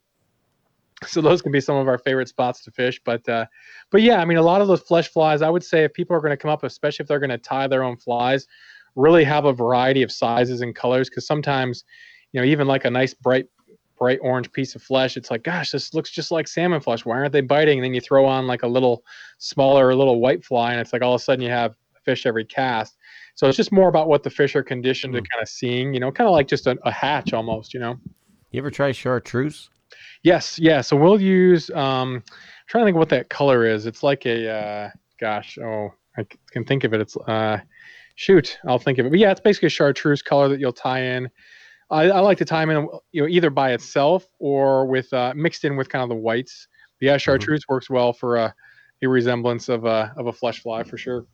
so 1.06 1.22
those 1.22 1.41
can 1.41 1.52
be 1.52 1.60
some 1.60 1.76
of 1.76 1.88
our 1.88 1.98
favorite 1.98 2.30
spots 2.30 2.64
to 2.64 2.72
fish 2.72 3.02
but 3.04 3.28
uh, 3.28 3.46
but 3.91 4.02
yeah 4.02 4.22
i 4.22 4.26
mean 4.26 4.38
a 4.38 4.41
lot 4.41 4.62
of 4.62 4.68
those 4.70 4.82
flesh 4.82 5.10
flies 5.10 5.41
i 5.41 5.50
would 5.50 5.64
say 5.64 5.84
if 5.84 5.93
people 5.93 6.16
are 6.16 6.22
going 6.22 6.32
to 6.32 6.38
come 6.38 6.50
up 6.50 6.64
especially 6.64 7.04
if 7.04 7.08
they're 7.08 7.20
going 7.20 7.30
to 7.30 7.38
tie 7.38 7.68
their 7.68 7.84
own 7.84 7.98
flies 7.98 8.48
really 8.96 9.24
have 9.24 9.43
a 9.43 9.52
variety 9.52 10.04
of 10.04 10.12
sizes 10.12 10.62
and 10.62 10.74
colors 10.74 11.10
because 11.10 11.28
sometimes 11.28 11.84
you 12.32 12.39
know 12.39 12.46
even 12.46 12.66
like 12.66 12.86
a 12.86 12.89
nice 12.89 13.14
bright 13.14 13.46
bright 13.98 14.20
orange 14.22 14.52
piece 14.52 14.76
of 14.76 14.82
flesh 14.82 15.18
it's 15.18 15.32
like 15.32 15.43
gosh 15.43 15.72
this 15.72 15.93
looks 15.93 16.10
just 16.10 16.32
like 16.32 16.48
salmon 16.48 16.82
flesh 16.82 17.06
why 17.06 17.18
aren't 17.18 17.32
they 17.32 17.41
biting 17.41 17.80
and 17.80 17.86
then 17.86 17.93
you 17.93 18.02
throw 18.02 18.26
on 18.26 18.48
like 18.48 18.64
a 18.64 18.68
little 18.68 19.04
smaller 19.38 19.93
little 19.96 20.20
white 20.20 20.43
fly 20.43 20.72
and 20.72 20.82
it's 20.82 20.93
like 20.93 21.02
all 21.02 21.16
of 21.16 21.22
a 21.22 21.24
sudden 21.24 21.43
you 21.43 21.50
have 21.50 21.76
fish 22.04 22.26
every 22.26 22.46
cast 22.46 22.98
so 23.36 23.48
it's 23.48 23.58
just 23.58 23.72
more 23.72 23.89
about 23.89 24.08
what 24.08 24.24
the 24.24 24.30
fish 24.30 24.56
are 24.56 24.64
conditioned 24.64 25.14
to 25.14 25.20
kind 25.20 25.41
of 25.41 25.50
seeing 25.50 25.93
you 25.93 26.00
know 26.00 26.12
kind 26.12 26.28
of 26.28 26.34
like 26.34 26.48
just 26.48 26.68
a, 26.68 26.78
a 26.84 26.91
hatch 26.91 27.34
almost 27.34 27.74
you 27.74 27.80
know 27.80 27.98
you 28.52 28.60
ever 28.60 28.70
try 28.70 28.91
chartreuse 28.91 29.70
Yes, 30.26 30.58
yeah. 30.58 30.82
So 30.82 30.98
we'll 30.98 31.22
use. 31.22 31.70
Um, 31.70 32.16
I'm 32.16 32.24
trying 32.68 32.82
to 32.82 32.88
think 32.88 32.98
what 32.98 33.10
that 33.10 33.30
color 33.30 33.64
is. 33.64 33.86
It's 33.86 34.02
like 34.02 34.26
a. 34.26 34.50
Uh, 34.50 34.89
gosh, 35.20 35.60
oh, 35.60 35.93
I 36.18 36.26
can 36.52 36.66
think 36.66 36.84
of 36.84 36.96
it. 36.96 37.02
It's. 37.02 37.16
Uh, 37.16 37.60
shoot, 38.16 38.58
I'll 38.68 38.80
think 38.80 38.98
of 38.98 39.06
it. 39.06 39.10
But 39.10 39.20
yeah, 39.20 39.30
it's 39.30 39.39
basically 39.39 39.68
a 39.68 39.70
chartreuse 39.70 40.24
color 40.24 40.50
that 40.50 40.60
you'll 40.60 40.74
tie 40.74 41.04
in. 41.04 41.30
I, 41.90 42.10
I 42.10 42.20
like 42.20 42.38
to 42.40 42.46
time 42.46 42.70
in, 42.70 42.88
you 43.12 43.22
know, 43.22 43.28
either 43.28 43.50
by 43.50 43.74
itself 43.74 44.28
or 44.40 44.86
with 44.86 45.12
uh, 45.14 45.34
mixed 45.36 45.66
in 45.66 45.76
with 45.76 45.90
kind 45.90 46.04
of 46.04 46.10
the 46.10 46.16
whites. 46.16 46.68
But 47.00 47.06
yeah, 47.08 47.18
chartreuse 47.18 47.68
works 47.68 47.90
well 47.90 48.14
for 48.14 48.38
a, 48.38 48.54
a 49.04 49.08
resemblance 49.08 49.70
of 49.70 49.86
a 49.86 50.14
of 50.18 50.28
a 50.28 50.34
flesh 50.34 50.62
fly 50.62 50.84
for 50.84 50.98
sure. 50.98 51.26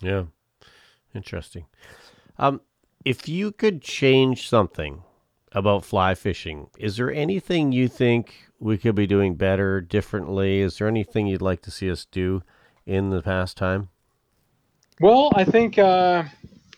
Yeah. 0.00 0.24
Interesting. 1.14 1.66
Um, 2.38 2.60
if 3.04 3.28
you 3.28 3.52
could 3.52 3.82
change 3.82 4.48
something 4.48 5.02
about 5.52 5.84
fly 5.84 6.14
fishing, 6.14 6.68
is 6.78 6.96
there 6.96 7.12
anything 7.12 7.72
you 7.72 7.88
think 7.88 8.34
we 8.60 8.76
could 8.76 8.94
be 8.94 9.06
doing 9.06 9.34
better, 9.34 9.80
differently? 9.80 10.60
Is 10.60 10.78
there 10.78 10.88
anything 10.88 11.26
you'd 11.26 11.42
like 11.42 11.62
to 11.62 11.70
see 11.70 11.90
us 11.90 12.04
do 12.04 12.42
in 12.86 13.10
the 13.10 13.22
past 13.22 13.56
time? 13.56 13.88
Well, 15.00 15.30
I 15.34 15.44
think 15.44 15.78
uh, 15.78 16.24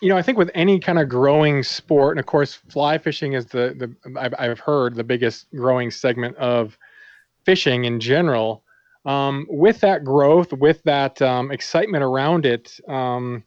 you 0.01 0.09
know, 0.09 0.17
I 0.17 0.23
think 0.23 0.37
with 0.37 0.49
any 0.55 0.79
kind 0.79 0.99
of 0.99 1.07
growing 1.07 1.61
sport, 1.61 2.17
and 2.17 2.19
of 2.19 2.25
course, 2.25 2.55
fly 2.55 2.97
fishing 2.97 3.33
is 3.33 3.45
the 3.45 3.95
the 4.03 4.19
I've, 4.19 4.33
I've 4.37 4.59
heard 4.59 4.95
the 4.95 5.03
biggest 5.03 5.45
growing 5.55 5.91
segment 5.91 6.35
of 6.37 6.77
fishing 7.45 7.85
in 7.85 7.99
general. 7.99 8.63
Um, 9.05 9.47
with 9.49 9.79
that 9.81 10.03
growth, 10.03 10.53
with 10.53 10.81
that 10.83 11.21
um, 11.21 11.51
excitement 11.51 12.03
around 12.03 12.45
it, 12.45 12.79
um, 12.87 13.43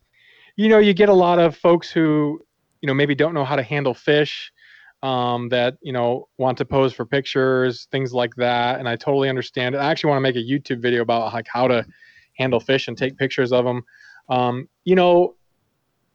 you 0.57 0.68
know, 0.68 0.78
you 0.78 0.94
get 0.94 1.09
a 1.09 1.14
lot 1.14 1.38
of 1.38 1.57
folks 1.57 1.90
who 1.90 2.40
you 2.80 2.86
know 2.86 2.94
maybe 2.94 3.16
don't 3.16 3.34
know 3.34 3.44
how 3.44 3.57
to 3.57 3.62
handle 3.62 3.94
fish. 3.94 4.52
Um, 5.02 5.50
that 5.50 5.76
you 5.82 5.92
know 5.92 6.28
want 6.38 6.57
to 6.59 6.64
pose 6.64 6.94
for 6.94 7.05
pictures, 7.05 7.88
things 7.90 8.14
like 8.14 8.34
that, 8.36 8.78
and 8.78 8.88
I 8.88 8.96
totally 8.96 9.28
understand 9.28 9.74
it. 9.74 9.78
I 9.78 9.90
actually 9.90 10.11
want 10.11 10.18
to 10.18 10.22
make 10.22 10.36
a 10.36 10.38
YouTube 10.38 10.80
video 10.80 11.02
about 11.02 11.34
like 11.34 11.46
how 11.46 11.68
to 11.68 11.84
handle 12.38 12.61
fish 12.61 12.88
and 12.88 12.96
take 12.96 13.18
pictures 13.18 13.52
of 13.52 13.64
them. 13.64 13.82
Um, 14.28 14.68
you 14.84 14.94
know, 14.94 15.34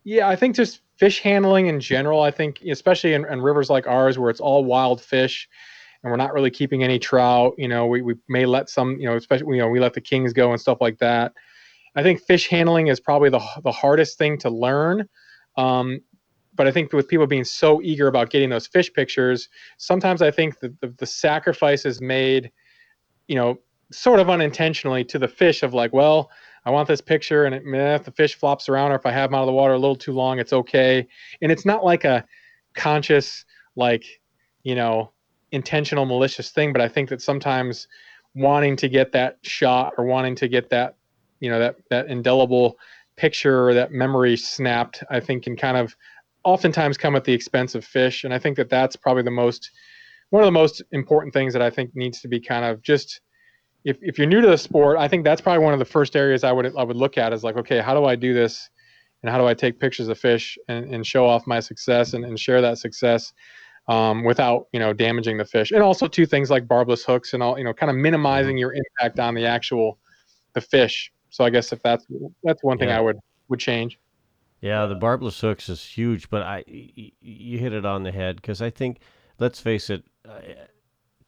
yeah, 0.10 0.28
I 0.28 0.36
think 0.36 0.55
just 0.55 0.82
fish 0.97 1.22
handling 1.22 1.68
in 1.68 1.80
general. 1.80 2.24
I 2.24 2.32
think, 2.32 2.62
especially 2.64 3.14
in, 3.14 3.26
in 3.32 3.41
rivers 3.41 3.70
like 3.70 3.86
ours, 3.86 4.18
where 4.18 4.32
it's 4.32 4.39
all 4.39 4.66
wild 4.66 4.99
fish, 4.99 5.47
and 6.01 6.10
we're 6.10 6.18
not 6.18 6.34
really 6.34 6.49
keeping 6.49 6.84
any 6.84 6.97
trout. 6.97 7.53
You 7.60 7.68
know, 7.68 7.86
we, 7.86 8.01
we 8.01 8.16
may 8.28 8.47
let 8.47 8.70
some, 8.70 8.97
you 8.99 9.05
know, 9.05 9.16
especially 9.16 9.57
you 9.57 9.62
know 9.62 9.70
we 9.70 9.80
let 9.80 9.93
the 9.93 10.01
kings 10.01 10.34
go 10.34 10.51
and 10.51 10.60
stuff 10.60 10.80
like 10.82 10.97
that. 10.97 11.34
I 11.95 12.01
think 12.01 12.22
fish 12.22 12.47
handling 12.47 12.88
is 12.88 12.99
probably 12.99 13.30
the 13.30 13.41
the 13.64 13.72
hardest 13.72 14.18
thing 14.18 14.39
to 14.39 14.49
learn. 14.49 15.07
Um, 15.57 15.99
but 16.55 16.66
I 16.66 16.72
think 16.72 16.91
with 16.91 17.07
people 17.07 17.28
being 17.28 17.43
so 17.43 17.80
eager 17.80 18.07
about 18.07 18.32
getting 18.32 18.49
those 18.49 18.66
fish 18.66 18.91
pictures, 18.91 19.47
sometimes 19.78 20.24
I 20.24 20.32
think 20.32 20.60
that 20.62 20.82
the, 20.82 20.88
the 20.97 21.05
sacrifice 21.05 21.86
is 21.86 22.01
made, 22.01 22.51
you 23.28 23.36
know, 23.36 23.60
sort 23.91 24.20
of 24.20 24.28
unintentionally 24.28 25.03
to 25.05 25.20
the 25.20 25.28
fish 25.28 25.62
of 25.62 25.76
like, 25.76 25.93
well, 25.93 26.32
I 26.66 26.72
want 26.72 26.88
this 26.88 27.01
picture, 27.01 27.45
and 27.45 27.55
it, 27.55 27.66
meh, 27.66 27.95
if 27.95 28.03
the 28.03 28.12
fish 28.12 28.36
flops 28.36 28.70
around, 28.70 28.91
or 28.91 28.95
if 28.95 29.05
I 29.05 29.12
have 29.12 29.30
him 29.30 29.36
out 29.36 29.41
of 29.41 29.47
the 29.47 29.53
water 29.53 29.74
a 29.74 29.80
little 29.80 29.95
too 29.95 30.14
long, 30.14 30.39
it's 30.39 30.53
okay. 30.53 31.07
And 31.41 31.51
it's 31.51 31.66
not 31.66 31.84
like 31.84 32.05
a 32.05 32.26
conscious, 32.76 33.45
like, 33.76 34.05
you 34.64 34.76
know, 34.76 35.12
intentional, 35.51 36.05
malicious 36.05 36.51
thing. 36.51 36.74
But 36.74 36.82
I 36.82 36.88
think 36.88 37.10
that 37.10 37.22
sometimes 37.22 37.88
wanting 38.36 38.76
to 38.78 38.89
get 38.89 39.12
that 39.14 39.38
shot 39.41 39.93
or 39.97 40.05
wanting 40.05 40.36
to 40.36 40.47
get 40.47 40.70
that, 40.70 40.95
you 41.39 41.49
know, 41.49 41.60
that 41.60 41.76
that 41.89 42.07
indelible 42.07 42.78
picture 43.16 43.68
or 43.68 43.74
that 43.74 43.91
memory 43.91 44.38
snapped, 44.38 45.03
I 45.10 45.20
think 45.20 45.43
can 45.43 45.55
kind 45.55 45.78
of 45.78 45.95
oftentimes 46.43 46.97
come 46.97 47.16
at 47.16 47.24
the 47.24 47.34
expense 47.34 47.76
of 47.76 47.84
fish. 47.84 48.24
And 48.24 48.34
I 48.34 48.39
think 48.39 48.55
that 48.57 48.70
that's 48.70 48.95
probably 48.95 49.24
the 49.24 49.32
most 49.32 49.72
one 50.30 50.43
of 50.43 50.47
the 50.47 50.51
most 50.51 50.84
important 50.91 51.34
things 51.34 51.53
that 51.53 51.62
I 51.62 51.70
think 51.70 51.95
needs 51.95 52.22
to 52.22 52.28
be 52.28 52.39
kind 52.39 52.64
of 52.64 52.82
just 52.82 53.22
if, 53.89 53.97
if 54.01 54.17
you're 54.17 54.27
new 54.27 54.41
to 54.41 54.47
the 54.47 54.57
sport, 54.57 54.97
I 54.97 55.07
think 55.07 55.23
that's 55.23 55.41
probably 55.41 55.63
one 55.63 55.73
of 55.73 55.79
the 55.79 55.85
first 55.85 56.15
areas 56.15 56.43
I 56.43 56.51
would 56.51 56.75
I 56.77 56.83
would 56.83 56.95
look 56.95 57.17
at 57.17 57.33
is 57.33 57.43
like, 57.43 57.57
okay, 57.57 57.79
how 57.79 57.93
do 57.93 58.05
I 58.05 58.15
do 58.15 58.33
this, 58.33 58.69
and 59.23 59.31
how 59.31 59.37
do 59.37 59.47
I 59.47 59.53
take 59.53 59.79
pictures 59.79 60.07
of 60.07 60.17
fish 60.19 60.57
and, 60.67 60.93
and 60.93 61.05
show 61.05 61.25
off 61.25 61.47
my 61.47 61.59
success 61.59 62.13
and, 62.13 62.23
and 62.23 62.39
share 62.39 62.61
that 62.61 62.77
success 62.77 63.33
um, 63.87 64.23
without 64.23 64.67
you 64.71 64.79
know 64.79 64.93
damaging 64.93 65.37
the 65.37 65.45
fish, 65.45 65.71
and 65.71 65.81
also 65.81 66.07
two 66.07 66.25
things 66.25 66.49
like 66.49 66.67
barbless 66.67 67.03
hooks 67.03 67.33
and 67.33 67.41
all 67.41 67.57
you 67.57 67.63
know, 67.63 67.73
kind 67.73 67.89
of 67.89 67.95
minimizing 67.95 68.57
your 68.57 68.73
impact 68.73 69.19
on 69.19 69.33
the 69.33 69.45
actual 69.45 69.97
the 70.53 70.61
fish. 70.61 71.11
So 71.29 71.43
I 71.43 71.49
guess 71.49 71.73
if 71.73 71.81
that's 71.81 72.05
that's 72.43 72.63
one 72.63 72.77
thing 72.77 72.89
Yeah. 72.89 72.99
I 72.99 73.01
would 73.01 73.17
would 73.49 73.59
change. 73.59 73.99
Yeah, 74.61 74.85
the 74.85 74.95
barbless 74.95 75.39
hooks 75.39 75.69
is 75.69 75.83
huge, 75.83 76.29
but 76.29 76.43
I 76.43 76.63
you 76.67 77.57
hit 77.57 77.73
it 77.73 77.85
on 77.85 78.03
the 78.03 78.11
head 78.11 78.35
because 78.35 78.61
I 78.61 78.69
think 78.69 78.99
let's 79.39 79.59
face 79.59 79.89
it, 79.89 80.03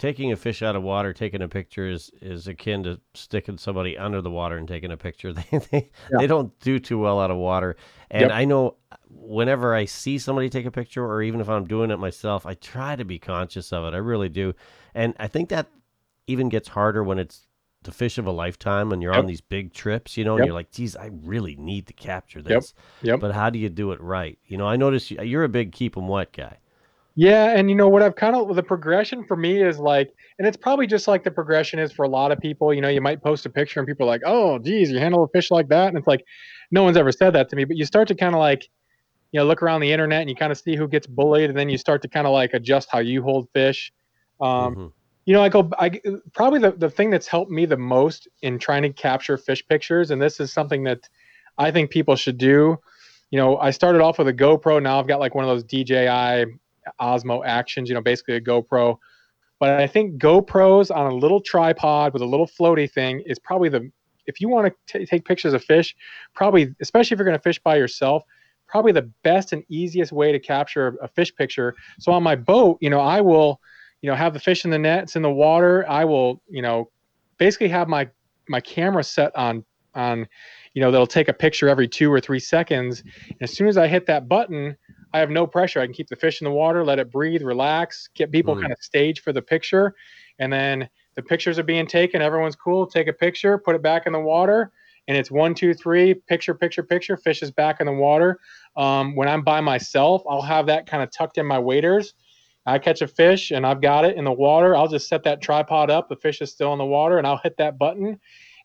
taking 0.02 0.32
a 0.32 0.36
fish 0.36 0.64
out 0.64 0.76
of 0.76 0.82
water, 0.82 1.14
taking 1.14 1.44
a 1.44 1.48
picture 1.48 1.88
is 1.88 2.10
is 2.22 2.48
akin 2.48 2.82
to 2.84 3.00
sticking 3.14 3.58
somebody 3.58 3.96
under 3.98 4.20
the 4.20 4.32
water 4.32 4.58
and 4.58 4.68
taking 4.68 4.92
a 4.92 4.98
picture. 4.98 5.32
They 5.52 5.58
they, 5.72 5.90
Yeah. 6.12 6.18
they 6.20 6.28
don't 6.28 6.60
do 6.60 6.80
too 6.80 6.98
well 7.00 7.20
out 7.22 7.30
of 7.30 7.38
water, 7.38 7.76
and 8.10 8.24
Yep. 8.24 8.32
I 8.32 8.46
know 8.46 8.78
whenever 9.10 9.76
I 9.76 9.86
see 9.86 10.18
somebody 10.18 10.50
take 10.50 10.66
a 10.66 10.72
picture, 10.72 11.06
or 11.06 11.22
even 11.22 11.40
if 11.40 11.48
I'm 11.50 11.66
doing 11.68 11.92
it 11.92 11.98
myself, 12.00 12.46
I 12.48 12.56
try 12.56 12.96
to 12.96 13.06
be 13.06 13.20
conscious 13.20 13.72
of 13.72 13.86
it. 13.86 13.94
I 13.94 13.98
really 14.00 14.30
do, 14.30 14.54
and 14.96 15.14
I 15.20 15.28
think 15.28 15.50
that 15.50 15.68
even 16.28 16.50
gets 16.50 16.68
harder 16.70 17.04
when 17.04 17.20
it's 17.20 17.46
the 17.84 17.92
fish 17.92 18.18
of 18.18 18.26
a 18.28 18.32
lifetime 18.32 18.92
and 18.92 19.02
you're 19.02 19.14
on 19.16 19.26
these 19.26 19.42
big 19.42 19.74
trips, 19.74 20.16
you 20.18 20.24
know, 20.24 20.36
and 20.38 20.46
you're 20.46 20.54
like, 20.54 20.72
geez, 20.72 20.96
I 20.96 21.10
really 21.24 21.56
need 21.56 21.88
to 21.88 21.94
capture 21.94 22.40
this 22.42 22.76
Yep. 23.02 23.20
but 23.20 23.32
how 23.34 23.50
do 23.50 23.58
you 23.58 23.70
do 23.70 23.92
it 23.92 24.00
right? 24.00 24.38
You 24.46 24.58
know, 24.58 24.68
I 24.68 24.76
notice 24.78 25.10
you- 25.10 25.20
you're 25.24 25.44
a 25.44 25.50
big 25.50 25.72
keep 25.72 25.98
'em 25.98 26.08
wet 26.08 26.32
guy. 26.32 26.58
Yeah, 27.16 27.56
and 27.58 27.70
you 27.70 27.76
know 27.76 27.90
what 27.90 28.02
I've 28.02 28.16
kind 28.16 28.36
of 28.36 28.56
the 28.56 28.64
progression 28.64 29.26
for 29.26 29.36
me 29.36 29.62
is 29.62 29.80
like, 29.80 30.12
and 30.40 30.48
it's 30.48 30.56
probably 30.56 30.88
just 30.88 31.08
like 31.08 31.24
the 31.24 31.32
progression 31.32 31.78
is 31.78 31.92
for 31.92 32.04
a 32.04 32.10
lot 32.10 32.32
of 32.32 32.40
people. 32.40 32.74
You 32.74 32.82
know, 32.82 32.88
you 32.88 33.02
might 33.02 33.22
post 33.22 33.46
a 33.46 33.50
picture 33.50 33.80
and 33.82 33.88
people 33.88 34.06
are 34.06 34.10
like, 34.10 34.22
"Oh, 34.26 34.60
geez, 34.60 34.90
you 34.92 34.98
handle 35.00 35.24
a 35.24 35.28
fish 35.30 35.52
like 35.52 35.68
that," 35.70 35.90
and 35.90 35.98
it's 35.98 36.08
like, 36.08 36.24
no 36.72 36.84
one's 36.84 36.96
ever 36.98 37.12
said 37.12 37.32
that 37.32 37.50
to 37.50 37.56
me. 37.58 37.66
But 37.66 37.76
you 37.78 37.86
start 37.86 38.08
to 38.10 38.16
kind 38.16 38.34
of 38.34 38.40
like, 38.40 38.64
you 39.32 39.40
know, 39.40 39.46
look 39.48 39.64
around 39.64 39.82
the 39.82 39.92
internet 39.92 40.22
and 40.22 40.30
you 40.30 40.36
kind 40.36 40.52
of 40.52 40.60
see 40.60 40.76
who 40.76 40.88
gets 40.88 41.08
bullied, 41.08 41.50
and 41.52 41.58
then 41.60 41.70
you 41.70 41.78
start 41.78 42.02
to 42.04 42.10
kind 42.10 42.28
of 42.28 42.34
like 42.34 42.54
adjust 42.54 42.90
how 42.92 43.00
you 43.00 43.24
hold 43.24 43.50
fish. 43.54 43.92
Um, 44.42 44.76
Mhm. 44.76 44.94
you 45.26 45.34
know, 45.34 45.44
I 45.44 45.50
go, 45.50 45.70
I 45.80 46.02
probably 46.34 46.60
the, 46.60 46.72
the 46.72 46.90
thing 46.90 47.10
that's 47.12 47.28
helped 47.28 47.52
me 47.52 47.66
the 47.66 47.78
most 47.78 48.28
in 48.42 48.60
trying 48.60 48.84
to 48.84 48.94
capture 48.94 49.38
fish 49.38 49.66
pictures, 49.68 50.12
and 50.12 50.22
this 50.22 50.40
is 50.40 50.54
something 50.54 50.84
that 50.86 51.10
I 51.58 51.72
think 51.72 51.92
people 51.92 52.16
should 52.16 52.38
do. 52.38 52.78
You 53.32 53.40
know, 53.40 53.58
I 53.58 53.72
started 53.72 54.02
off 54.02 54.18
with 54.20 54.28
a 54.28 54.34
GoPro. 54.34 54.82
Now 54.82 55.00
I've 55.00 55.08
got 55.08 55.20
like 55.20 55.36
one 55.36 55.46
of 55.46 55.50
those 55.50 55.64
DJI 55.64 56.46
Osmo 57.00 57.46
Actions, 57.46 57.90
you 57.90 57.96
know, 57.96 58.02
basically 58.02 58.36
a 58.36 58.42
GoPro. 58.42 58.98
But 59.60 59.80
I 59.80 59.88
think 59.88 60.22
GoPros 60.22 60.96
on 60.96 61.12
a 61.12 61.16
little 61.16 61.40
tripod 61.40 62.14
with 62.14 62.22
a 62.22 62.26
little 62.26 62.48
floaty 62.48 62.92
thing 62.92 63.22
is 63.26 63.38
probably 63.38 63.70
the, 63.70 63.92
if 64.26 64.42
you 64.42 64.50
want 64.50 64.74
to 64.88 65.06
take 65.06 65.26
pictures 65.26 65.54
of 65.54 65.64
fish, 65.64 65.96
probably, 66.34 66.74
especially 66.82 67.16
if 67.16 67.20
you're 67.20 67.26
going 67.26 67.38
to 67.38 67.44
fish 67.44 67.60
by 67.60 67.76
yourself, 67.76 68.24
probably 68.68 68.92
the 68.92 69.12
best 69.24 69.54
and 69.54 69.64
easiest 69.70 70.12
way 70.12 70.32
to 70.32 70.40
capture 70.40 70.98
a 71.02 71.08
fish 71.08 71.36
picture. 71.36 71.76
So 72.00 72.12
on 72.12 72.24
my 72.24 72.36
boat, 72.36 72.78
you 72.82 72.90
know, 72.90 73.02
I 73.02 73.22
will, 73.22 73.60
you 74.02 74.10
know, 74.10 74.16
have 74.16 74.34
the 74.34 74.40
fish 74.40 74.66
in 74.66 74.72
the 74.72 74.80
nets 74.80 75.16
in 75.16 75.22
the 75.22 75.30
water. 75.30 75.86
I 75.88 76.06
will, 76.06 76.42
you 76.50 76.62
know, 76.62 76.90
basically 77.38 77.70
have 77.70 77.88
my 77.88 78.10
my 78.48 78.62
camera 78.62 79.04
set 79.04 79.36
on 79.36 79.64
on, 79.94 80.28
you 80.74 80.82
know, 80.82 80.90
that'll 80.90 81.06
take 81.06 81.28
a 81.28 81.34
picture 81.34 81.68
every 81.68 81.88
two 81.88 82.12
or 82.12 82.20
three 82.20 82.40
seconds. 82.40 83.04
And 83.30 83.42
as 83.42 83.52
soon 83.52 83.68
as 83.68 83.78
I 83.78 83.88
hit 83.88 84.06
that 84.08 84.28
button, 84.28 84.78
I 85.14 85.20
have 85.20 85.30
no 85.30 85.46
pressure. 85.46 85.80
I 85.82 85.86
can 85.86 85.94
keep 85.94 86.08
the 86.08 86.16
fish 86.16 86.42
in 86.42 86.46
the 86.46 86.52
water, 86.52 86.84
let 86.84 87.00
it 87.00 87.12
breathe, 87.12 87.42
relax, 87.42 88.10
get 88.16 88.32
people 88.32 88.56
Mm. 88.56 88.62
kind 88.62 88.72
of 88.72 88.80
stage 88.80 89.22
for 89.22 89.34
the 89.34 89.42
picture, 89.42 89.94
and 90.40 90.52
then 90.52 90.90
the 91.16 91.22
pictures 91.22 91.60
are 91.60 91.64
being 91.64 91.88
taken. 91.88 92.22
Everyone's 92.22 92.56
cool. 92.56 92.88
Take 92.88 93.08
a 93.08 93.14
picture, 93.14 93.58
put 93.58 93.76
it 93.76 93.82
back 93.82 94.08
in 94.08 94.14
the 94.14 94.20
water, 94.20 94.72
and 95.08 95.18
it's 95.18 95.30
one, 95.30 95.54
two, 95.54 95.74
three, 95.74 96.14
picture, 96.14 96.54
picture, 96.54 96.84
picture. 96.84 97.18
Fish 97.18 97.42
is 97.42 97.52
back 97.52 97.82
in 97.82 97.86
the 97.86 97.94
water. 97.94 98.40
Um, 98.78 99.16
when 99.16 99.28
I'm 99.28 99.44
by 99.44 99.60
myself, 99.60 100.24
I'll 100.30 100.42
have 100.42 100.68
that 100.68 100.86
kind 100.88 101.04
of 101.04 101.12
tucked 101.12 101.38
in 101.38 101.46
my 101.46 101.60
waders. 101.60 102.14
I 102.66 102.78
catch 102.78 103.02
a 103.02 103.08
fish 103.08 103.52
and 103.52 103.66
I've 103.66 103.82
got 103.82 104.06
it 104.06 104.16
in 104.16 104.24
the 104.24 104.32
water. 104.32 104.76
I'll 104.76 104.88
just 104.88 105.10
set 105.10 105.24
that 105.24 105.42
tripod 105.42 105.90
up. 105.90 106.08
The 106.08 106.16
fish 106.16 106.42
is 106.42 106.52
still 106.52 106.72
in 106.74 106.78
the 106.78 106.86
water, 106.86 107.18
and 107.18 107.26
I'll 107.28 107.38
hit 107.44 107.58
that 107.58 107.78
button. 107.78 108.20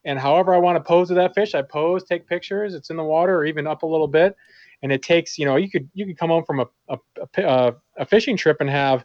And 0.05 0.19
however 0.21 0.55
I 0.55 0.59
want 0.59 0.77
to 0.77 0.85
pose 0.87 1.09
with 1.09 1.17
that 1.17 1.35
fish, 1.35 1.55
I 1.55 1.63
pose, 1.63 2.05
take 2.05 2.29
pictures. 2.29 2.75
It's 2.75 2.91
in 2.91 2.97
the 2.97 3.03
water 3.03 3.35
or 3.35 3.45
even 3.45 3.67
up 3.67 3.83
a 3.83 3.87
little 3.87 4.07
bit. 4.07 4.37
And 4.83 4.93
it 4.93 5.03
takes, 5.03 5.39
you 5.39 5.45
know, 5.45 5.57
you 5.57 5.71
could 5.71 5.89
you 5.95 6.07
could 6.07 6.19
come 6.19 6.31
home 6.31 6.45
from 6.45 6.61
a 6.61 6.67
a, 6.89 6.99
a, 7.39 7.43
uh, 7.43 7.73
a 7.99 8.07
fishing 8.07 8.37
trip 8.37 8.59
and 8.61 8.71
have 8.71 9.05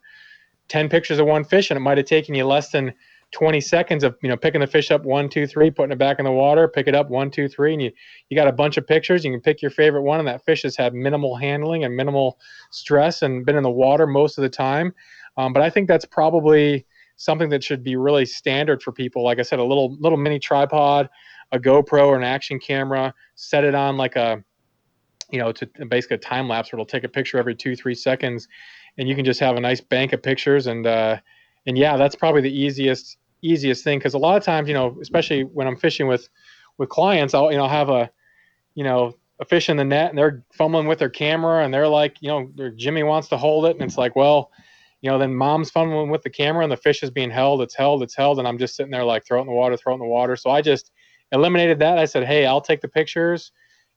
ten 0.68 0.90
pictures 0.90 1.20
of 1.20 1.26
one 1.26 1.44
fish, 1.44 1.72
and 1.72 1.78
it 1.78 1.82
might 1.82 1.98
have 1.98 2.08
taken 2.08 2.36
you 2.36 2.46
less 2.46 2.72
than 2.72 2.94
20 3.32 3.62
seconds 3.62 4.04
of 4.04 4.16
you 4.22 4.30
know 4.30 4.36
picking 4.36 4.60
the 4.60 4.68
fish 4.68 4.92
up 4.92 5.04
one 5.04 5.30
two 5.30 5.48
three 5.48 5.72
putting 5.72 5.94
it 5.94 5.98
back 5.98 6.20
in 6.20 6.26
the 6.26 6.32
water 6.32 6.68
pick 6.68 6.88
it 6.88 6.96
up 6.96 7.10
one 7.10 7.32
two 7.32 7.48
three 7.48 7.72
and 7.72 7.82
you 7.82 7.90
you 8.30 8.36
got 8.36 8.48
a 8.48 8.52
bunch 8.52 8.78
of 8.78 8.86
pictures. 8.86 9.24
You 9.24 9.32
can 9.32 9.42
pick 9.42 9.62
your 9.62 9.72
favorite 9.72 10.02
one 10.02 10.20
and 10.20 10.28
that 10.28 10.44
fish 10.44 10.64
has 10.64 10.76
had 10.76 10.94
minimal 10.94 11.36
handling 11.36 11.86
and 11.86 11.96
minimal 11.96 12.38
stress 12.72 13.22
and 13.22 13.46
been 13.46 13.56
in 13.56 13.64
the 13.64 13.70
water 13.70 14.06
most 14.06 14.38
of 14.38 14.42
the 14.42 14.50
time. 14.50 14.94
Um, 15.38 15.54
but 15.54 15.64
i 15.64 15.70
think 15.70 15.88
that's 15.88 16.06
probably 16.06 16.86
something 17.16 17.50
that 17.50 17.64
should 17.64 17.84
be 17.84 17.96
really 17.96 18.26
standard 18.26 18.84
for 18.84 18.92
people. 18.92 19.24
Like 19.24 19.40
i 19.40 19.44
said 19.44 19.60
a 19.60 19.64
little 19.64 19.96
little 20.00 20.18
mini 20.18 20.40
tripod 20.40 21.10
a 21.54 21.60
gopro 21.60 22.08
or 22.08 22.18
an 22.18 22.24
action 22.24 22.60
camera 22.60 23.14
set 23.36 23.64
it 23.64 23.76
on 23.76 23.98
like 23.98 24.16
a 24.16 24.44
you 25.32 25.40
know 25.40 25.52
to 25.52 25.66
basically 25.88 26.16
a 26.16 26.20
time 26.20 26.48
lapse 26.48 26.72
where 26.72 26.78
it'll 26.78 26.86
take 26.86 27.04
a 27.04 27.10
picture 27.10 27.38
every 27.38 27.56
two 27.56 27.76
three 27.76 27.96
seconds 27.96 28.48
and 28.98 29.08
you 29.08 29.16
can 29.16 29.26
just 29.26 29.40
have 29.40 29.56
a 29.56 29.60
nice 29.60 29.82
bank 29.82 30.14
of 30.14 30.22
pictures 30.22 30.68
and 30.68 30.86
uh 30.86 31.18
and 31.66 31.78
yeah 31.78 31.98
that's 31.98 32.16
probably 32.16 32.42
the 32.42 32.54
easiest 32.54 33.18
easiest 33.42 33.84
thing 33.84 33.98
because 33.98 34.14
a 34.14 34.20
lot 34.20 34.38
of 34.38 34.44
times 34.44 34.68
you 34.68 34.74
know 34.74 34.98
especially 35.02 35.44
when 35.44 35.68
i'm 35.68 35.78
fishing 35.78 36.08
with 36.08 36.30
with 36.78 36.90
clients 36.90 37.34
i'll 37.34 37.52
you 37.52 37.58
know 37.58 37.68
have 37.68 37.90
a 37.90 38.10
you 38.76 38.84
know 38.84 39.14
a 39.40 39.46
fish 39.46 39.70
in 39.70 39.78
the 39.78 39.84
net 39.84 40.10
and 40.10 40.18
they're 40.18 40.44
fumbling 40.54 40.88
with 40.88 41.00
their 41.00 41.10
camera 41.10 41.64
and 41.64 41.74
they're 41.74 41.88
like 41.88 42.18
you 42.22 42.30
know 42.30 42.50
jimmy 42.76 43.04
wants 43.04 43.28
to 43.28 43.38
hold 43.38 43.66
it 43.66 43.76
and 43.76 43.82
it's 43.82 43.98
like 43.98 44.16
well 44.16 44.52
you 45.02 45.10
know 45.10 45.18
then 45.18 45.34
mom's 45.34 45.72
fumbling 45.72 46.10
with 46.10 46.22
the 46.22 46.30
camera 46.30 46.64
and 46.64 46.72
the 46.72 46.78
fish 46.78 47.02
is 47.02 47.10
being 47.10 47.32
held 47.32 47.62
it's 47.62 47.76
held 47.76 48.04
it's 48.04 48.16
held 48.16 48.38
and 48.38 48.48
i'm 48.48 48.58
just 48.58 48.76
sitting 48.76 48.92
there 48.92 49.04
like 49.04 49.26
throw 49.26 49.40
it 49.40 49.42
in 49.42 49.48
the 49.48 49.54
water 49.54 49.76
throw 49.76 49.94
it 49.94 49.96
in 49.96 50.02
the 50.02 50.06
water. 50.06 50.36
So 50.36 50.52
i 50.52 50.62
just 50.62 50.92
eliminated 51.32 51.80
that. 51.80 51.98
I 51.98 52.06
said 52.06 52.26
hey 52.26 52.46
i'll 52.46 52.62
take 52.62 52.82
the 52.82 52.88
pictures 52.88 53.52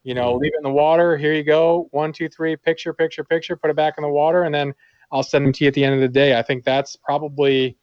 you 0.05 0.15
know 0.15 0.35
leave 0.35 0.53
it 0.55 0.59
in 0.59 0.63
the 0.63 0.71
water 0.71 1.17
here 1.17 1.33
you 1.33 1.43
go 1.43 1.89
one 1.91 2.13
two 2.13 2.29
three 2.29 2.55
picture 2.57 2.93
picture 2.93 3.25
picture 3.25 3.57
put 3.57 3.71
it 3.71 3.77
back 3.77 3.95
in 3.99 4.03
the 4.03 4.09
water 4.09 4.45
and 4.45 4.55
then 4.55 4.73
i'll 5.11 5.23
send 5.23 5.45
them 5.45 5.53
to 5.53 5.65
you 5.65 5.69
at 5.69 5.75
the 5.75 5.83
end 5.83 5.95
of 5.95 6.01
the 6.01 6.09
day 6.09 6.39
i 6.39 6.43
think 6.43 6.63
that's 6.65 6.95
probably 6.97 7.77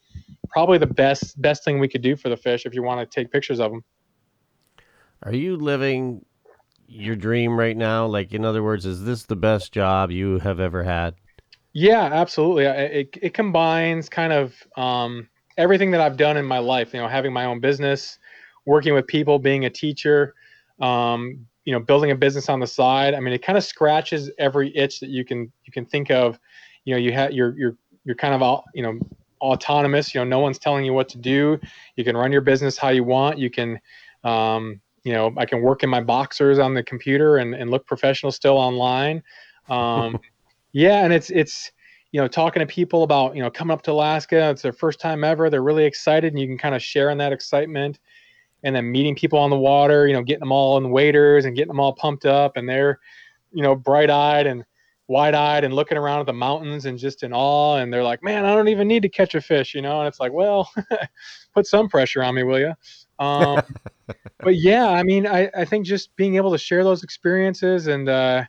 probably 0.51 0.78
the 0.78 0.88
best 0.88 1.41
best 1.41 1.63
thing 1.63 1.80
we 1.80 1.88
could 1.88 2.01
do 2.01 2.15
for 2.15 2.30
the 2.30 2.38
fish 2.38 2.65
if 2.65 2.74
you 2.74 2.84
want 2.84 2.99
to 2.99 3.19
take 3.19 3.32
pictures 3.32 3.59
of 3.59 3.72
them. 3.72 3.84
Are 5.24 5.34
you 5.34 5.55
living 5.55 6.26
your 6.88 7.15
dream 7.15 7.57
right 7.57 7.78
now? 7.78 8.07
Like, 8.07 8.34
in 8.34 8.43
other 8.43 8.63
words, 8.63 8.86
is 8.86 9.03
this 9.03 9.24
the 9.24 9.36
best 9.36 9.72
job 9.72 10.11
you 10.11 10.39
have 10.39 10.59
ever 10.59 10.84
had? 10.84 11.15
Yeah, 11.74 12.03
absolutely. 12.03 12.65
It 12.65 13.17
it 13.22 13.34
combines 13.34 14.09
kind 14.09 14.34
of 14.34 14.55
um, 14.76 15.30
everything 15.57 15.91
that 15.91 16.01
I've 16.01 16.17
done 16.17 16.38
in 16.38 16.45
my 16.45 16.59
life. 16.59 16.93
You 16.93 16.99
know, 16.99 17.07
having 17.07 17.32
my 17.32 17.45
own 17.45 17.59
business, 17.59 18.17
working 18.65 18.93
with 18.93 19.07
people, 19.07 19.39
being 19.39 19.65
a 19.65 19.69
teacher, 19.69 20.34
um, 20.82 21.45
you 21.66 21.74
know, 21.74 21.80
building 21.80 22.12
a 22.12 22.16
business 22.16 22.49
on 22.49 22.59
the 22.59 22.68
side. 22.68 23.14
I 23.14 23.20
mean, 23.20 23.34
it 23.34 23.43
kind 23.43 23.57
of 23.57 23.64
scratches 23.64 24.32
every 24.38 24.76
itch 24.76 24.99
that 24.99 25.09
you 25.09 25.24
can 25.24 25.51
you 25.66 25.72
can 25.72 25.86
think 25.86 26.09
of. 26.12 26.39
You 26.86 26.95
know, 26.95 26.99
you 26.99 27.12
have 27.14 27.32
you're 27.32 27.57
you're 27.57 27.78
you're 28.03 28.16
kind 28.16 28.34
of 28.34 28.41
all 28.41 28.66
you 28.74 28.84
know 28.84 28.99
autonomous. 29.41 30.14
You 30.14 30.22
know, 30.22 30.26
no 30.26 30.39
one's 30.39 30.59
telling 30.59 30.86
you 30.86 30.93
what 30.93 31.09
to 31.09 31.18
do. 31.18 31.59
You 31.95 32.03
can 32.03 32.16
run 32.16 32.32
your 32.32 32.41
business 32.41 32.78
how 32.78 32.89
you 32.89 33.03
want. 33.03 33.38
You 33.38 33.49
can, 33.49 33.80
um, 34.24 34.80
you 35.03 35.14
know, 35.14 35.34
I 35.38 35.45
can 35.45 35.62
work 35.62 35.84
in 35.84 35.89
my 35.89 36.01
boxers 36.01 36.59
on 36.59 36.74
the 36.74 36.84
computer 36.84 37.38
and, 37.38 37.53
and 37.55 37.70
look 37.70 37.86
professional 37.86 38.32
still 38.32 38.57
online. 38.57 39.24
Um, 39.70 40.20
yeah, 40.72 41.03
and 41.03 41.14
it's 41.14 41.30
it's 41.30 41.72
you 42.12 42.22
know 42.22 42.28
talking 42.28 42.59
to 42.62 42.66
people 42.66 43.03
about 43.03 43.36
you 43.36 43.41
know 43.41 43.51
coming 43.51 43.74
up 43.74 43.82
to 43.84 43.91
Alaska. 43.91 44.49
It's 44.49 44.62
their 44.62 44.74
first 44.74 44.99
time 44.99 45.24
ever. 45.24 45.49
They're 45.49 45.64
really 45.64 45.86
excited, 45.86 46.34
and 46.34 46.39
you 46.39 46.47
can 46.47 46.57
kind 46.57 46.76
of 46.76 46.82
share 46.82 47.09
in 47.09 47.18
that 47.20 47.34
excitement. 47.34 47.99
And 48.64 48.76
then 48.76 48.91
meeting 48.91 49.16
people 49.16 49.39
on 49.39 49.49
the 49.49 49.57
water, 49.57 50.07
you 50.07 50.14
know, 50.14 50.22
getting 50.22 50.41
them 50.41 50.51
all 50.51 50.78
in 50.78 50.84
the 50.84 50.89
waders 50.89 51.45
and 51.45 51.55
getting 51.55 51.70
them 51.70 51.80
all 51.80 51.93
pumped 51.93 52.26
up, 52.26 52.57
and 52.57 52.70
they're, 52.70 52.99
you 53.51 53.64
know, 53.64 53.76
bright 53.76 54.09
eyed 54.09 54.45
and 54.47 54.64
wide 55.07 55.36
eyed 55.36 55.64
and 55.64 55.74
looking 55.74 55.97
around 55.97 56.22
at 56.22 56.26
the 56.26 56.34
mountains 56.34 56.86
and 56.86 56.97
just 56.97 57.24
in 57.24 57.34
awe. 57.34 57.78
And 57.78 57.91
they're 57.91 58.03
like, 58.03 58.24
"Man, 58.24 58.45
I 58.45 58.55
don't 58.55 58.68
even 58.68 58.88
need 58.88 59.01
to 59.01 59.09
catch 59.09 59.36
a 59.36 59.41
fish," 59.41 59.74
you 59.74 59.82
know. 59.82 59.99
And 59.99 60.07
it's 60.07 60.20
like, 60.20 60.32
well, 60.32 60.72
put 61.53 61.68
some 61.68 61.89
pressure 61.89 62.24
on 62.24 62.36
me, 62.36 62.43
will 62.43 62.59
you? 62.59 62.74
Um, 63.20 63.62
but 64.39 64.55
yeah, 64.55 64.89
I 64.89 65.03
mean, 65.03 65.28
I, 65.28 65.49
I 65.55 65.66
think 65.66 65.86
just 65.86 66.16
being 66.16 66.36
able 66.36 66.51
to 66.51 66.57
share 66.57 66.84
those 66.84 67.03
experiences 67.03 67.88
and, 67.88 68.09
uh, 68.09 68.43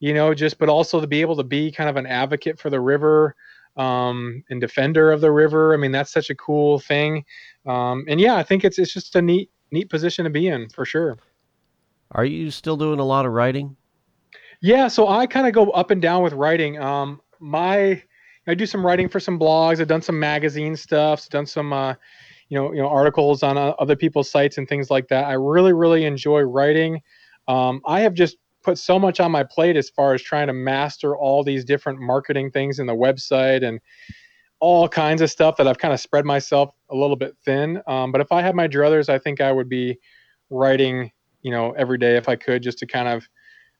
you 0.00 0.14
know, 0.14 0.34
just, 0.34 0.58
but 0.58 0.68
also 0.68 1.00
to 1.00 1.06
be 1.06 1.20
able 1.20 1.36
to 1.36 1.44
be 1.44 1.70
kind 1.70 1.90
of 1.90 1.96
an 1.96 2.06
advocate 2.06 2.58
for 2.58 2.70
the 2.70 2.80
river 2.80 3.34
um, 3.78 4.44
and 4.50 4.60
defender 4.60 5.10
of 5.10 5.20
the 5.20 5.32
river. 5.32 5.72
I 5.72 5.76
mean, 5.76 5.92
that's 5.92 6.12
such 6.12 6.28
a 6.28 6.34
cool 6.34 6.78
thing. 6.78 7.24
Um, 7.66 8.04
and 8.08 8.20
yeah, 8.20 8.36
I 8.36 8.42
think 8.42 8.64
it's, 8.64 8.78
it's 8.78 8.92
just 8.92 9.16
a 9.16 9.22
neat, 9.22 9.50
neat 9.70 9.88
position 9.88 10.24
to 10.24 10.30
be 10.30 10.48
in 10.48 10.68
for 10.68 10.84
sure. 10.84 11.18
Are 12.12 12.24
you 12.24 12.50
still 12.50 12.76
doing 12.76 12.98
a 13.00 13.04
lot 13.04 13.24
of 13.24 13.32
writing? 13.32 13.76
Yeah, 14.60 14.88
so 14.88 15.08
I 15.08 15.26
kind 15.26 15.46
of 15.46 15.52
go 15.52 15.70
up 15.70 15.90
and 15.90 16.02
down 16.02 16.22
with 16.22 16.32
writing. 16.32 16.80
Um, 16.80 17.20
my 17.38 18.02
I 18.48 18.54
do 18.54 18.66
some 18.66 18.84
writing 18.84 19.08
for 19.08 19.20
some 19.20 19.38
blogs. 19.38 19.80
I've 19.80 19.88
done 19.88 20.02
some 20.02 20.18
magazine 20.18 20.74
stuff. 20.74 21.28
Done 21.28 21.44
some, 21.44 21.72
uh, 21.72 21.94
you 22.48 22.58
know, 22.58 22.72
you 22.72 22.80
know, 22.80 22.88
articles 22.88 23.42
on 23.42 23.58
uh, 23.58 23.74
other 23.78 23.94
people's 23.94 24.30
sites 24.30 24.56
and 24.56 24.66
things 24.66 24.90
like 24.90 25.08
that. 25.08 25.26
I 25.26 25.34
really, 25.34 25.74
really 25.74 26.06
enjoy 26.06 26.40
writing. 26.40 27.02
Um, 27.46 27.82
I 27.86 28.00
have 28.00 28.14
just 28.14 28.38
put 28.68 28.76
so 28.76 28.98
much 28.98 29.18
on 29.18 29.32
my 29.32 29.42
plate 29.42 29.76
as 29.76 29.88
far 29.88 30.12
as 30.12 30.20
trying 30.20 30.46
to 30.46 30.52
master 30.52 31.16
all 31.16 31.42
these 31.42 31.64
different 31.64 31.98
marketing 31.98 32.50
things 32.50 32.78
in 32.78 32.86
the 32.86 32.94
website 32.94 33.66
and 33.66 33.80
all 34.60 34.86
kinds 34.86 35.22
of 35.22 35.30
stuff 35.30 35.56
that 35.56 35.66
I've 35.66 35.78
kind 35.78 35.94
of 35.94 36.00
spread 36.00 36.26
myself 36.26 36.74
a 36.90 36.94
little 36.94 37.16
bit 37.16 37.34
thin. 37.46 37.80
Um, 37.86 38.12
but 38.12 38.20
if 38.20 38.30
I 38.30 38.42
had 38.42 38.54
my 38.54 38.68
druthers, 38.68 39.08
I 39.08 39.18
think 39.18 39.40
I 39.40 39.50
would 39.52 39.70
be 39.70 39.98
writing, 40.50 41.10
you 41.40 41.50
know, 41.50 41.72
every 41.78 41.96
day 41.96 42.18
if 42.18 42.28
I 42.28 42.36
could, 42.36 42.62
just 42.62 42.76
to 42.80 42.86
kind 42.86 43.08
of 43.08 43.26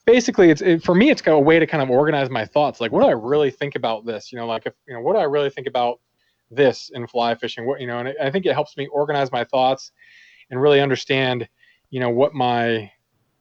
basically 0.07 0.49
it's 0.49 0.63
it, 0.63 0.83
for 0.83 0.95
me 0.95 1.11
it's 1.11 1.21
a 1.27 1.39
way 1.39 1.59
to 1.59 1.67
kind 1.67 1.83
of 1.83 1.91
organize 1.91 2.31
my 2.31 2.47
thoughts. 2.47 2.81
Like 2.81 2.91
what 2.91 3.03
do 3.03 3.09
i 3.09 3.13
really 3.13 3.51
think 3.51 3.77
about 3.77 4.07
this? 4.07 4.33
You 4.33 4.39
know 4.39 4.47
like 4.47 4.65
if 4.65 4.73
you 4.87 4.95
know 4.95 5.03
what 5.03 5.13
do 5.13 5.19
i 5.19 5.25
really 5.25 5.51
think 5.51 5.67
about 5.67 6.01
this 6.51 6.91
in 6.95 7.07
fly 7.07 7.35
fishing? 7.35 7.67
What 7.67 7.83
you 7.83 7.87
know 7.87 7.99
and 7.99 8.15
i 8.23 8.31
think 8.31 8.47
it 8.47 8.55
helps 8.55 8.75
me 8.79 8.87
organize 8.87 9.31
my 9.31 9.45
thoughts 9.45 9.93
and 10.51 10.63
really 10.63 10.81
understand 10.81 11.47
you 11.91 12.01
know 12.01 12.09
what 12.09 12.33
my 12.33 12.91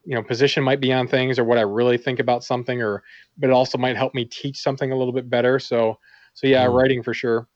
you 0.08 0.14
know 0.14 0.22
position 0.22 0.64
might 0.64 0.80
be 0.80 0.90
on 0.90 1.06
things 1.06 1.38
or 1.38 1.44
what 1.44 1.58
i 1.58 1.60
really 1.60 1.98
think 1.98 2.18
about 2.18 2.42
something 2.42 2.80
or 2.80 3.02
but 3.36 3.50
it 3.50 3.52
also 3.52 3.76
might 3.76 3.94
help 3.94 4.14
me 4.14 4.24
teach 4.24 4.58
something 4.58 4.90
a 4.90 4.96
little 4.96 5.12
bit 5.12 5.28
better 5.28 5.58
so 5.58 5.98
so 6.32 6.46
yeah 6.46 6.64
Mm. 6.66 6.72
writing 6.74 7.02
for 7.02 7.12
sure 7.12 7.46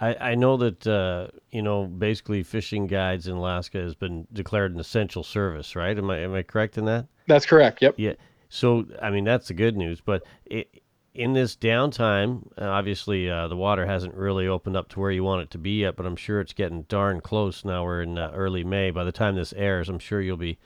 I, 0.00 0.14
I 0.14 0.34
know 0.36 0.56
that 0.58 0.86
uh, 0.86 1.28
you 1.50 1.62
know 1.62 1.86
basically 1.86 2.42
fishing 2.42 2.86
guides 2.86 3.26
in 3.26 3.34
Alaska 3.34 3.78
has 3.78 3.94
been 3.96 4.28
declared 4.32 4.72
an 4.72 4.78
essential 4.78 5.24
service, 5.24 5.74
right? 5.74 5.96
Am 5.98 6.08
I 6.10 6.18
am 6.18 6.34
I 6.34 6.42
correct 6.42 6.78
in 6.78 6.84
that? 6.84 7.06
that's 7.26 7.46
correct 7.46 7.82
yep 7.82 7.94
Yeah. 7.96 8.12
So 8.48 8.86
I 9.02 9.10
mean 9.10 9.24
that's 9.24 9.48
the 9.48 9.54
good 9.54 9.76
news, 9.76 10.00
but 10.00 10.22
it, 10.46 10.82
in 11.14 11.32
this 11.32 11.56
downtime, 11.56 12.46
uh, 12.60 12.66
obviously 12.66 13.28
uh, 13.28 13.48
the 13.48 13.56
water 13.56 13.86
hasn't 13.86 14.14
really 14.14 14.46
opened 14.46 14.76
up 14.76 14.88
to 14.90 15.00
where 15.00 15.10
you 15.10 15.24
want 15.24 15.42
it 15.42 15.50
to 15.50 15.58
be 15.58 15.80
yet, 15.80 15.96
but 15.96 16.06
I'm 16.06 16.14
sure 16.16 16.40
it's 16.40 16.52
getting 16.52 16.82
darn 16.82 17.20
close. 17.20 17.64
Now 17.64 17.82
we're 17.84 18.02
in 18.02 18.18
uh, 18.18 18.30
early 18.34 18.62
May. 18.62 18.92
By 18.92 19.02
the 19.02 19.10
time 19.10 19.34
this 19.34 19.52
airs, 19.54 19.88
I'm 19.88 19.98
sure 19.98 20.20
you'll 20.20 20.36
be 20.36 20.58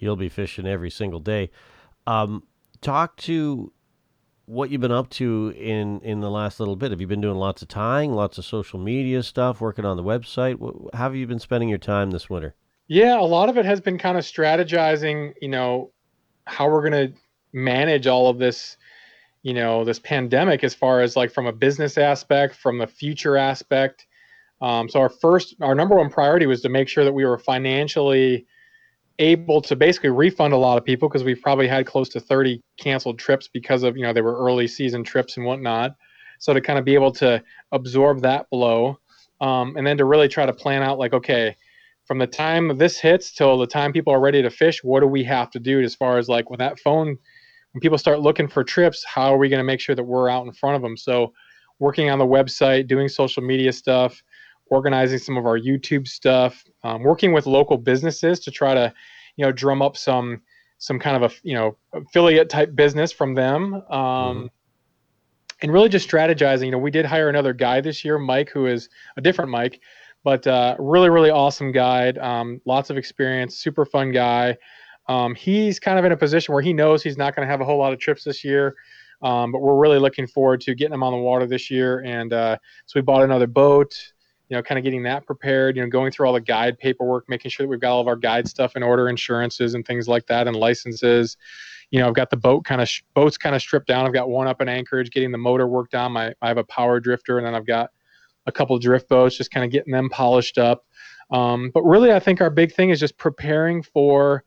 you'll 0.00 0.16
be 0.16 0.28
fishing 0.28 0.66
every 0.66 0.90
single 0.90 1.20
day. 1.20 1.50
Um, 2.06 2.44
talk 2.80 3.16
to 3.18 3.72
what 4.46 4.70
you've 4.70 4.80
been 4.80 4.90
up 4.90 5.08
to 5.10 5.54
in 5.56 6.00
in 6.00 6.20
the 6.20 6.30
last 6.30 6.58
little 6.58 6.74
bit. 6.74 6.90
Have 6.90 7.00
you 7.00 7.06
been 7.06 7.20
doing 7.20 7.36
lots 7.36 7.62
of 7.62 7.68
tying, 7.68 8.12
lots 8.12 8.36
of 8.36 8.44
social 8.44 8.80
media 8.80 9.22
stuff, 9.22 9.60
working 9.60 9.84
on 9.84 9.96
the 9.96 10.02
website? 10.02 10.58
How 10.92 11.04
have 11.04 11.14
you 11.14 11.26
been 11.26 11.38
spending 11.38 11.68
your 11.68 11.78
time 11.78 12.10
this 12.10 12.28
winter? 12.28 12.54
Yeah, 12.88 13.20
a 13.20 13.22
lot 13.22 13.48
of 13.48 13.56
it 13.56 13.64
has 13.64 13.80
been 13.80 13.98
kind 13.98 14.18
of 14.18 14.24
strategizing, 14.24 15.34
you 15.40 15.48
know, 15.48 15.92
how 16.46 16.68
we're 16.68 16.90
going 16.90 17.12
to 17.12 17.18
manage 17.52 18.08
all 18.08 18.28
of 18.28 18.38
this, 18.38 18.76
you 19.42 19.54
know, 19.54 19.84
this 19.84 20.00
pandemic 20.00 20.64
as 20.64 20.74
far 20.74 21.00
as 21.00 21.16
like 21.16 21.30
from 21.30 21.46
a 21.46 21.52
business 21.52 21.96
aspect, 21.96 22.56
from 22.56 22.80
a 22.80 22.88
future 22.88 23.36
aspect. 23.36 24.06
Um, 24.60 24.88
so 24.88 24.98
our 25.00 25.08
first, 25.08 25.54
our 25.60 25.76
number 25.76 25.94
one 25.94 26.10
priority 26.10 26.46
was 26.46 26.60
to 26.62 26.68
make 26.68 26.88
sure 26.88 27.04
that 27.04 27.12
we 27.12 27.24
were 27.24 27.38
financially 27.38 28.46
able 29.20 29.60
to 29.60 29.76
basically 29.76 30.08
refund 30.08 30.52
a 30.52 30.56
lot 30.56 30.78
of 30.78 30.84
people 30.84 31.08
because 31.08 31.22
we've 31.22 31.40
probably 31.42 31.68
had 31.68 31.86
close 31.86 32.08
to 32.08 32.20
30 32.20 32.60
canceled 32.78 33.18
trips 33.18 33.48
because 33.52 33.82
of, 33.82 33.96
you 33.96 34.02
know, 34.02 34.12
they 34.12 34.22
were 34.22 34.36
early 34.36 34.66
season 34.66 35.04
trips 35.04 35.36
and 35.36 35.46
whatnot. 35.46 35.94
So 36.38 36.54
to 36.54 36.60
kind 36.60 36.78
of 36.78 36.86
be 36.86 36.94
able 36.94 37.12
to 37.12 37.42
absorb 37.70 38.22
that 38.22 38.48
blow 38.50 38.98
um, 39.40 39.76
and 39.76 39.86
then 39.86 39.98
to 39.98 40.06
really 40.06 40.26
try 40.26 40.46
to 40.46 40.52
plan 40.52 40.82
out 40.82 40.98
like, 40.98 41.12
okay, 41.12 41.54
from 42.06 42.18
the 42.18 42.26
time 42.26 42.76
this 42.78 42.98
hits 42.98 43.32
till 43.32 43.58
the 43.58 43.66
time 43.66 43.92
people 43.92 44.12
are 44.12 44.20
ready 44.20 44.40
to 44.42 44.50
fish, 44.50 44.82
what 44.82 45.00
do 45.00 45.06
we 45.06 45.22
have 45.24 45.50
to 45.50 45.60
do 45.60 45.80
as 45.80 45.94
far 45.94 46.16
as 46.16 46.28
like 46.28 46.48
when 46.48 46.58
that 46.58 46.80
phone, 46.80 47.18
when 47.72 47.80
people 47.80 47.98
start 47.98 48.20
looking 48.20 48.48
for 48.48 48.64
trips, 48.64 49.04
how 49.04 49.32
are 49.34 49.38
we 49.38 49.50
going 49.50 49.60
to 49.60 49.64
make 49.64 49.80
sure 49.80 49.94
that 49.94 50.02
we're 50.02 50.30
out 50.30 50.46
in 50.46 50.52
front 50.52 50.76
of 50.76 50.82
them? 50.82 50.96
So, 50.96 51.32
working 51.78 52.10
on 52.10 52.18
the 52.18 52.26
website, 52.26 52.88
doing 52.88 53.08
social 53.08 53.42
media 53.42 53.72
stuff, 53.72 54.22
organizing 54.70 55.18
some 55.18 55.36
of 55.36 55.44
our 55.46 55.58
YouTube 55.58 56.08
stuff, 56.08 56.64
um, 56.84 57.02
working 57.02 57.32
with 57.32 57.46
local 57.46 57.76
businesses 57.76 58.40
to 58.40 58.50
try 58.50 58.72
to, 58.74 58.92
you 59.36 59.44
know, 59.44 59.52
drum 59.52 59.82
up 59.82 59.96
some 59.96 60.40
some 60.78 60.98
kind 60.98 61.22
of 61.22 61.30
a 61.30 61.34
you 61.42 61.54
know 61.54 61.76
affiliate 61.92 62.48
type 62.48 62.74
business 62.74 63.12
from 63.12 63.34
them. 63.34 63.74
Um, 63.74 63.82
Mhm. 63.92 64.48
And 65.62 65.72
really 65.72 65.90
just 65.90 66.08
strategizing. 66.08 66.64
You 66.64 66.70
know, 66.70 66.78
we 66.78 66.90
did 66.90 67.04
hire 67.04 67.28
another 67.28 67.52
guy 67.52 67.82
this 67.82 68.02
year, 68.02 68.18
Mike, 68.18 68.48
who 68.48 68.64
is 68.64 68.88
a 69.18 69.20
different 69.20 69.50
Mike, 69.50 69.80
but 70.24 70.46
uh, 70.46 70.74
really, 70.78 71.10
really 71.10 71.28
awesome 71.30 71.70
guy, 71.70 72.08
Um, 72.12 72.62
lots 72.64 72.88
of 72.88 72.96
experience, 72.96 73.56
super 73.58 73.84
fun 73.84 74.10
guy. 74.10 74.56
Um, 75.06 75.34
he's 75.34 75.78
kind 75.78 75.98
of 75.98 76.04
in 76.06 76.12
a 76.12 76.16
position 76.16 76.54
where 76.54 76.62
he 76.62 76.72
knows 76.72 77.02
he's 77.02 77.18
not 77.18 77.36
going 77.36 77.46
to 77.46 77.50
have 77.50 77.60
a 77.60 77.64
whole 77.66 77.76
lot 77.78 77.92
of 77.92 77.98
trips 77.98 78.24
this 78.24 78.42
year, 78.42 78.74
um, 79.20 79.52
but 79.52 79.60
we're 79.60 79.76
really 79.76 79.98
looking 79.98 80.26
forward 80.26 80.62
to 80.62 80.74
getting 80.74 80.94
him 80.94 81.02
on 81.02 81.12
the 81.12 81.18
water 81.18 81.46
this 81.46 81.70
year. 81.70 82.00
And 82.06 82.32
uh, 82.32 82.56
so 82.86 82.98
we 82.98 83.02
bought 83.02 83.22
another 83.22 83.46
boat. 83.46 83.94
You 84.50 84.56
know, 84.56 84.62
kind 84.62 84.78
of 84.78 84.84
getting 84.84 85.02
that 85.04 85.24
prepared. 85.24 85.76
You 85.76 85.82
know, 85.82 85.88
going 85.88 86.12
through 86.12 86.26
all 86.26 86.34
the 86.34 86.40
guide 86.40 86.78
paperwork, 86.78 87.28
making 87.28 87.50
sure 87.50 87.64
that 87.64 87.68
we've 87.70 87.80
got 87.80 87.92
all 87.92 88.00
of 88.00 88.08
our 88.08 88.16
guide 88.16 88.48
stuff 88.48 88.76
in 88.76 88.82
order, 88.82 89.08
insurances 89.08 89.74
and 89.74 89.86
things 89.86 90.08
like 90.08 90.26
that, 90.26 90.46
and 90.46 90.56
licenses. 90.56 91.36
You 91.90 92.00
know, 92.00 92.08
I've 92.08 92.14
got 92.14 92.30
the 92.30 92.36
boat 92.36 92.64
kind 92.64 92.80
of 92.80 92.88
sh- 92.88 93.02
boats 93.14 93.38
kind 93.38 93.54
of 93.54 93.62
stripped 93.62 93.86
down. 93.86 94.06
I've 94.06 94.12
got 94.12 94.28
one 94.28 94.46
up 94.46 94.60
in 94.60 94.68
Anchorage, 94.68 95.10
getting 95.10 95.32
the 95.32 95.38
motor 95.38 95.66
worked 95.66 95.94
on. 95.94 96.12
My 96.12 96.34
I 96.42 96.48
have 96.48 96.58
a 96.58 96.64
power 96.64 97.00
drifter, 97.00 97.38
and 97.38 97.46
then 97.46 97.54
I've 97.54 97.66
got 97.66 97.90
a 98.46 98.52
couple 98.52 98.78
drift 98.78 99.08
boats, 99.08 99.36
just 99.36 99.50
kind 99.50 99.64
of 99.64 99.70
getting 99.70 99.92
them 99.92 100.10
polished 100.10 100.58
up. 100.58 100.84
Um, 101.30 101.70
but 101.72 101.82
really, 101.82 102.12
I 102.12 102.18
think 102.18 102.40
our 102.40 102.50
big 102.50 102.72
thing 102.72 102.90
is 102.90 103.00
just 103.00 103.16
preparing 103.16 103.82
for 103.82 104.44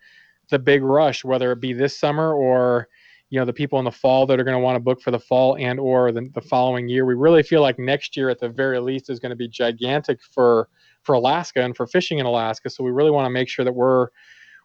the 0.49 0.59
big 0.59 0.83
rush, 0.83 1.23
whether 1.23 1.51
it 1.51 1.59
be 1.59 1.73
this 1.73 1.97
summer 1.97 2.33
or 2.33 2.89
you 3.33 3.39
know 3.39 3.45
the 3.45 3.51
people 3.51 3.79
in 3.79 3.85
the 3.85 3.91
fall 3.91 4.27
that 4.27 4.39
are 4.39 4.43
going 4.43 4.55
to 4.55 4.59
want 4.59 4.75
to 4.75 4.79
book 4.79 5.01
for 5.01 5.09
the 5.09 5.17
fall 5.17 5.57
and 5.57 5.79
or 5.79 6.11
the, 6.11 6.29
the 6.35 6.41
following 6.41 6.87
year. 6.87 7.03
We 7.03 7.15
really 7.15 7.41
feel 7.41 7.63
like 7.63 7.79
next 7.79 8.15
year, 8.15 8.29
at 8.29 8.39
the 8.39 8.47
very 8.47 8.79
least, 8.79 9.09
is 9.09 9.19
going 9.19 9.31
to 9.31 9.35
be 9.35 9.47
gigantic 9.47 10.19
for 10.21 10.69
for 11.01 11.13
Alaska 11.13 11.63
and 11.63 11.75
for 11.75 11.87
fishing 11.87 12.19
in 12.19 12.27
Alaska. 12.27 12.69
So 12.69 12.83
we 12.83 12.91
really 12.91 13.09
want 13.09 13.25
to 13.25 13.31
make 13.31 13.49
sure 13.49 13.65
that 13.65 13.73
we're 13.73 14.09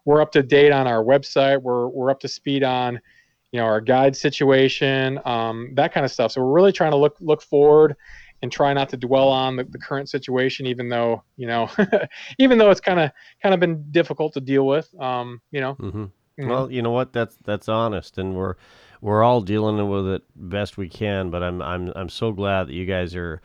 we're 0.04 0.20
up 0.20 0.32
to 0.32 0.42
date 0.42 0.70
on 0.70 0.86
our 0.86 1.02
website. 1.02 1.62
We're 1.62 1.88
we're 1.88 2.10
up 2.10 2.20
to 2.20 2.28
speed 2.28 2.62
on 2.62 3.00
you 3.52 3.58
know 3.58 3.64
our 3.64 3.80
guide 3.80 4.14
situation, 4.14 5.18
um, 5.24 5.70
that 5.72 5.94
kind 5.94 6.04
of 6.04 6.12
stuff. 6.12 6.32
So 6.32 6.42
we're 6.42 6.52
really 6.52 6.72
trying 6.72 6.90
to 6.90 6.98
look 6.98 7.16
look 7.22 7.40
forward 7.40 7.96
and 8.42 8.52
try 8.52 8.74
not 8.74 8.90
to 8.90 8.98
dwell 8.98 9.30
on 9.30 9.56
the, 9.56 9.64
the 9.64 9.78
current 9.78 10.10
situation, 10.10 10.66
even 10.66 10.90
though 10.90 11.22
you 11.38 11.46
know, 11.46 11.70
even 12.38 12.58
though 12.58 12.70
it's 12.70 12.82
kind 12.82 13.00
of 13.00 13.12
kind 13.42 13.54
of 13.54 13.60
been 13.60 13.90
difficult 13.92 14.34
to 14.34 14.42
deal 14.42 14.66
with. 14.66 14.94
Um, 15.00 15.40
you 15.52 15.62
know, 15.62 15.74
Mm-hmm. 15.76 16.04
Know. 16.46 16.54
Well, 16.54 16.70
you 16.70 16.82
know 16.82 16.90
what? 16.90 17.12
That's 17.12 17.36
that's 17.44 17.68
honest, 17.68 18.18
and 18.18 18.34
we're 18.34 18.54
we're 19.00 19.22
all 19.22 19.40
dealing 19.40 19.88
with 19.88 20.06
it 20.08 20.22
best 20.34 20.76
we 20.76 20.88
can. 20.88 21.30
But 21.30 21.42
I'm 21.42 21.60
I'm 21.62 21.92
I'm 21.94 22.08
so 22.08 22.32
glad 22.32 22.68
that 22.68 22.74
you 22.74 22.86
guys 22.86 23.14
are 23.14 23.40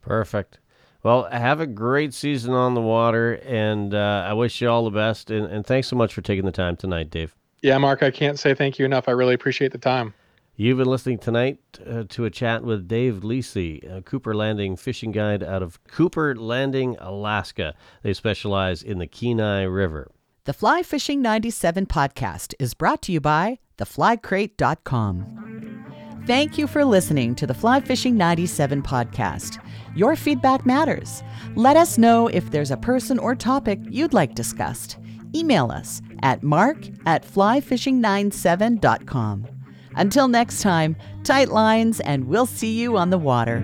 Perfect. 0.00 0.60
Well, 1.02 1.24
have 1.24 1.60
a 1.60 1.66
great 1.66 2.14
season 2.14 2.54
on 2.54 2.72
the 2.72 2.80
water, 2.80 3.34
and 3.44 3.92
uh, 3.92 4.24
I 4.26 4.32
wish 4.32 4.62
you 4.62 4.70
all 4.70 4.84
the 4.84 4.90
best. 4.90 5.30
And, 5.30 5.44
and 5.44 5.66
thanks 5.66 5.86
so 5.88 5.96
much 5.96 6.14
for 6.14 6.22
taking 6.22 6.46
the 6.46 6.50
time 6.50 6.74
tonight, 6.74 7.10
Dave. 7.10 7.36
Yeah, 7.60 7.76
Mark, 7.76 8.02
I 8.02 8.10
can't 8.10 8.38
say 8.38 8.54
thank 8.54 8.78
you 8.78 8.86
enough. 8.86 9.08
I 9.08 9.12
really 9.12 9.34
appreciate 9.34 9.72
the 9.72 9.78
time. 9.78 10.14
You've 10.60 10.76
been 10.76 10.88
listening 10.88 11.16
tonight 11.16 11.56
uh, 11.86 12.04
to 12.10 12.26
a 12.26 12.30
chat 12.30 12.62
with 12.62 12.86
Dave 12.86 13.22
Lisi, 13.22 13.82
a 13.90 14.02
Cooper 14.02 14.34
Landing 14.34 14.76
fishing 14.76 15.10
guide 15.10 15.42
out 15.42 15.62
of 15.62 15.82
Cooper 15.84 16.36
Landing, 16.36 16.98
Alaska. 17.00 17.74
They 18.02 18.12
specialize 18.12 18.82
in 18.82 18.98
the 18.98 19.06
Kenai 19.06 19.62
River. 19.62 20.10
The 20.44 20.52
Fly 20.52 20.82
Fishing 20.82 21.22
97 21.22 21.86
podcast 21.86 22.52
is 22.58 22.74
brought 22.74 23.00
to 23.04 23.12
you 23.12 23.22
by 23.22 23.58
theflycrate.com. 23.78 26.24
Thank 26.26 26.58
you 26.58 26.66
for 26.66 26.84
listening 26.84 27.34
to 27.36 27.46
the 27.46 27.54
Fly 27.54 27.80
Fishing 27.80 28.18
97 28.18 28.82
podcast. 28.82 29.66
Your 29.96 30.14
feedback 30.14 30.66
matters. 30.66 31.22
Let 31.54 31.78
us 31.78 31.96
know 31.96 32.28
if 32.28 32.50
there's 32.50 32.70
a 32.70 32.76
person 32.76 33.18
or 33.18 33.34
topic 33.34 33.78
you'd 33.88 34.12
like 34.12 34.34
discussed. 34.34 34.98
Email 35.34 35.72
us 35.72 36.02
at 36.22 36.42
mark 36.42 36.86
at 37.06 37.24
flyfishing97.com. 37.24 39.59
Until 39.96 40.28
next 40.28 40.62
time, 40.62 40.96
tight 41.24 41.48
lines, 41.48 42.00
and 42.00 42.26
we'll 42.26 42.46
see 42.46 42.78
you 42.78 42.96
on 42.96 43.10
the 43.10 43.18
water. 43.18 43.60